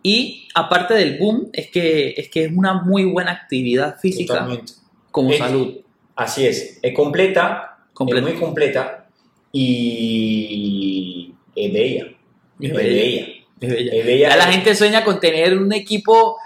Y 0.03 0.49
aparte 0.55 0.95
del 0.95 1.19
boom, 1.19 1.51
es 1.53 1.71
que 1.71 2.15
es, 2.17 2.31
que 2.31 2.45
es 2.45 2.53
una 2.55 2.75
muy 2.75 3.05
buena 3.05 3.33
actividad 3.33 3.99
física 3.99 4.35
Totalmente. 4.35 4.73
como 5.11 5.31
Es- 5.31 5.39
salud. 5.39 5.75
Así 6.17 6.47
es. 6.47 6.79
Es 6.83 6.95
completa, 6.95 7.79
Completa. 7.93 8.27
es 8.29 8.33
muy 8.35 8.41
completa 8.41 9.07
y 9.53 11.33
es 11.55 11.73
bella. 11.73 12.05
Es 12.61 12.71
Es 12.71 12.77
bella. 12.77 13.03
bella. 13.03 13.27
Es 13.61 13.71
bella. 13.71 13.93
Es 13.95 14.07
bella. 14.07 14.29
Ya 14.31 14.37
la 14.37 14.47
gente 14.53 14.75
sueña 14.75 15.05
con 15.05 15.19
tener 15.21 15.57
un 15.59 15.73
equipo 15.73 16.37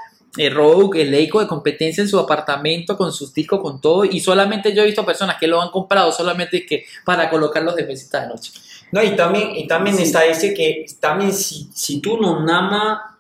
Rogue, 0.53 1.03
el 1.03 1.11
Leico 1.11 1.41
de 1.41 1.47
competencia 1.47 2.03
en 2.03 2.09
su 2.09 2.19
apartamento 2.19 2.97
con 2.97 3.13
sus 3.13 3.33
discos, 3.33 3.61
con 3.61 3.81
todo. 3.81 4.05
Y 4.05 4.21
solamente 4.21 4.75
yo 4.75 4.83
he 4.83 4.87
visto 4.87 5.05
personas 5.07 5.37
que 5.39 5.47
lo 5.47 5.61
han 5.63 5.71
comprado 5.71 6.11
solamente 6.13 6.67
que 6.67 6.85
para 7.05 7.31
colocarlos 7.31 7.77
de 7.77 7.85
mesita 7.87 8.23
de 8.23 8.29
noche. 8.29 8.53
No, 8.93 9.03
y 9.03 9.15
también, 9.17 9.55
y 9.57 9.67
también 9.67 9.97
Sí. 9.97 10.03
está 10.05 10.25
ese 10.25 10.53
que 10.55 10.87
también 11.01 11.33
si, 11.33 11.69
si 11.75 12.01
tú 12.01 12.17
no 12.21 12.45
nama, 12.45 13.19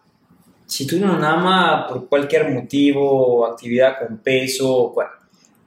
si 0.66 0.86
tú 0.86 0.98
no 0.98 1.18
nama 1.18 1.86
por 1.88 2.08
cualquier 2.08 2.50
motivo, 2.50 3.46
actividad 3.46 3.98
con 3.98 4.18
peso, 4.18 4.90
cual- 4.92 5.08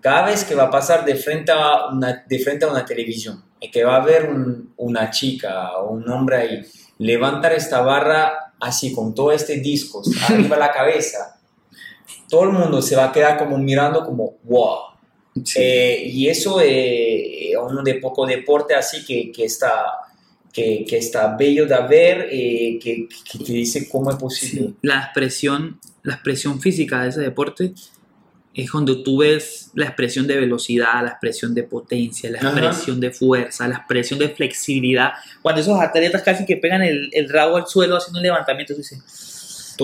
cada 0.01 0.27
vez 0.27 0.43
que 0.43 0.55
va 0.55 0.63
a 0.63 0.71
pasar 0.71 1.03
de 1.05 1.15
frente 1.15 1.51
a 1.51 1.87
una, 1.87 2.23
de 2.27 2.39
frente 2.39 2.65
a 2.65 2.69
una 2.69 2.85
televisión 2.85 3.43
y 3.59 3.71
que 3.71 3.83
va 3.83 3.95
a 3.97 4.01
haber 4.01 4.29
un- 4.29 4.73
una 4.77 5.09
chica 5.09 5.77
o 5.77 5.91
un 5.91 6.09
hombre 6.09 6.37
ahí 6.37 6.65
levantar 6.99 7.53
esta 7.53 7.81
barra 7.81 8.53
así 8.59 8.93
con 8.93 9.13
todo 9.13 9.31
este 9.31 9.57
disco 9.57 10.01
arriba 10.29 10.57
la 10.57 10.71
cabeza, 10.71 11.36
todo 12.29 12.43
el 12.43 12.49
mundo 12.51 12.81
se 12.81 12.95
va 12.95 13.05
a 13.05 13.11
quedar 13.11 13.37
como 13.37 13.57
mirando 13.57 14.03
como 14.05 14.37
wow. 14.43 14.77
Eh, 15.55 16.03
y 16.07 16.27
eso 16.27 16.59
es 16.61 17.55
uno 17.61 17.83
de 17.83 17.95
poco 17.95 18.25
deporte 18.25 18.73
así 18.73 19.05
que, 19.05 19.31
que 19.31 19.45
está 19.45 19.85
que, 20.51 20.85
que 20.89 20.97
está 20.97 21.35
bello 21.37 21.67
de 21.67 21.79
ver, 21.87 22.27
eh, 22.31 22.79
que, 22.81 23.07
que 23.31 23.37
te 23.37 23.53
dice 23.53 23.87
cómo 23.87 24.09
es 24.09 24.15
posible. 24.17 24.69
Sí, 24.69 24.75
La 24.81 25.03
expresión, 25.03 25.79
la 26.01 26.15
expresión 26.15 26.59
física 26.59 27.03
de 27.03 27.09
ese 27.09 27.21
deporte 27.21 27.73
es 28.55 28.71
cuando 28.71 29.03
tú 29.03 29.19
ves 29.19 29.69
la 29.75 29.85
expresión 29.85 30.25
de 30.25 30.35
velocidad, 30.35 31.03
la 31.03 31.09
expresión 31.09 31.53
de 31.53 31.61
potencia, 31.61 32.31
la 32.31 32.39
Ajá. 32.39 32.49
expresión 32.49 32.99
de 32.99 33.11
fuerza, 33.11 33.67
la 33.67 33.75
expresión 33.75 34.17
de 34.17 34.29
flexibilidad. 34.29 35.11
Cuando 35.43 35.61
esos 35.61 35.79
atletas 35.79 36.23
casi 36.23 36.43
que 36.43 36.57
pegan 36.57 36.81
el, 36.81 37.11
el 37.13 37.29
rabo 37.29 37.57
al 37.57 37.67
suelo 37.67 37.97
haciendo 37.97 38.17
un 38.17 38.23
levantamiento, 38.23 38.73
tú 38.73 38.79
dices, 38.79 39.03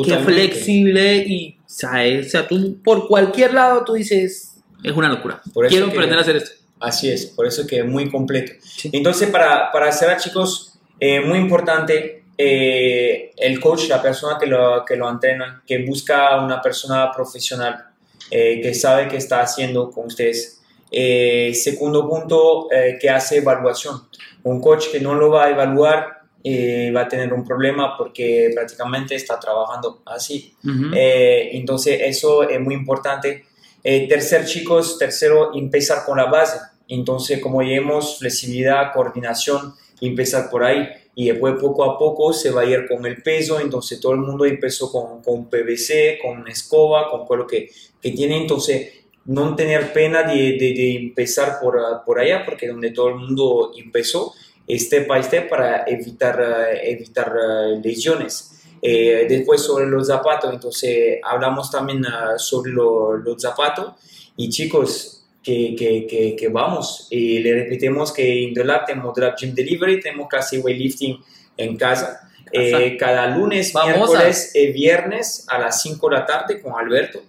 qué 0.01 0.11
Totalmente. 0.11 0.33
flexible 0.33 1.17
y, 1.17 1.57
¿sabes? 1.65 2.27
O 2.27 2.29
sea, 2.29 2.47
tú 2.47 2.77
por 2.83 3.07
cualquier 3.07 3.53
lado 3.53 3.83
tú 3.85 3.93
dices, 3.93 4.55
es 4.83 4.91
una 4.91 5.09
locura. 5.09 5.41
Por 5.53 5.67
Quiero 5.67 5.85
que- 5.87 5.91
aprender 5.93 6.17
a 6.17 6.21
hacer 6.21 6.37
esto. 6.37 6.51
Así 6.79 7.09
es, 7.09 7.27
por 7.27 7.45
eso 7.47 7.65
que 7.65 7.79
es 7.79 7.85
muy 7.85 8.09
completo. 8.11 8.53
Sí. 8.61 8.89
Entonces, 8.91 9.29
para, 9.29 9.71
para 9.71 9.89
cerrar, 9.91 10.19
chicos, 10.19 10.77
eh, 10.99 11.21
muy 11.21 11.37
importante, 11.39 12.23
eh, 12.37 13.31
el 13.37 13.59
coach, 13.61 13.87
la 13.87 14.01
persona 14.01 14.37
que 14.37 14.47
lo, 14.47 14.83
que 14.85 14.95
lo 14.97 15.09
entrena, 15.09 15.63
que 15.65 15.85
busca 15.85 16.43
una 16.43 16.61
persona 16.61 17.09
profesional, 17.11 17.85
eh, 18.31 18.59
que 18.61 18.73
sabe 18.73 19.07
qué 19.07 19.15
está 19.17 19.41
haciendo 19.41 19.91
con 19.91 20.07
ustedes. 20.07 20.59
Eh, 20.91 21.53
segundo 21.55 22.09
punto, 22.09 22.67
eh, 22.71 22.97
que 22.99 23.09
hace 23.09 23.37
evaluación. 23.37 24.01
Un 24.43 24.59
coach 24.59 24.87
que 24.91 24.99
no 24.99 25.13
lo 25.15 25.29
va 25.29 25.45
a 25.45 25.49
evaluar 25.51 26.22
eh, 26.43 26.91
va 26.95 27.01
a 27.01 27.07
tener 27.07 27.33
un 27.33 27.45
problema 27.45 27.95
porque 27.97 28.51
prácticamente 28.53 29.15
está 29.15 29.39
trabajando 29.39 30.01
así. 30.05 30.53
Ujú. 30.63 30.91
Eh, 30.93 31.49
entonces, 31.53 31.99
eso 32.03 32.43
es 32.47 32.59
muy 32.59 32.75
importante. 32.75 33.45
Eh, 33.83 34.07
tercer, 34.07 34.45
chicos, 34.45 34.97
tercero, 34.97 35.51
empezar 35.55 36.05
con 36.05 36.17
la 36.17 36.25
base. 36.25 36.57
Entonces, 36.87 37.39
como 37.39 37.59
vemos, 37.59 38.17
flexibilidad, 38.19 38.91
coordinación, 38.93 39.73
empezar 40.01 40.49
por 40.49 40.63
ahí. 40.63 40.87
Y 41.15 41.27
después, 41.29 41.55
poco 41.61 41.83
a 41.83 41.97
poco, 41.97 42.33
se 42.33 42.49
va 42.51 42.61
a 42.61 42.65
ir 42.65 42.87
con 42.87 43.05
el 43.05 43.21
peso. 43.21 43.59
Entonces, 43.59 43.99
todo 43.99 44.13
el 44.13 44.19
mundo 44.19 44.45
empezó 44.45 44.91
con, 44.91 45.21
con 45.21 45.49
PVC, 45.49 46.19
con 46.21 46.47
escoba, 46.47 47.09
con 47.09 47.25
todo 47.25 47.37
lo 47.37 47.47
que, 47.47 47.69
que 48.01 48.11
tiene. 48.11 48.37
Entonces, 48.37 48.91
no 49.25 49.55
tener 49.55 49.93
pena 49.93 50.23
de, 50.23 50.33
de- 50.57 50.73
de 50.73 50.95
empezar 50.97 51.59
por, 51.61 51.77
por 52.05 52.19
allá, 52.19 52.43
porque 52.43 52.67
donde 52.67 52.91
todo 52.91 53.07
el 53.09 53.15
mundo 53.15 53.71
empezó, 53.77 54.33
step 54.69 55.07
by 55.07 55.23
step, 55.23 55.49
para 55.49 55.83
evitar, 55.87 56.39
ah, 56.41 56.71
evitar 56.83 57.33
ah, 57.37 57.67
lesiones. 57.83 58.49
Eh, 58.81 59.25
después 59.29 59.61
sobre 59.61 59.85
los 59.85 60.07
zapatos, 60.07 60.53
entonces 60.53 61.19
hablamos 61.23 61.71
también 61.71 62.05
ah, 62.05 62.33
sobre 62.37 62.71
lo- 62.71 63.15
los 63.17 63.41
zapatos 63.41 63.93
y 64.35 64.49
chicos, 64.49 65.23
que, 65.41 65.75
que, 65.75 66.07
que, 66.07 66.35
que 66.37 66.47
vamos, 66.47 67.07
y 67.09 67.39
le 67.39 67.53
repetimos 67.53 68.11
que 68.13 68.43
en 68.45 68.53
The 68.53 68.63
Lab 68.63 68.85
tenemos 68.85 69.13
Drop 69.13 69.35
Gym 69.37 69.53
Delivery, 69.53 69.99
tenemos 69.99 70.27
casi 70.29 70.57
weightlifting 70.59 71.17
en 71.57 71.77
casa, 71.77 72.19
Eh, 72.55 72.97
cada 72.97 73.25
lunes, 73.35 73.73
Vamos 73.73 74.09
miércoles, 74.11 74.51
y 74.53 74.67
viernes 74.71 75.45
a 75.49 75.57
las 75.57 75.81
5 75.81 76.07
de 76.09 76.15
la 76.15 76.25
tarde 76.25 76.61
con 76.61 76.73
Alberto. 76.79 77.19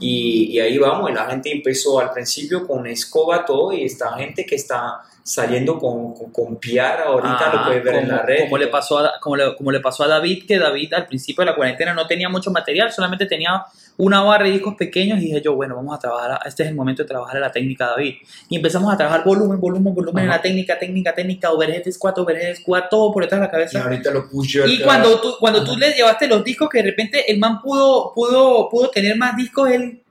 Y, 0.00 0.52
y 0.56 0.60
ahí 0.60 0.78
vamos, 0.78 1.10
y 1.10 1.14
la 1.14 1.26
gente 1.26 1.50
empezó 1.50 1.98
al 1.98 2.10
principio 2.12 2.66
con 2.66 2.86
escoba, 2.86 3.44
todo, 3.44 3.72
y 3.72 3.82
esta 3.84 4.12
gente 4.16 4.46
que 4.46 4.54
está 4.54 5.00
saliendo 5.24 5.78
con, 5.78 6.14
con, 6.14 6.30
con 6.32 6.56
piar, 6.56 7.02
ahorita 7.02 7.52
lo 7.52 7.58
Ah, 7.60 7.64
puedes 7.66 7.84
ver 7.84 7.94
en 7.96 8.00
como- 8.06 8.16
la 8.16 8.22
red. 8.22 8.44
Como 8.44 8.58
le, 8.58 8.68
pasó 8.68 8.98
a, 8.98 9.12
como, 9.20 9.36
le, 9.36 9.54
como 9.56 9.70
le 9.72 9.80
pasó 9.80 10.04
a 10.04 10.08
David, 10.08 10.46
que 10.46 10.58
David 10.58 10.94
al 10.94 11.06
principio 11.06 11.42
de 11.44 11.50
la 11.50 11.56
cuarentena 11.56 11.92
no 11.92 12.06
tenía 12.06 12.28
mucho 12.30 12.50
material, 12.50 12.90
solamente 12.92 13.26
tenía 13.26 13.64
una 13.98 14.22
barra 14.22 14.44
de 14.46 14.52
discos 14.52 14.74
pequeños 14.76 15.18
y 15.18 15.22
dije 15.22 15.42
yo, 15.42 15.54
bueno, 15.54 15.74
vamos 15.74 15.94
a 15.94 15.98
trabajar, 15.98 16.38
este 16.46 16.62
es 16.62 16.68
el 16.70 16.76
momento 16.76 17.02
de 17.02 17.08
trabajar 17.08 17.34
en 17.36 17.42
la 17.42 17.50
técnica 17.52 17.88
David. 17.88 18.14
Y 18.48 18.56
empezamos 18.56 18.94
a 18.94 18.96
trabajar 18.96 19.22
volumen, 19.24 19.60
volumen, 19.60 19.92
volumen 19.92 20.24
en 20.24 20.30
la 20.30 20.40
técnica, 20.40 20.78
técnica, 20.78 21.12
técnica, 21.14 21.50
overhead 21.52 21.82
squat, 21.90 22.16
overhead 22.18 22.54
squat, 22.54 22.88
todo 22.88 23.12
por 23.12 23.24
detrás 23.24 23.40
de 23.40 23.46
la 23.46 23.48
Y 23.48 23.50
cabeza. 23.50 23.82
ahorita 23.82 24.10
lo 24.12 24.30
push 24.30 24.60
Y 24.66 24.80
cuando 24.82 25.20
tú, 25.20 25.34
cuando 25.40 25.62
tú 25.64 25.76
le 25.76 25.92
llevaste 25.92 26.26
los 26.28 26.42
discos, 26.44 26.68
que 26.70 26.78
de 26.78 26.84
repente 26.90 27.30
el 27.30 27.38
man 27.38 27.60
pudo, 27.60 28.12
pudo, 28.14 28.68
pudo 28.70 28.88
tener 28.88 29.16
más 29.16 29.36
discos, 29.36 29.57
él 29.66 30.02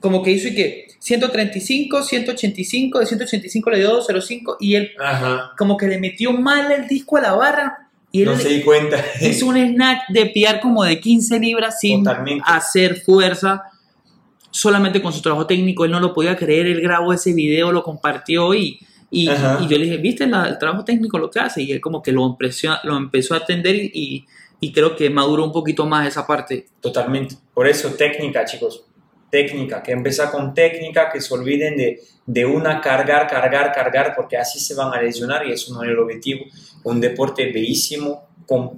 como 0.00 0.22
que 0.22 0.30
hizo 0.30 0.48
y 0.48 0.54
que 0.54 0.86
135, 1.00 2.02
185, 2.02 2.98
de 3.00 3.06
185 3.06 3.70
le 3.70 3.78
dio 3.78 3.88
205 3.90 4.56
y 4.60 4.74
él 4.76 4.90
Ajá. 5.00 5.52
como 5.58 5.76
que 5.76 5.86
le 5.88 5.98
metió 5.98 6.32
mal 6.32 6.70
el 6.72 6.86
disco 6.86 7.16
a 7.16 7.20
la 7.22 7.32
barra 7.34 7.88
y 8.12 8.20
él 8.22 8.26
No 8.26 8.36
se 8.36 8.48
di 8.48 8.62
cuenta. 8.62 9.02
hizo 9.20 9.46
un 9.46 9.56
snack 9.56 10.08
de 10.08 10.26
piar 10.26 10.60
como 10.60 10.84
de 10.84 10.98
15 11.00 11.38
libras 11.40 11.78
sin 11.80 12.04
Totalmente. 12.04 12.42
hacer 12.46 12.96
fuerza, 13.00 13.64
solamente 14.50 15.02
con 15.02 15.12
su 15.12 15.20
trabajo 15.20 15.46
técnico. 15.46 15.84
Él 15.84 15.90
no 15.90 16.00
lo 16.00 16.14
podía 16.14 16.36
creer, 16.36 16.66
él 16.66 16.80
grabó 16.80 17.12
ese 17.12 17.32
video, 17.34 17.70
lo 17.72 17.82
compartió 17.82 18.54
y, 18.54 18.78
y, 19.10 19.26
yo 19.26 19.78
le 19.78 19.84
dije, 19.84 19.96
¿viste 19.98 20.26
la- 20.26 20.46
el 20.48 20.58
trabajo 20.58 20.84
técnico 20.84 21.18
lo 21.18 21.30
que 21.30 21.40
hace? 21.40 21.62
Y 21.62 21.72
él 21.72 21.80
como 21.80 22.02
que 22.02 22.12
lo 22.12 22.36
lo 22.84 22.96
empezó 22.96 23.34
a 23.34 23.38
atender 23.38 23.74
y, 23.74 23.90
y, 23.94 24.24
y 24.60 24.72
creo 24.72 24.96
que 24.96 25.08
maduró 25.10 25.44
un 25.44 25.52
poquito 25.52 25.86
más 25.86 26.06
esa 26.08 26.26
parte. 26.26 26.66
Totalmente. 26.80 27.36
Por 27.54 27.68
eso, 27.68 27.90
técnica, 27.90 28.44
chicos. 28.44 28.84
técnica, 29.30 29.82
que 29.82 29.92
empieza 29.92 30.30
con 30.30 30.54
técnica, 30.54 31.10
que 31.12 31.20
se 31.20 31.34
olviden 31.34 31.76
de, 31.76 32.00
de 32.26 32.46
una 32.46 32.80
cargar, 32.80 33.26
cargar, 33.26 33.72
cargar, 33.72 34.14
porque 34.16 34.36
así 34.38 34.58
se 34.58 34.74
van 34.74 34.92
a 34.92 35.02
lesionar 35.02 35.46
y 35.46 35.52
eso 35.52 35.74
no 35.74 35.82
es 35.82 35.90
el 35.90 35.98
objetivo. 35.98 36.46
Un 36.84 37.00
deporte 37.00 37.52
bellísimo, 37.52 38.28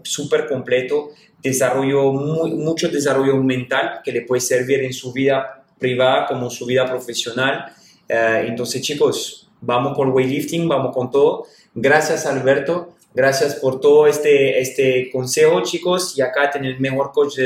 súper 0.03 0.47
completo, 0.47 1.11
desarrollo, 1.43 2.12
muy, 2.12 2.53
mucho 2.53 2.89
desarrollo 2.89 3.37
mental 3.37 4.01
que 4.05 4.12
le 4.12 4.22
puede 4.22 4.41
servir 4.41 4.81
en 4.83 4.93
su 4.93 5.12
vida 5.12 5.64
privada 5.78 6.26
como 6.26 6.51
su 6.51 6.66
vida 6.66 6.85
profesional. 6.87 7.72
Eh, 8.09 8.45
entonces, 8.49 8.83
chicos, 8.83 9.49
vamos 9.61 9.97
con 9.97 10.11
weightlifting, 10.11 10.68
vamos 10.68 10.95
con 10.95 11.11
todo. 11.11 11.47
Gracias, 11.74 12.26
Alberto. 12.26 12.97
Gracias 13.13 13.57
por 13.57 13.81
todo 13.81 14.07
este, 14.07 14.61
este 14.61 15.11
consejo, 15.11 15.63
chicos. 15.63 16.17
Y 16.17 16.23
acá 16.23 16.51
tener 16.51 16.73
el 16.73 16.81
mejor 16.81 17.13
coach 17.13 17.39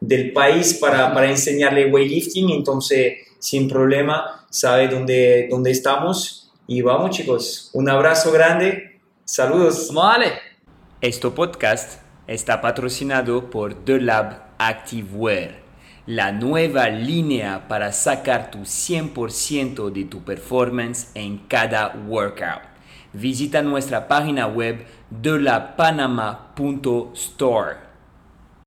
del 0.00 0.32
país 0.32 0.74
para, 0.74 1.12
para 1.14 1.30
enseñarle 1.30 1.90
weightlifting. 1.90 2.50
Entonces, 2.50 3.18
sin 3.38 3.68
problema, 3.68 4.46
sabe 4.50 4.88
dónde, 4.88 5.48
dónde 5.50 5.70
estamos. 5.70 6.52
Y 6.66 6.82
vamos, 6.82 7.16
chicos. 7.16 7.70
Un 7.72 7.88
abrazo 7.88 8.32
grande. 8.32 9.00
Saludos. 9.24 9.92
Vale. 9.92 10.32
Este 11.00 11.30
podcast 11.30 12.00
está 12.26 12.60
patrocinado 12.60 13.50
por 13.50 13.84
The 13.84 14.00
Lab 14.00 14.46
Activewear, 14.58 15.60
la 16.06 16.32
nueva 16.32 16.88
línea 16.88 17.68
para 17.68 17.92
sacar 17.92 18.50
tu 18.50 18.60
100% 18.60 19.90
de 19.92 20.04
tu 20.04 20.24
performance 20.24 21.08
en 21.14 21.38
cada 21.46 21.94
workout. 22.08 22.75
Visita 23.16 23.62
nuestra 23.62 24.08
página 24.08 24.46
web 24.46 24.84
delapanama.store 25.08 27.85